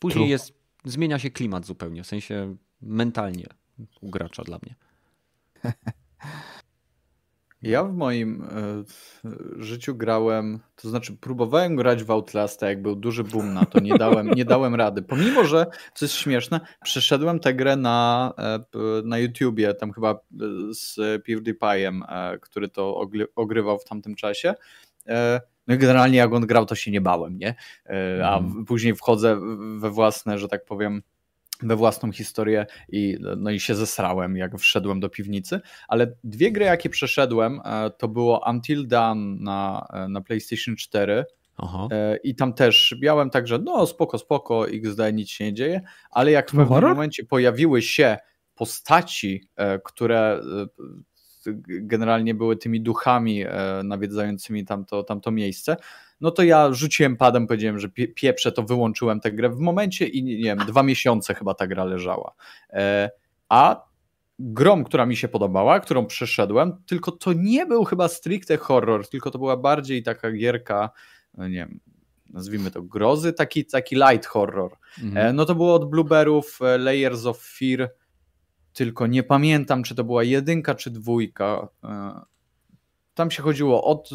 [0.00, 0.52] Później jest,
[0.84, 3.46] zmienia się klimat zupełnie, w sensie mentalnie
[4.00, 4.74] u gracza dla mnie.
[7.62, 13.24] Ja w moim y, życiu grałem, to znaczy próbowałem grać w Outlasta, jak był duży
[13.24, 15.02] boom na to, nie dałem, nie dałem rady.
[15.02, 18.58] Pomimo, że, co jest śmieszne, przeszedłem tę grę na, e,
[19.04, 20.16] na YouTubie, tam chyba e,
[20.70, 22.00] z PewDiePie'em,
[22.40, 23.00] który to
[23.36, 24.54] ogrywał w tamtym czasie.
[25.66, 27.54] No i generalnie jak on grał, to się nie bałem, nie?
[28.24, 28.64] A mm.
[28.64, 29.40] później wchodzę
[29.78, 31.02] we własne, że tak powiem,
[31.62, 36.64] we własną historię i, no i się zesrałem, jak wszedłem do piwnicy, ale dwie gry,
[36.64, 41.24] jakie przeszedłem, e, to było Until Dawn na, e, na PlayStation 4
[41.56, 41.88] Aha.
[41.92, 45.80] E, i tam też miałem także, no spoko, spoko, XD, nic się nie dzieje,
[46.10, 48.16] ale jak w pewnym momencie pojawiły się
[48.54, 49.48] postaci,
[49.84, 50.40] które
[51.66, 53.44] generalnie były tymi duchami
[53.84, 55.76] nawiedzającymi tamto, tamto miejsce,
[56.20, 60.22] no to ja rzuciłem padem, powiedziałem, że pieprze, to wyłączyłem tę grę w momencie i
[60.22, 62.32] nie wiem, dwa miesiące chyba ta gra leżała.
[62.70, 63.10] E,
[63.48, 63.88] a
[64.38, 69.30] grom, która mi się podobała, którą przeszedłem, tylko to nie był chyba stricte horror, tylko
[69.30, 70.90] to była bardziej taka gierka,
[71.34, 71.80] no nie wiem,
[72.30, 74.76] nazwijmy to grozy, taki, taki light horror.
[75.02, 75.26] Mhm.
[75.26, 77.90] E, no to było od Blueberów e, Layers of Fear,
[78.72, 81.68] tylko nie pamiętam, czy to była jedynka, czy dwójka.
[83.18, 84.10] Tam się chodziło od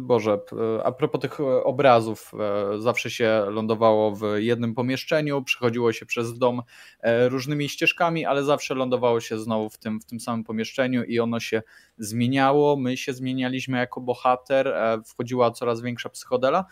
[0.00, 0.38] Boże,
[0.84, 2.32] a propos tych e, obrazów,
[2.74, 6.62] e, zawsze się lądowało w jednym pomieszczeniu, przechodziło się przez dom
[7.00, 11.20] e, różnymi ścieżkami, ale zawsze lądowało się znowu w tym, w tym samym pomieszczeniu i
[11.20, 11.62] ono się
[11.98, 12.76] zmieniało.
[12.76, 14.74] My się zmienialiśmy jako bohater,
[15.06, 16.64] wchodziła coraz większa psychodela.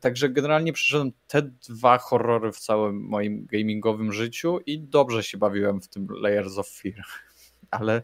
[0.00, 5.80] Także generalnie przeszedłem te dwa horrory w całym moim gamingowym życiu i dobrze się bawiłem
[5.80, 7.04] w tym Layers of Fear.
[7.70, 8.02] Ale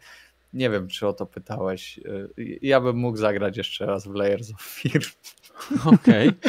[0.52, 1.98] nie wiem, czy o to pytałeś.
[2.38, 5.02] Y, ja bym mógł zagrać jeszcze raz w Layers of Fear.
[5.94, 6.30] Okej.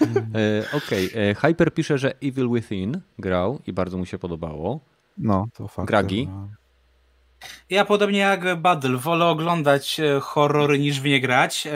[0.34, 1.08] E, okej.
[1.08, 1.22] Okay.
[1.22, 4.80] E, Hyper pisze, że Evil Within grał i bardzo mu się podobało.
[5.18, 5.88] No, to fakt.
[5.88, 6.26] Gragi?
[6.26, 6.48] No.
[7.70, 11.68] Ja podobnie jak Battle, wolę oglądać e, horrory niż w nie grać.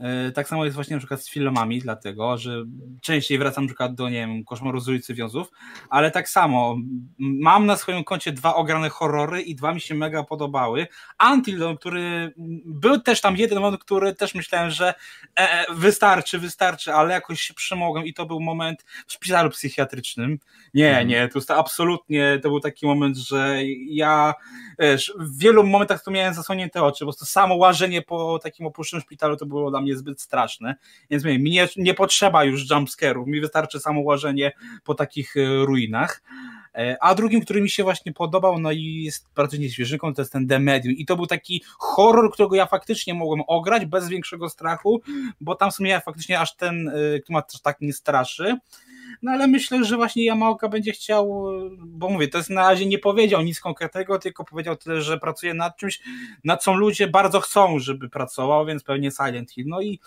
[0.00, 2.64] E, tak samo jest właśnie na przykład z filmami, dlatego, że
[3.00, 5.50] częściej wracam na przykład do, nie wiem, Koszmaru z ulicy Wiązów,
[5.90, 6.76] ale tak samo
[7.18, 10.86] mam na swoim koncie dwa ograne horrory i dwa mi się mega podobały.
[11.32, 12.32] Until który
[12.64, 14.94] był też tam jeden moment, który też myślałem, że e,
[15.36, 20.38] e, wystarczy, wystarczy, ale jakoś się przemogłem i to był moment w szpitalu psychiatrycznym.
[20.74, 21.08] Nie, mhm.
[21.08, 23.58] nie, to jest absolutnie, to był taki moment, że
[23.88, 24.34] ja
[24.78, 29.02] wiesz, w wielu momentach to miałem zasłonięte oczy, bo to samo łażenie po takim opuszczonym
[29.02, 30.74] szpitalu to było dla mnie zbyt straszne,
[31.10, 34.52] więc mówię, mi nie, nie potrzeba już jumpscare'ów, mi wystarczy samo łażenie
[34.84, 36.22] po takich e, ruinach.
[36.74, 40.32] E, a drugim, który mi się właśnie podobał, no i jest bardzo nieświeżynką, to jest
[40.32, 40.94] ten The Medium.
[40.94, 45.02] I to był taki horror, którego ja faktycznie mogłem ograć bez większego strachu,
[45.40, 48.56] bo tam w sumie faktycznie aż ten e, klimat tak nie straszy.
[49.22, 51.44] No ale myślę, że właśnie Yamaoka będzie chciał,
[51.78, 55.54] bo mówię, to jest na razie nie powiedział nic konkretnego, tylko powiedział tyle, że pracuje
[55.54, 56.00] nad czymś,
[56.44, 59.66] nad co ludzie bardzo chcą, żeby pracował, więc pewnie Silent Hill.
[59.68, 60.00] No i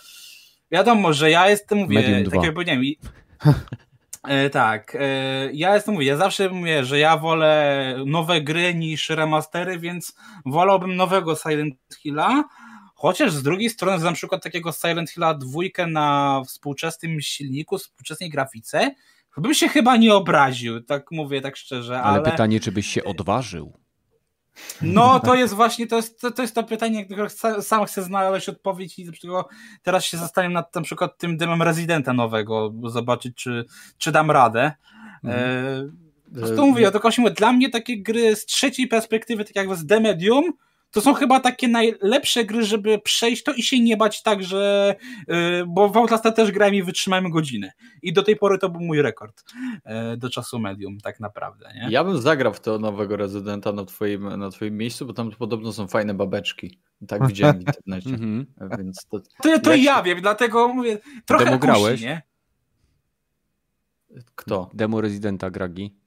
[0.71, 2.97] wiadomo, że ja jestem, mówię, tak jak powiedziałem, i,
[4.23, 9.09] e, tak, e, ja jestem, mówię, ja zawsze mówię, że ja wolę nowe gry niż
[9.09, 10.15] remastery, więc
[10.45, 12.43] wolałbym nowego Silent Hilla,
[13.03, 18.91] Chociaż z drugiej strony, na przykład takiego Silent Hilla dwójkę na współczesnym silniku, współczesnej grafice,
[19.37, 22.01] bym się chyba nie obraził, tak mówię tak szczerze.
[22.01, 22.31] Ale, ale...
[22.31, 23.73] pytanie, czy byś się odważył?
[24.81, 27.29] No, to jest właśnie, to jest to, to, jest to pytanie, które
[27.61, 29.47] sam chcę znaleźć odpowiedź i dlaczego
[29.81, 33.65] teraz się zastanawiam nad na przykład tym demem Residenta nowego, zobaczyć, czy,
[33.97, 34.71] czy dam radę.
[35.23, 35.43] Mhm.
[36.25, 39.75] E, po prostu mówię, to mówię, dla mnie takie gry z trzeciej perspektywy, tak jak
[39.75, 40.53] z The Medium,
[40.93, 44.95] to są chyba takie najlepsze gry, żeby przejść to i się nie bać tak, że
[45.27, 45.35] yy,
[45.67, 47.71] bo w Outlasta też grałem i wytrzymałem godzinę
[48.01, 49.43] i do tej pory to był mój rekord
[49.85, 51.73] yy, do czasu medium tak naprawdę.
[51.75, 51.87] Nie?
[51.89, 55.73] Ja bym zagrał w to nowego rezydenta na twoim, na twoim miejscu, bo tam podobno
[55.73, 56.79] są fajne babeczki.
[57.07, 58.09] Tak widziałem w internecie.
[58.09, 58.45] Mhm.
[58.77, 60.03] Więc to, to, to ja się...
[60.03, 61.93] wiem, dlatego mówię, trochę Demo grałeś?
[61.93, 62.21] Kusi, nie?
[64.35, 64.69] Kto?
[64.73, 66.02] Demo rezydenta Gragi.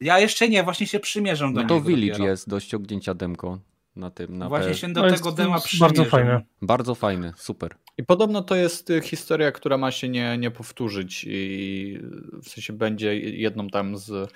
[0.00, 2.30] Ja jeszcze nie, właśnie się przymierzam do no to Village dopiero.
[2.30, 3.58] jest do ściągnięcia demko
[3.96, 4.38] na tym.
[4.38, 5.88] Na właśnie się do no tego dema przymierzam.
[5.88, 6.42] Bardzo fajne.
[6.62, 7.74] Bardzo fajny, super.
[7.98, 11.98] I podobno to jest y, historia, która ma się nie, nie powtórzyć i
[12.42, 14.32] w sensie będzie jedną tam z,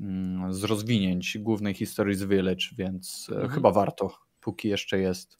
[0.00, 3.52] mm, z rozwinięć głównej historii z Village, więc e, mhm.
[3.52, 5.38] chyba warto, póki jeszcze jest.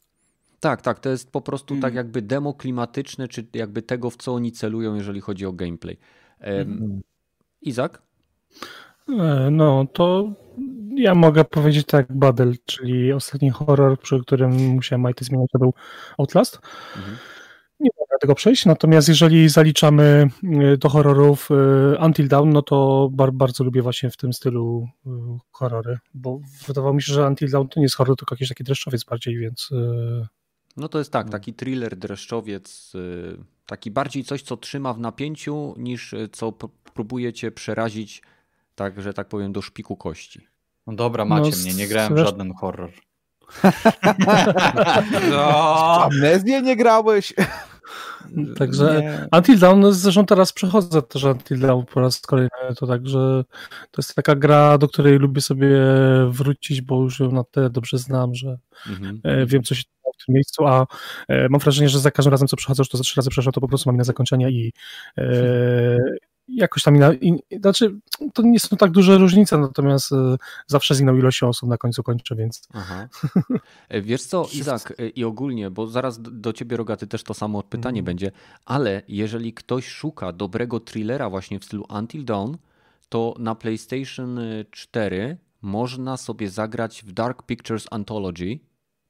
[0.59, 4.33] Tak, tak, to jest po prostu tak jakby demo klimatyczne, czy jakby tego, w co
[4.33, 5.97] oni celują, jeżeli chodzi o gameplay.
[6.41, 7.01] Um,
[7.61, 8.01] Izak?
[9.09, 10.33] E, no, to
[10.95, 15.73] ja mogę powiedzieć tak, Badel, czyli ostatni horror, przy którym musiałem majty zmieniać, to był
[16.17, 16.59] Outlast.
[16.97, 17.17] Mhm.
[17.79, 20.27] Nie mogę tego przejść, natomiast jeżeli zaliczamy
[20.73, 24.87] y, do horrorów y, Until Dawn, no to bar bardzo lubię właśnie w tym stylu
[25.51, 28.63] horrory, bo wydawało mi się, że Until Dawn to nie jest horror, tylko jakiś taki
[28.63, 29.69] dreszczowiec bardziej, więc...
[30.77, 32.93] No to jest tak, taki thriller, dreszczowiec,
[33.65, 36.51] taki bardziej coś, co trzyma w napięciu, niż co
[36.93, 38.21] próbuje cię przerazić,
[38.75, 40.47] tak, że tak powiem, do szpiku kości.
[40.87, 42.91] No dobra, macie no, mnie, nie grałem w żaden horror.
[45.31, 46.03] no.
[46.03, 47.33] Amnezję nie grałeś?
[48.57, 49.27] Także nie.
[49.37, 53.43] Until Dawn, no zresztą teraz przechodzę też Until Dawn po raz kolejny, to także
[53.91, 55.77] to jest taka gra, do której lubię sobie
[56.29, 58.57] wrócić, bo już ją na tyle dobrze znam, że
[58.89, 59.21] mhm.
[59.23, 59.83] E, wiem, co się
[60.21, 60.87] w tym miejscu, a
[61.27, 63.51] e, mam wrażenie, że za każdym razem, co przechodzę, już to za trzy razy przeszło,
[63.51, 64.73] to po prostu mam na zakończenia i
[65.17, 65.23] e,
[66.55, 67.99] jakoś tam, inna, in, znaczy
[68.33, 70.15] to nie są tak duże różnice, natomiast y,
[70.67, 72.61] zawsze z inną ilością osób na końcu kończę, więc...
[72.73, 73.07] Aha.
[73.89, 77.63] E, wiesz co, Izak, e, i ogólnie, bo zaraz do ciebie, Rogaty, też to samo
[77.63, 78.05] pytanie mm.
[78.05, 78.31] będzie,
[78.65, 82.53] ale jeżeli ktoś szuka dobrego thrillera właśnie w stylu Until Dawn,
[83.09, 84.39] to na PlayStation
[84.71, 88.59] 4 można sobie zagrać w Dark Pictures Anthology.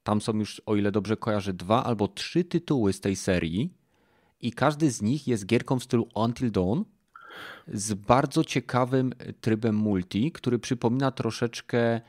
[0.02, 3.74] Tam są już, o ile dobrze kojarzę, dwa albo trzy tytuły z tej serii
[4.40, 6.82] i każdy z nich jest gierką w stylu Until Dawn,
[7.68, 12.00] z bardzo ciekawym trybem multi, który przypomina troszeczkę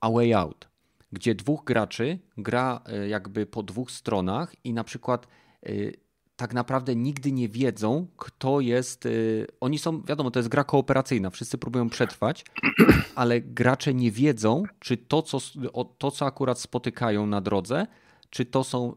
[0.00, 0.68] A Way Out,
[1.12, 5.26] gdzie dwóch graczy gra e, jakby po dwóch stronach i na przykład
[5.62, 5.70] e,
[6.36, 9.06] tak naprawdę nigdy nie wiedzą, kto jest.
[9.06, 9.10] E,
[9.60, 12.44] oni są, wiadomo, to jest gra kooperacyjna, wszyscy próbują przetrwać,
[13.14, 15.38] ale gracze nie wiedzą, czy to, co,
[15.98, 17.86] to, co akurat spotykają na drodze,
[18.30, 18.94] czy to są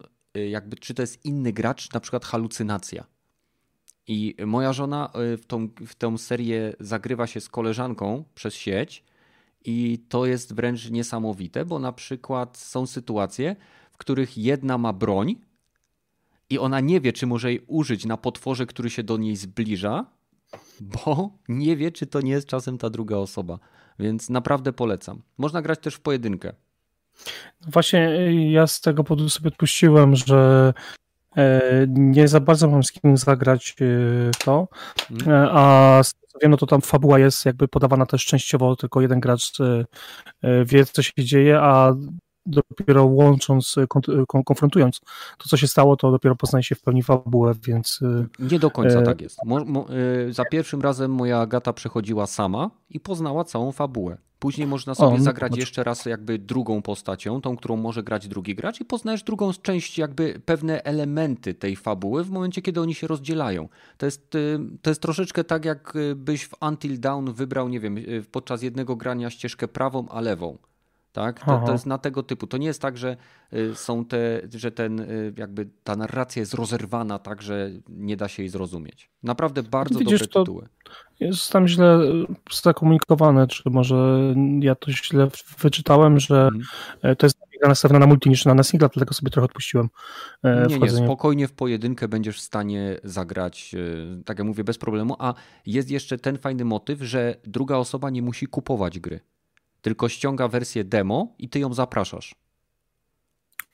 [0.49, 3.05] jakby, czy to jest inny gracz, na przykład halucynacja.
[4.07, 9.03] I moja żona y, w tą, w tą serię zagrywa się z koleżanką przez sieć
[9.65, 13.55] i to jest wręcz niesamowite, bo na przykład są sytuacje,
[13.91, 15.35] w których jedna ma broń
[16.49, 20.05] i ona nie wie, czy może jej użyć na potworze, który się do niej zbliża,
[20.81, 23.59] bo nie wie, czy to nie jest czasem ta druga osoba.
[23.99, 25.21] Więc naprawdę polecam.
[25.37, 26.53] Można grać też w pojedynkę.
[27.67, 30.73] Właśnie y, ja z tego powodu sobie odpuściłem, że
[31.87, 34.67] nie za bardzo mam z kim zagrać e, to,
[35.11, 35.31] mhm.
[35.31, 39.01] e, a z co wiem, no to tam fabuła jest jakby podawana też częściowo, tylko
[39.01, 39.51] jeden gracz
[40.65, 41.93] wie, co się dzieje, a
[42.45, 43.75] dopiero łącząc,
[44.45, 44.99] konfrontując
[45.37, 47.99] to, co się stało, to dopiero poznaje się w pełni fabułę, więc...
[48.39, 49.39] Nie do końca tak jest.
[50.29, 54.17] Za pierwszym razem moja Agata przechodziła sama i poznała całą fabułę.
[54.41, 58.55] Później można sobie o, zagrać jeszcze raz jakby drugą postacią, tą, którą może grać drugi
[58.55, 63.07] gracz i poznajesz drugą część, jakby pewne elementy tej fabuły w momencie, kiedy oni się
[63.07, 63.69] rozdzielają.
[63.97, 68.23] To jest, y, to jest troszeczkę tak, jakbyś w Until Dawn wybrał, nie wiem, y,
[68.31, 70.57] podczas jednego grania ścieżkę prawą, a lewą.
[71.11, 71.45] Tak?
[71.45, 72.47] To, to, jest na tego typu.
[72.47, 73.17] To nie jest tak, że
[73.53, 75.07] y, są te, że ten,
[75.37, 79.11] jakby ta narracja jest rozerwana tak, że nie da się jej zrozumieć.
[79.23, 80.67] Naprawdę bardzo Widzisz, dobre tytuły.
[81.19, 81.99] Jest tam źle
[82.51, 84.19] zakomunikowane, czy może
[84.59, 85.27] ja to źle
[85.59, 86.49] wyczytałem, że
[87.01, 87.15] hmm.
[87.15, 89.89] to jest nastawione na multi niż na singla, dlatego sobie trochę odpuściłem.
[90.43, 93.75] Nie, nie, spokojnie w pojedynkę będziesz w stanie zagrać,
[94.25, 95.33] tak jak mówię, bez problemu, a
[95.65, 99.19] jest jeszcze ten fajny motyw, że druga osoba nie musi kupować gry
[99.81, 102.35] tylko ściąga wersję demo i ty ją zapraszasz.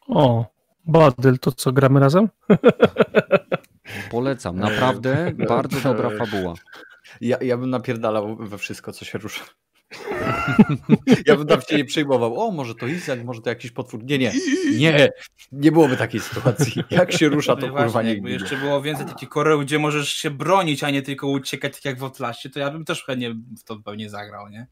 [0.08, 0.46] O,
[0.86, 2.30] Badyl, to co, gramy razem?
[4.12, 6.54] Polecam, naprawdę bardzo dobra fabuła.
[7.22, 9.46] Ja, ja bym napierdalał we wszystko, co się rusza.
[11.26, 12.40] ja bym tam się nie przejmował.
[12.40, 14.04] O, może to Izak, może to jakiś potwór.
[14.04, 14.32] Nie, nie,
[14.78, 15.10] nie,
[15.52, 16.84] nie byłoby takiej sytuacji.
[16.90, 20.10] Jak się rusza, to no kurwa właśnie, jakby jeszcze było więcej takich koreł, gdzie możesz
[20.10, 23.34] się bronić, a nie tylko uciekać tak jak w Outlaście, to ja bym też chętnie
[23.34, 24.68] w to pewnie zagrał, nie?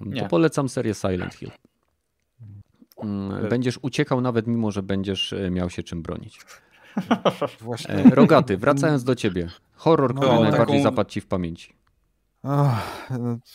[0.00, 0.22] Nie.
[0.22, 1.50] To polecam serię Silent Hill.
[3.02, 6.40] Mm, będziesz uciekał nawet mimo, że będziesz e, miał się czym bronić.
[7.60, 7.94] Właśnie.
[7.94, 9.48] E, Rogaty, wracając do ciebie.
[9.74, 10.90] Horror, no, który no, najbardziej taką...
[10.90, 11.72] zapadł ci w pamięci.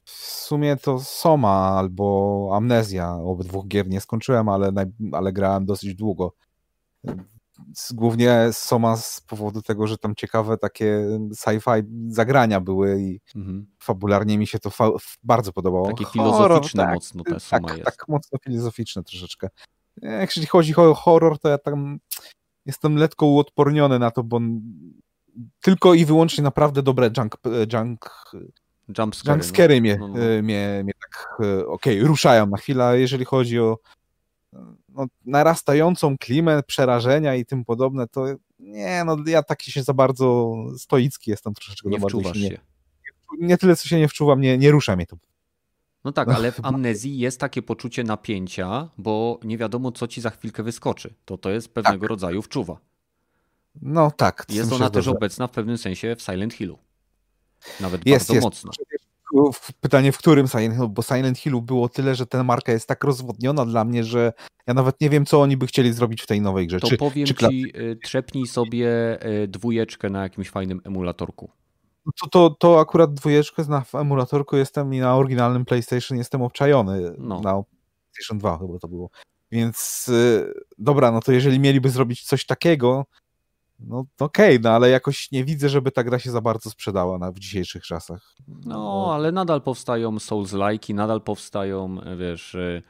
[0.04, 3.14] w sumie to Soma albo Amnezja.
[3.14, 4.72] Obydwóch gier nie skończyłem, ale,
[5.12, 6.34] ale grałem dosyć długo
[7.94, 11.06] głównie Soma z powodu tego, że tam ciekawe takie
[11.36, 13.66] sci-fi zagrania były i mhm.
[13.80, 14.90] fabularnie mi się to fa
[15.24, 15.88] bardzo podobało.
[15.88, 17.86] Takie filozoficzne horror, mocno ta Soma tak, jest.
[17.86, 19.50] Tak, mocno filozoficzne troszeczkę.
[20.02, 22.00] Jeśli chodzi o horror, to ja tam
[22.66, 24.40] jestem lekko uodporniony na to, bo
[25.62, 27.38] tylko i wyłącznie naprawdę dobre junk,
[27.74, 28.10] junk
[28.98, 29.82] Jumpscary, jumpscary no.
[29.82, 30.16] mnie, no, no.
[30.44, 33.78] Mnie, mnie tak okej, okay, ruszają na chwilę, jeżeli chodzi o
[34.94, 38.26] no, narastającą klimę przerażenia i tym podobne, to
[38.60, 41.90] nie, no ja taki się za bardzo stoicki jestem troszeczkę.
[41.90, 42.50] Nie wczuwasz się.
[42.50, 42.58] Nie,
[43.40, 45.18] nie tyle, co się nie wczuwam, nie, nie rusza mnie to.
[46.04, 50.30] No tak, ale w amnezji jest takie poczucie napięcia, bo nie wiadomo, co ci za
[50.30, 51.14] chwilkę wyskoczy.
[51.26, 52.10] To to jest pewnego tak.
[52.10, 52.78] rodzaju wczuwa.
[53.82, 54.46] No tak.
[54.50, 56.78] Jest ona też obecna w pewnym sensie w Silent Hillu.
[57.80, 58.44] Nawet jest, bardzo jest.
[58.44, 58.72] mocno.
[59.82, 60.88] Pytanie, w którym Silent Hill?
[60.90, 64.34] Bo Silent Hillu było tyle, że ta marka jest tak rozwodniona dla mnie, że
[64.68, 66.80] ja nawet nie wiem, co oni by chcieli zrobić w tej nowej grze.
[66.80, 71.50] To czy, powiem czy ci, y, trzepnij sobie y, dwójeczkę na jakimś fajnym emulatorku.
[72.06, 77.16] No to, to, to akurat dwójeczkę na emulatorku jestem i na oryginalnym PlayStation jestem obczajony.
[77.18, 77.40] No.
[77.40, 77.64] Na
[78.14, 79.10] PlayStation 2 chyba to było.
[79.52, 83.06] Więc y, dobra, no to jeżeli mieliby zrobić coś takiego,
[83.88, 87.18] no okej, okay, no ale jakoś nie widzę, żeby ta gra się za bardzo sprzedała
[87.18, 88.36] na, w dzisiejszych czasach.
[88.66, 92.82] No, ale nadal powstają Souls-like, nadal powstają, wiesz, y,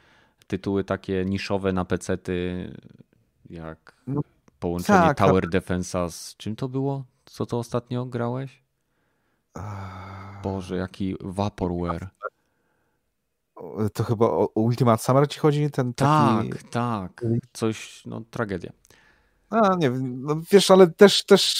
[0.46, 2.70] tytuły takie niszowe na PC-ty,
[3.50, 4.20] jak no,
[4.58, 7.04] połączenie tak, Tower Defense'a z czym to było?
[7.24, 8.64] Co to ostatnio grałeś?
[10.42, 12.08] Boże, jaki Vaporware.
[13.94, 15.70] To chyba o Ultimate Summer ci chodzi?
[15.70, 16.48] Ten taki...
[16.50, 17.24] Tak, tak.
[17.52, 18.72] Coś, no tragedia.
[19.62, 21.54] A, nie no, wiesz, ale też, też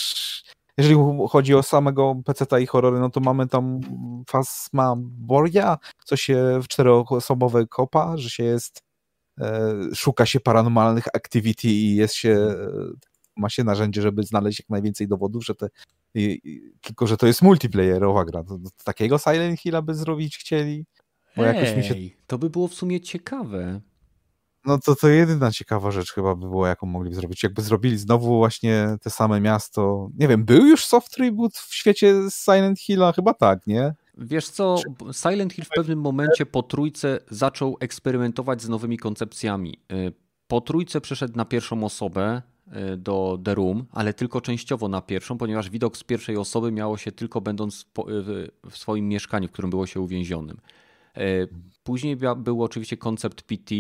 [0.79, 0.97] jeżeli
[1.29, 3.81] chodzi o samego PC i horrory, no to mamy tam
[4.29, 8.83] Fasmaboria, co się w czteroosobowe kopa, że się jest,
[9.41, 12.69] e, szuka się paranormalnych activity i jest się, e,
[13.37, 15.69] ma się narzędzie, żeby znaleźć jak najwięcej dowodów, że te,
[16.15, 18.45] i, i, tylko, że to jest multiplayerowa gra.
[18.45, 20.87] To, to, takiego Silent Hilla by zrobić chcieli?
[21.37, 21.95] Bo Hej, jakoś mi się...
[22.27, 23.81] to by było w sumie ciekawe.
[24.65, 27.43] No to to jedyna ciekawa rzecz chyba by było, jaką mogliby zrobić.
[27.43, 30.09] Jakby zrobili znowu właśnie te same miasto.
[30.19, 33.13] Nie wiem, był już soft reboot w świecie Silent Hilla?
[33.13, 33.95] Chyba tak, nie?
[34.19, 34.77] Wiesz co,
[35.13, 39.79] Silent Hill w pewnym momencie po trójce zaczął eksperymentować z nowymi koncepcjami.
[39.93, 40.13] Y,
[40.49, 42.43] po trójce przeszedł na pierwszą osobę
[42.93, 46.97] y, do The Room, ale tylko częściowo na pierwszą, ponieważ widok z pierwszej osoby miało
[46.97, 47.87] się tylko będąc
[48.71, 50.57] w swoim mieszkaniu, w którym było się uwięzionym.
[51.19, 51.49] Y,
[51.85, 53.75] później był oczywiście koncept PT,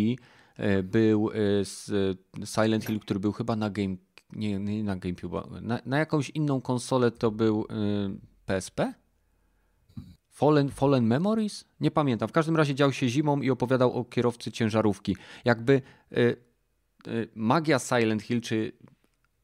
[0.85, 3.97] był e, Silent Hill, który był chyba na Game,
[4.33, 7.67] nie, nie na GameCube, na, na jakąś inną konsolę to był
[8.47, 8.83] PSP?
[8.83, 8.95] E,
[10.31, 11.65] Fallen, Fallen Memories?
[11.81, 12.29] Nie pamiętam.
[12.29, 15.17] W każdym razie dział się zimą i opowiadał o kierowcy ciężarówki.
[15.45, 15.83] Jakby
[17.35, 18.73] magia Silent Hill, czy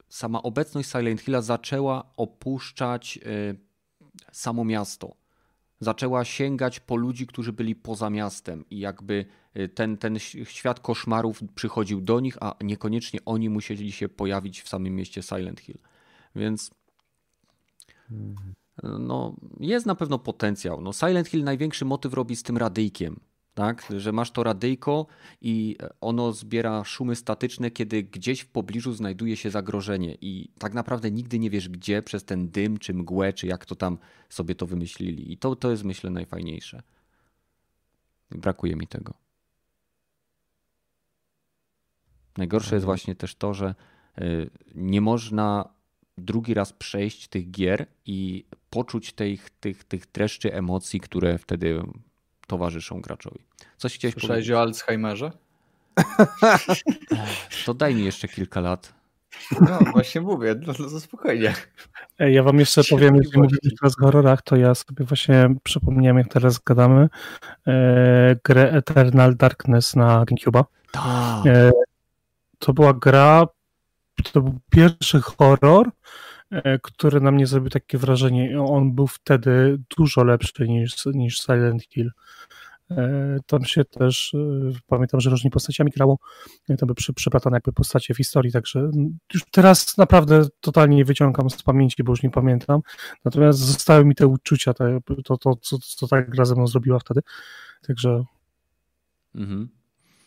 [0.09, 3.19] sama obecność Silent Hilla zaczęła opuszczać
[4.33, 5.21] samo miasto
[5.81, 9.27] zaczęła sięgać po ludzi, którzy byli poza miastem i jakby
[9.75, 14.95] ten, ten świat koszmarów przychodził do nich, a niekoniecznie oni musieli się pojawić w samym
[14.95, 15.79] mieście Silent Hill.
[16.37, 16.71] Więc
[18.83, 20.81] no, jest na pewno potencjał.
[20.81, 23.21] No, Silent Hill największy motyw robi z tym radyjkiem
[23.55, 23.89] tak?
[23.97, 25.07] że masz to radyjko
[25.41, 31.11] i ono zbiera szumy statyczne, kiedy gdzieś w pobliżu znajduje się zagrożenie i tak naprawdę
[31.11, 33.99] nigdy nie wiesz gdzie, przez ten dym, czy mgłę, czy jak to tam
[34.29, 35.33] sobie to wymyślili.
[35.33, 36.83] I to, to jest myślę najfajniejsze.
[38.31, 39.15] Brakuje mi tego.
[42.37, 42.97] Najgorsze jest mhm.
[42.97, 43.75] właśnie też to, że
[44.21, 45.69] y, nie można
[46.19, 51.83] drugi raz przejść tych gier i poczuć tych, tych, tych dreszczy emocji, które wtedy
[52.47, 53.41] towarzyszą graczowi.
[53.77, 54.53] Coś chciałeś Słyszałeś powiedzieć?
[54.53, 55.33] o Alzheimerze?
[57.67, 58.95] To daj mi jeszcze kilka lat.
[59.61, 61.55] No właśnie mówię, no, no spokojnie.
[62.19, 66.29] Ja wam jeszcze powiem, jeśli mówicie teraz o horrorach, to ja sobie właśnie przypomniałem, jak
[66.29, 67.09] teraz gadamy,
[67.67, 70.65] e, grę Eternal Darkness na GameCube'a.
[70.93, 71.47] Tak.
[71.47, 71.71] E,
[72.61, 73.47] to była gra,
[74.33, 75.91] to był pierwszy horror,
[76.51, 78.63] e, który na mnie zrobił takie wrażenie.
[78.63, 82.11] On był wtedy dużo lepszy niż, niż Silent Hill.
[82.91, 86.19] E, tam się też, e, pamiętam, że różnymi postaciami grało,
[86.67, 88.91] tam były przy, przyplatane jakby postacie w historii, także
[89.35, 92.81] już teraz naprawdę totalnie nie wyciągam z pamięci, bo już nie pamiętam,
[93.25, 97.21] natomiast zostały mi te uczucia, te, to, to, co, co ta gra zrobiła wtedy,
[97.87, 98.25] także
[99.35, 99.80] mhm.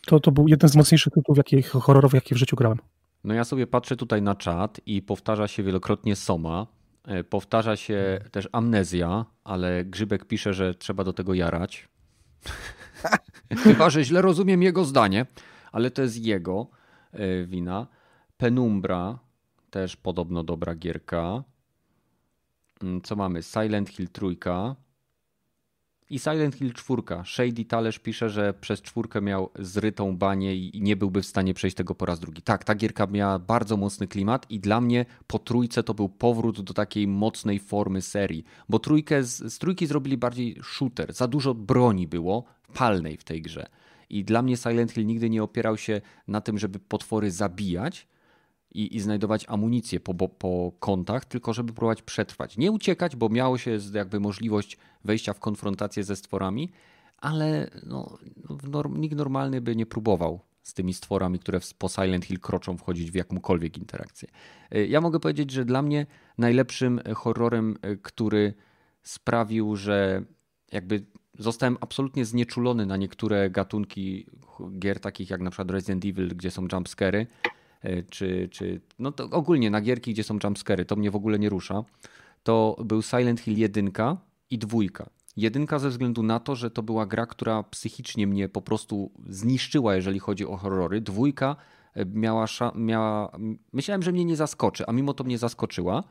[0.04, 2.78] To, to był jeden z mocniejszych tytułów jakich, horrorowych, jakie w życiu grałem.
[3.24, 6.66] No ja sobie patrzę tutaj na czat i powtarza się wielokrotnie Soma,
[7.30, 11.88] powtarza się też amnezja, ale Grzybek pisze, że trzeba do tego jarać.
[13.64, 15.26] Chyba, że źle rozumiem jego zdanie,
[15.72, 16.66] ale to jest jego
[17.12, 17.86] e, wina.
[18.36, 19.18] Penumbra,
[19.70, 21.42] też podobno dobra gierka.
[22.82, 23.42] Mm, co mamy?
[23.42, 24.76] Silent Hill trójka.
[26.10, 27.02] I Silent Hill 4.
[27.24, 31.76] Shady Talerz pisze, że przez czwórkę miał zrytą banię i nie byłby w stanie przejść
[31.76, 32.42] tego po raz drugi.
[32.42, 36.60] Tak, ta gierka miała bardzo mocny klimat i dla mnie po trójce to był powrót
[36.60, 41.12] do takiej mocnej formy serii, bo trójkę z, z trójki zrobili bardziej shooter.
[41.12, 42.44] Za dużo broni było
[42.74, 43.66] palnej w tej grze.
[44.10, 48.06] I dla mnie Silent Hill nigdy nie opierał się na tym, żeby potwory zabijać,
[48.74, 52.56] i, i znajdować amunicję po, po kątach, tylko żeby próbować przetrwać.
[52.56, 56.72] Nie uciekać, bo miało się jakby możliwość wejścia w konfrontację ze stworami,
[57.18, 58.18] ale no,
[58.68, 63.10] norm, nikt normalny by nie próbował z tymi stworami, które po Silent Hill kroczą wchodzić
[63.10, 64.28] w jakąkolwiek interakcję.
[64.70, 66.06] E, ja mogę powiedzieć, że dla mnie
[66.38, 68.54] najlepszym horrorem, e, który
[69.02, 70.24] sprawił, że
[70.72, 71.04] jakby
[71.38, 74.26] zostałem absolutnie znieczulony na niektóre gatunki
[74.78, 77.26] gier, takich jak na przykład Resident Evil, gdzie są jumpscary,
[77.82, 81.38] e, czy, czy no to ogólnie na gierki, gdzie są jumpscary, to mnie w ogóle
[81.38, 81.84] nie rusza.
[82.42, 83.92] To był Silent Hill 1
[84.54, 84.78] i 2.
[85.36, 89.96] Jedynka ze względu na to, że to była gra, która psychicznie mnie po prostu zniszczyła,
[89.96, 91.00] jeżeli chodzi o horrory.
[91.00, 91.56] Dwójka
[91.94, 93.32] e, miała, miała
[93.72, 96.04] myślałem, że mnie nie zaskoczy, a mimo to mnie zaskoczyła.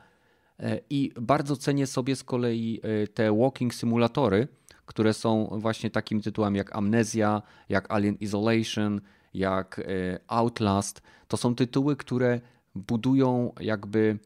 [0.60, 4.48] E, I bardzo cenię sobie z kolei e, te walking simulatory,
[4.86, 9.00] które są właśnie takimi tytułami jak Amnesia, jak Alien Isolation,
[9.34, 9.80] jak
[10.26, 11.02] Outlast.
[11.28, 12.40] To są tytuły, które
[12.74, 14.18] budują jakby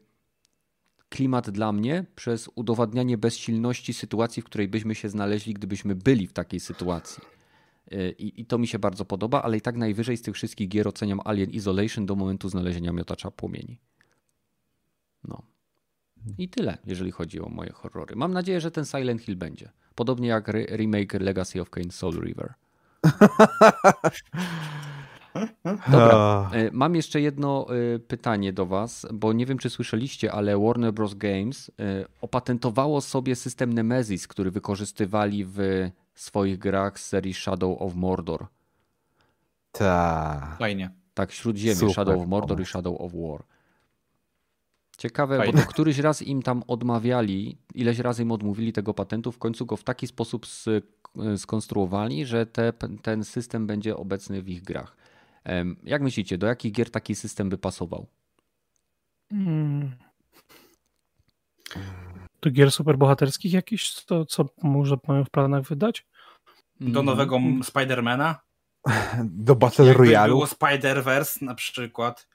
[1.09, 6.33] klimat dla mnie przez udowadnianie bezsilności sytuacji, w której byśmy się znaleźli, gdybyśmy byli w
[6.33, 7.23] takiej sytuacji.
[7.91, 10.69] E, I, I, to mi się bardzo podoba, ale i tak najwyżej z tych wszystkich
[10.69, 13.79] gier oceniam Alien Isolation do momentu znalezienia miotacza płomieni.
[15.23, 15.41] No.
[16.37, 18.15] I tyle, jeżeli chodzi o moje horrory.
[18.15, 19.71] Mam nadzieję, że ten Silent Hill będzie.
[19.95, 22.53] Podobnie jak remake Legacy of Kain Soul River.
[25.91, 30.57] Dobra, e, mam jeszcze jedno e, pytanie do Was, bo nie wiem, czy słyszeliście, ale
[30.57, 31.13] Warner Bros.
[31.13, 37.95] Games e, opatentowało sobie system Nemesis, który wykorzystywali w swoich grach z serii Shadow of
[37.95, 38.47] Mordor.
[39.71, 40.57] Tak.
[40.59, 40.89] Fajnie.
[41.13, 41.93] Tak, Śródziemie, Super.
[41.93, 43.43] Shadow of Mordor i Shadow of War.
[44.97, 45.53] Ciekawe, Fajnie.
[45.53, 49.65] bo to któryś raz im tam odmawiali, ileś razy im odmówili tego patentu, w końcu
[49.65, 50.45] go w taki sposób
[51.37, 54.98] skonstruowali, że te, ten system będzie obecny w ich grach.
[55.83, 58.07] Jak myślicie, do jakich gier taki system by pasował?
[59.31, 59.95] Hmm.
[62.41, 66.05] Do gier superbohaterskich jakiś, to co może mają w planach wydać?
[66.79, 67.63] Do nowego hmm.
[67.63, 68.39] Spidermana?
[69.23, 70.27] Do Battle Royale.
[70.27, 72.27] było Spider-Verse na przykład.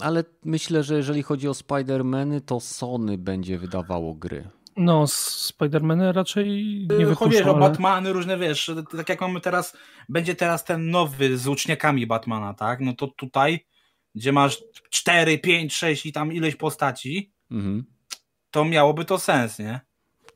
[0.00, 4.50] Ale myślę, że jeżeli chodzi o Spider-Many, to Sony będzie wydawało gry.
[4.80, 6.46] No, Spider-Many raczej
[6.90, 7.24] nie wypuszczą.
[7.24, 7.50] Chodzi ale...
[7.50, 9.76] o Batmany, różne wiesz, tak jak mamy teraz,
[10.08, 12.80] będzie teraz ten nowy z uczniakami Batmana, tak?
[12.80, 13.66] No to tutaj,
[14.14, 17.84] gdzie masz 4, 5, 6 i tam ileś postaci, mhm.
[18.50, 19.80] to miałoby to sens, nie?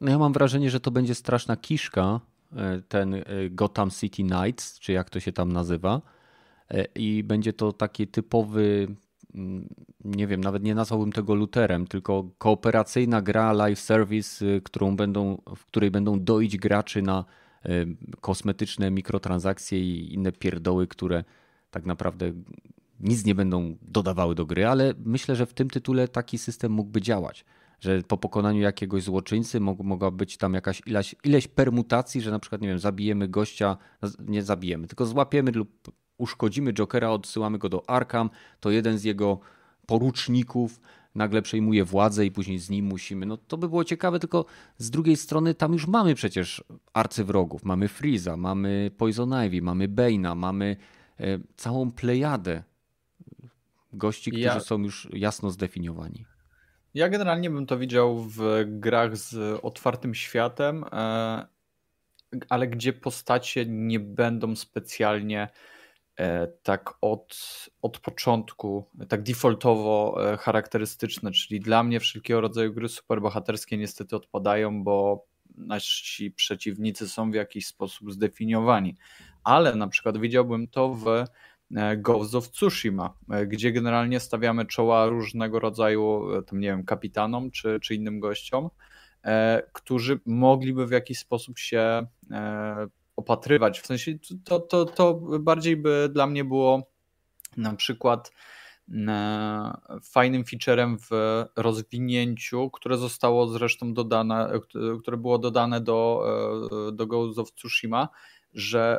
[0.00, 2.20] No ja mam wrażenie, że to będzie straszna kiszka,
[2.56, 6.02] e, ten e, Gotham City Knights, czy jak to się tam nazywa.
[6.70, 8.88] E, I będzie to taki typowy
[10.04, 15.42] nie wiem, nawet nie nazwałbym tego luterem, tylko kooperacyjna gra live service, y, którą będą,
[15.56, 17.24] w której będą doić graczy na
[17.66, 21.24] y, kosmetyczne mikrotransakcje i inne pierdoły, które
[21.70, 22.32] tak naprawdę
[23.00, 27.00] nic nie będą dodawały do gry, ale myślę, że w tym tytule taki system mógłby
[27.02, 27.44] działać.
[27.80, 32.60] Że po pokonaniu jakiegoś złoczyńcy mogła być tam jakaś ileś, ileś permutacji, że na przykład,
[32.60, 33.76] nie wiem, zabijemy gościa,
[34.18, 38.30] nie zabijemy, tylko złapiemy lub uszkodzimy Jokera, odsyłamy go do Arkham,
[38.60, 39.38] to jeden z jego
[39.86, 40.80] poruczników
[41.14, 43.26] nagle przejmuje władzę i później z nim musimy.
[43.26, 44.44] No to by było ciekawe, tylko
[44.78, 47.64] z drugiej strony tam już mamy przecież arcywrogów.
[47.64, 50.76] Mamy Freeza, mamy Poison Ivy, mamy Bane'a, mamy
[51.20, 52.62] e, całą plejadę
[53.92, 54.60] gości, którzy ja...
[54.60, 56.24] są już jasno zdefiniowani.
[56.94, 61.46] Ja generalnie bym to widział w grach z otwartym światem, e,
[62.48, 65.48] ale gdzie postacie nie będą specjalnie
[66.62, 67.38] tak od,
[67.82, 74.84] od początku, tak defaultowo e, charakterystyczne, czyli dla mnie wszelkiego rodzaju gry superbohaterskie niestety odpadają,
[74.84, 75.26] bo
[75.56, 78.96] nasi przeciwnicy są w jakiś sposób zdefiniowani.
[79.44, 83.14] Ale na przykład widziałbym to w e, Ghost of Tsushima,
[83.46, 88.70] gdzie generalnie stawiamy czoła różnego rodzaju, tam nie wiem, kapitanom czy, czy innym gościom,
[89.72, 92.06] którzy mogliby w jakiś sposób się
[93.16, 93.80] opatrywać.
[93.80, 96.94] W sensie to, to, to bardziej by dla mnie było
[97.56, 98.32] na przykład
[99.08, 99.72] e,
[100.02, 101.10] fajnym featurem w
[101.56, 104.52] rozwinięciu, które zostało zresztą dodane,
[105.02, 106.24] które było dodane do,
[106.88, 108.08] e, do Ghost of Tsushima,
[108.52, 108.98] że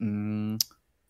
[0.00, 0.58] mm,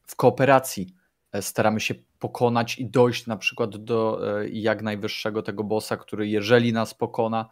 [0.03, 0.95] w kooperacji
[1.33, 4.21] e, staramy się pokonać i dojść na przykład do
[4.53, 7.49] jak najwyższego tego bossa, który jeżeli nas pokona,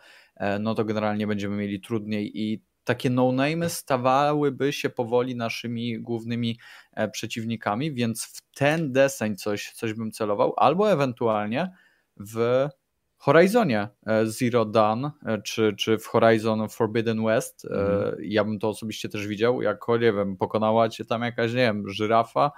[0.60, 6.58] no to generalnie będziemy mieli trudniej i takie no-name stawałyby się powoli naszymi głównymi
[6.92, 11.70] e, przeciwnikami, więc w ten deseń coś, coś bym celował, albo ewentualnie
[12.16, 12.68] w
[13.16, 18.16] Horizonie e, Zero Dawn, e, czy, czy w Horizon Forbidden West, mm.
[18.20, 21.88] ja bym to osobiście też widział, jako, nie wiem, pokonała cię tam jakaś, nie wiem,
[21.88, 22.52] żyrafa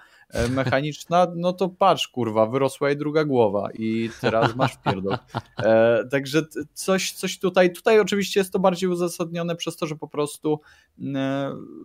[0.50, 5.18] mechaniczna, no to patrz, kurwa, wyrosła jej druga głowa i teraz masz wpierdol.
[5.58, 10.08] E, także coś, coś tutaj, tutaj oczywiście jest to bardziej uzasadnione przez to, że po
[10.08, 10.60] prostu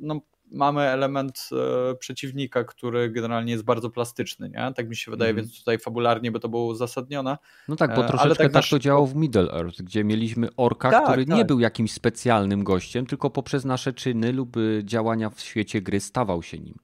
[0.01, 0.21] no,
[0.53, 1.49] mamy element
[1.91, 4.73] e, przeciwnika, który generalnie jest bardzo plastyczny, nie?
[4.75, 5.43] Tak mi się wydaje, mm.
[5.43, 7.37] więc tutaj fabularnie by to było uzasadnione.
[7.67, 11.03] No tak, bo troszeczkę tak, tak to działało w Middle Earth, gdzie mieliśmy orka, tak,
[11.03, 11.37] który tak.
[11.37, 16.43] nie był jakimś specjalnym gościem, tylko poprzez nasze czyny lub działania w świecie gry stawał
[16.43, 16.75] się nim.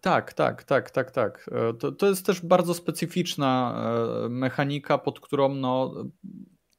[0.00, 1.50] Tak, tak, tak, tak, tak.
[1.78, 3.82] To, to jest też bardzo specyficzna
[4.30, 5.94] mechanika, pod którą no,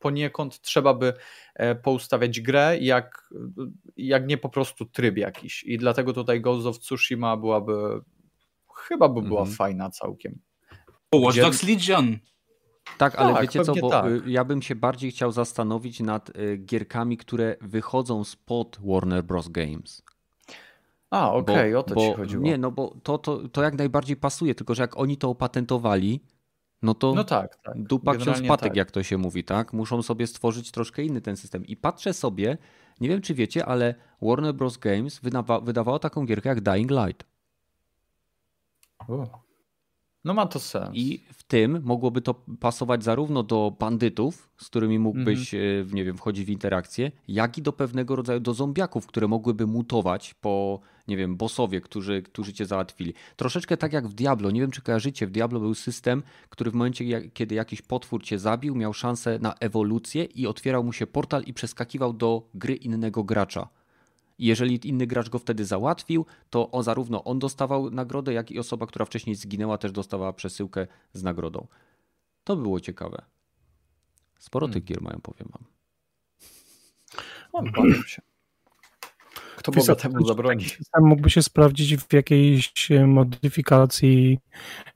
[0.02, 1.14] poniekąd trzeba by
[1.56, 3.34] e, poustawiać grę, jak,
[3.98, 5.64] jak nie po prostu tryb jakiś.
[5.64, 8.02] I dlatego tutaj Ghost of Tsushima byłaby,
[8.76, 9.58] chyba by była mhm.
[9.58, 10.40] fajna całkiem.
[11.16, 12.18] Watch Dogs Legion.
[12.98, 14.06] Tak, ale tak, wiecie co, bo tak.
[14.06, 19.48] Y, ja bym się bardziej chciał zastanowić nad y, gierkami, które wychodzą spod Warner Bros.
[19.48, 20.04] Games.
[21.10, 22.44] A, okej, okay, o to bo, ci chodziło.
[22.44, 26.24] Nie, no bo to, to, to jak najbardziej pasuje, tylko że jak oni to opatentowali,
[26.82, 27.84] no to no tak, tak.
[27.84, 28.76] dupa ksiądz patek, tak.
[28.76, 29.74] jak to się mówi, tak?
[29.74, 31.66] Muszą sobie stworzyć troszkę inny ten system.
[31.66, 32.58] I patrzę sobie,
[33.02, 34.78] nie wiem czy wiecie, ale Warner Bros.
[34.78, 37.26] Games wydawa wydawało taką gierkę jak Dying Light.
[40.26, 40.90] No ma to sens.
[40.94, 45.94] I w tym mogłoby to pasować zarówno do bandytów, z którymi mógłbyś, mm -hmm.
[45.94, 50.34] nie wiem, wchodzić w interakcję, jak i do pewnego rodzaju do zombiaków, które mogłyby mutować
[50.34, 53.14] po, nie wiem, bossowie, którzy, którzy cię załatwili.
[53.36, 54.52] Troszeczkę tak jak w Diablo.
[54.52, 58.40] Nie wiem, czy kojarzycie, w Diablo był system, który w momencie, kiedy jakiś potwór cię
[58.40, 63.24] zabił, miał szansę na ewolucję i otwierał mu się portal i przeskakiwał do gry innego
[63.24, 63.70] gracza.
[64.38, 68.60] I jeżeli inny gracz go wtedy załatwił, to on, zarówno on dostawał nagrodę, jak i
[68.60, 71.68] osoba, która wcześniej zginęła, też dostawała przesyłkę z nagrodą.
[72.44, 73.22] To było ciekawe.
[74.40, 74.74] Sporo hmm.
[74.74, 75.66] tych gier mają, powiem wam.
[77.54, 78.22] On bawił się.
[79.62, 80.64] Kto Boga temu zabroni?
[80.64, 84.40] System mógłby się sprawdzić w jakiejś e, modyfikacji,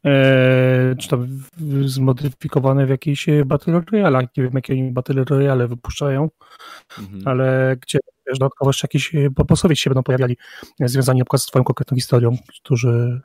[0.05, 1.43] e, czy tam
[1.85, 4.27] zmodyfikowane w jakiejś e, Battle Royale.
[4.37, 6.29] Nie wiem, jakie oni Battle Royale wypuszczają,
[6.99, 7.21] mhm.
[7.25, 10.37] ale gdzie wiesz, dodatkowo jeszcze jakieś e, bossowie się będą pojawiali
[10.79, 13.21] związani na z twoją konkretną historią, którzy,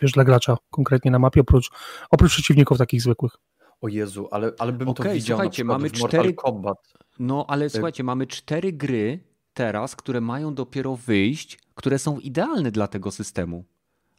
[0.00, 1.70] wiesz, dla gracza konkretnie na mapie, oprócz,
[2.10, 3.32] oprócz przeciwników takich zwykłych.
[3.80, 6.34] O Jezu, ale, ale bym okay, to widział słuchajcie, mamy cztery...
[6.34, 6.78] Kombat.
[7.18, 9.20] No, ale słuchajcie, mamy cztery gry,
[9.58, 13.64] teraz, które mają dopiero wyjść, które są idealne dla tego systemu.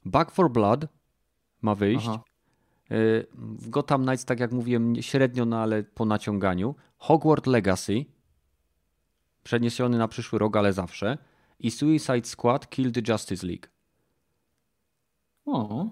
[0.06, 0.86] Back for Blood
[1.61, 2.07] ma wyjść.
[2.07, 2.24] Aha.
[2.91, 6.76] Y, w Gotham Knights, tak jak mówiłem, średnio, no ale po naciąganiu.
[6.98, 8.06] Hogwarts Legacy,
[9.44, 11.18] przeniesiony na przyszły rok, ale zawsze.
[11.60, 13.68] I Suicide Squad Kill the Justice League.
[15.45, 15.90] O,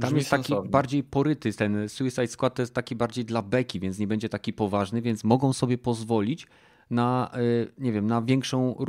[0.00, 0.70] tam jest taki sensownie.
[0.70, 4.52] bardziej poryty, ten Suicide Squad to jest taki bardziej dla beki, więc nie będzie taki
[4.52, 6.46] poważny, więc mogą sobie pozwolić
[6.90, 8.84] na, y, nie wiem, na większą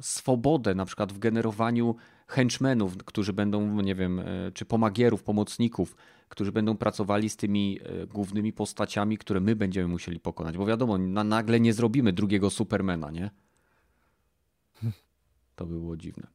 [0.00, 5.96] swobodę, na przykład w generowaniu henchmenów, którzy będą, nie wiem, y, czy pomagierów, pomocników,
[6.28, 10.56] którzy będą pracowali z tymi y, głównymi postaciami, które my będziemy musieli pokonać.
[10.56, 13.30] Bo wiadomo, na, nagle nie zrobimy drugiego Supermana, nie?
[15.56, 16.26] To by było dziwne.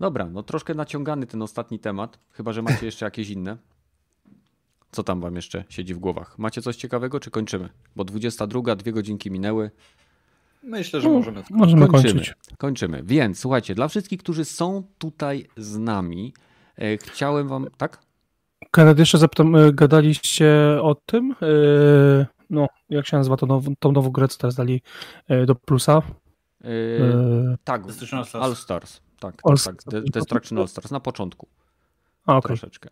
[0.00, 3.56] Dobra, no troszkę naciągany ten ostatni temat, chyba że macie jeszcze jakieś inne.
[4.90, 6.38] Co tam wam jeszcze siedzi w głowach?
[6.38, 7.68] Macie coś ciekawego, czy kończymy?
[7.96, 9.70] Bo 22, dwie godzinki minęły.
[10.64, 11.42] Myślę, że no, możemy.
[11.50, 12.14] Możemy kończymy.
[12.14, 12.34] kończyć.
[12.58, 13.02] Kończymy.
[13.02, 16.34] Więc słuchajcie, dla wszystkich, którzy są tutaj z nami,
[16.78, 17.66] e, chciałem wam.
[17.76, 17.98] Tak?
[18.70, 21.32] Kennedy, jeszcze zapytam, e, gadaliście o tym?
[21.32, 24.82] E, no, jak się nazywa to now, tą nową grę, co teraz dali
[25.28, 26.02] e, do plusa?
[26.64, 26.68] E,
[27.64, 27.82] tak,
[28.32, 29.00] All Stars.
[29.20, 30.04] Tak, All tak, tak.
[30.04, 31.48] Destruction All Stars na początku.
[32.26, 32.48] A, okay.
[32.48, 32.90] Troszeczkę.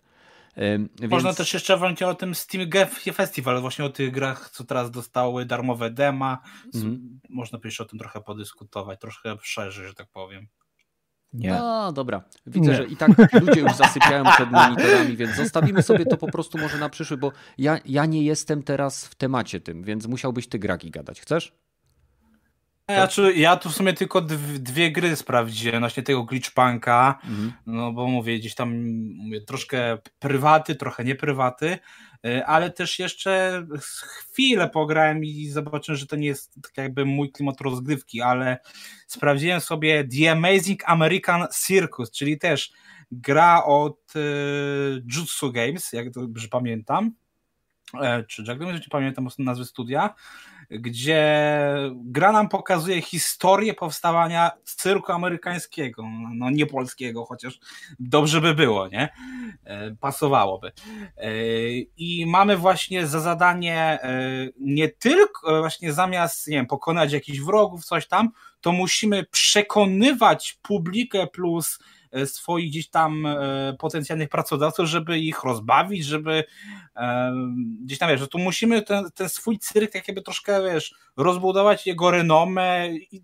[0.57, 1.11] Więc...
[1.11, 4.91] Można też jeszcze wątpić o tym Steam Game Festival, właśnie o tych grach, co teraz
[4.91, 6.39] dostały darmowe dema.
[6.75, 7.21] Mhm.
[7.29, 10.49] Można by jeszcze o tym trochę podyskutować, troszkę szerzej, że tak powiem.
[11.33, 11.51] Nie.
[11.51, 12.77] No dobra, widzę, nie.
[12.77, 13.11] że i tak
[13.47, 17.33] ludzie już zasypiają przed monitorami, więc zostawimy sobie to po prostu może na przyszły, bo
[17.59, 21.21] ja, ja nie jestem teraz w temacie tym, więc musiałbyś ty graki gadać.
[21.21, 21.53] Chcesz?
[22.89, 24.21] Ja, czy, ja tu w sumie tylko
[24.59, 27.53] dwie gry sprawdziłem, właśnie tego Glitchpunka, mhm.
[27.67, 28.75] no bo mówię, gdzieś tam
[29.17, 31.79] mówię, troszkę prywaty, trochę nie prywaty,
[32.27, 33.67] y, ale też jeszcze
[34.03, 38.59] chwilę pograłem i zobaczyłem, że to nie jest tak jakby mój klimat rozgrywki, ale
[39.07, 42.73] sprawdziłem sobie The Amazing American Circus, czyli też
[43.13, 47.13] gra od y, Jutsu Games, jak dobrze pamiętam,
[48.01, 50.15] e, czy Jack Games, nie pamiętam nazwy studia,
[50.81, 51.23] gdzie
[51.95, 56.05] gra nam pokazuje historię powstawania cyrku amerykańskiego,
[56.35, 57.59] no nie polskiego, chociaż
[58.01, 59.09] dobrze by było, nie?
[59.65, 60.73] E, pasowałoby.
[61.17, 61.31] E,
[61.97, 67.85] I mamy właśnie za zadanie e, nie tylko właśnie zamiast, nie wiem, pokonać jakichś wrogów,
[67.85, 68.31] coś tam,
[68.61, 71.79] to musimy przekonywać publikę plus
[72.25, 76.45] swoich gdzieś tam e, potencjalnych pracodawców, żeby ich rozbawić, żeby
[76.97, 77.33] e,
[77.85, 81.87] gdzieś tam, wiesz, że tu musimy ten, ten swój cyrk tak jakby troszkę, wiesz, rozbudować
[81.87, 83.23] jego renomę i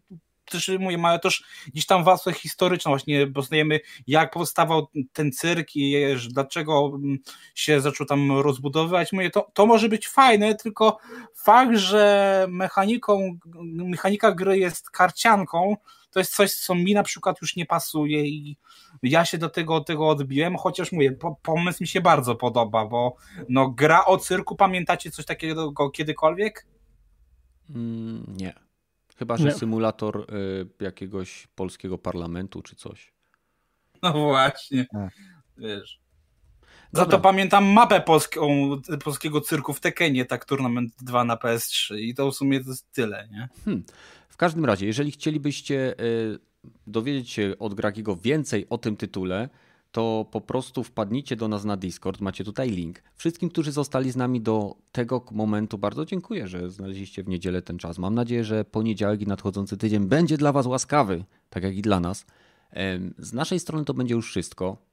[0.51, 6.07] też mówię, mają też gdzieś tam warstwę historyczną, właśnie poznajemy jak powstawał ten cyrk i
[6.29, 7.19] dlaczego mm,
[7.55, 9.13] się zaczął tam rozbudowywać.
[9.13, 10.99] Mówię, to, to może być fajne, tylko
[11.35, 15.77] fakt, że mechaniką, mechanika gry jest karcianką,
[16.11, 18.57] to jest coś, co mi na przykład już nie pasuje i
[19.03, 23.17] ja się do tego, tego odbiłem, chociaż mówię, pomysł mi się bardzo podoba, bo
[23.49, 26.67] no, gra o cyrku, pamiętacie coś takiego kiedykolwiek?
[27.71, 28.55] Mm, nie.
[29.19, 29.53] Chyba, że nie.
[29.53, 30.27] symulator
[30.81, 33.13] y, jakiegoś polskiego parlamentu czy coś.
[34.03, 34.87] No właśnie.
[35.57, 36.01] Wiesz.
[36.93, 38.71] Za to pamiętam mapę polską,
[39.05, 42.93] polskiego cyrku w Tekenie, tak Tournament 2 na PS3 i to w sumie to jest
[42.93, 43.49] tyle, nie?
[43.65, 43.85] Hmm.
[44.29, 46.39] W każdym razie, jeżeli chcielibyście y,
[46.87, 49.49] dowiedzieć się od Gragiego więcej o tym tytule,
[49.93, 53.03] to po prostu wpadnijcie do nas na Discord, macie tutaj link.
[53.17, 57.79] Wszystkim, którzy zostali z nami do tego momentu, bardzo dziękuję, że znaleźliście w niedzielę ten
[57.79, 57.99] czas.
[57.99, 62.01] Mam nadzieję, że poniedziałek i nadchodzący tydzień będzie dla Was łaskawy, tak jak i dla
[62.01, 62.27] nas.
[63.19, 64.88] Z naszej strony to będzie już wszystko.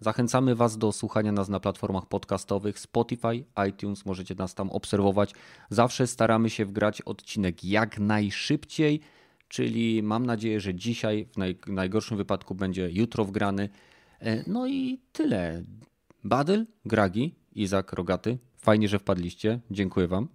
[0.00, 5.34] Zachęcamy Was do słuchania nas na platformach podcastowych Spotify, iTunes, możecie nas tam obserwować.
[5.70, 9.00] Zawsze staramy się wgrać odcinek jak najszybciej,
[9.48, 11.28] czyli mam nadzieję, że dzisiaj
[11.66, 13.68] w najgorszym wypadku będzie jutro wgrany.
[14.20, 15.62] E, no i tyle.
[16.24, 18.38] Badyl, Gragi, Izak, Rogaty.
[18.58, 19.60] Fajnie, że wpadliście.
[19.70, 20.28] Dziękuję Wam.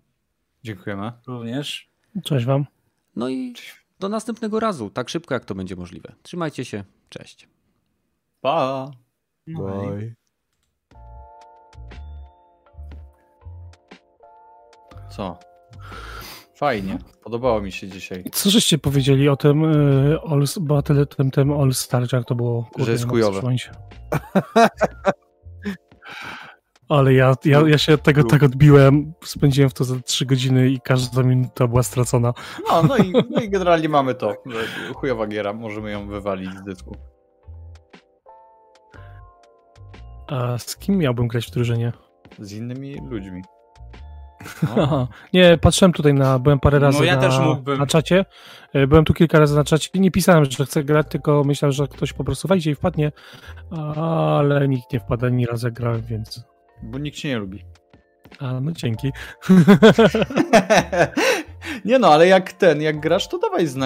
[0.64, 1.12] Dziękujemy.
[1.28, 1.90] Również.
[2.24, 2.66] Cześć Wam.
[3.16, 3.54] No i
[4.00, 6.16] do następnego razu, tak szybko jak to będzie możliwe.
[6.24, 6.84] Trzymajcie się.
[7.10, 7.48] Cześć.
[8.42, 8.92] Pa.
[9.48, 10.16] Bye.
[15.10, 15.40] Co?
[16.56, 18.24] Fajnie, podobało mi się dzisiaj.
[18.32, 22.64] Co żeście powiedzieli o tym y, All, Battle, tym, tym All Star, jak to było?
[22.64, 23.42] Kurde, Że jest chujowe.
[26.90, 30.70] Ale ja, ja, ja się od tego tak odbiłem, spędziłem w to za 3 godziny
[30.70, 32.34] i każda minuta była stracona.
[32.68, 34.34] No, no i, no i generalnie mamy to,
[34.96, 36.96] chujowa giera, możemy ją wywalić z dysku.
[40.28, 41.92] A z kim miałbym grać w drużynie?
[42.40, 43.42] Z innymi ludźmi.
[44.76, 45.08] No.
[45.34, 48.26] Nie, patrzyłem tutaj na, byłem parę razy no, ja na, na czacie.
[48.74, 51.72] E, byłem tu kilka razy na czacie i nie pisałem, że chcę grać, tylko myślałem,
[51.72, 53.12] że ktoś po prostu wejdzie i wpadnie,
[53.96, 56.44] ale nikt nie wpada ani razu grałem, więc...
[56.84, 57.66] Bo nikt się nie lubi.
[58.40, 59.12] A, no dzięki.
[61.86, 63.84] nie no, ale jak ten, jak grasz, to dawaj znać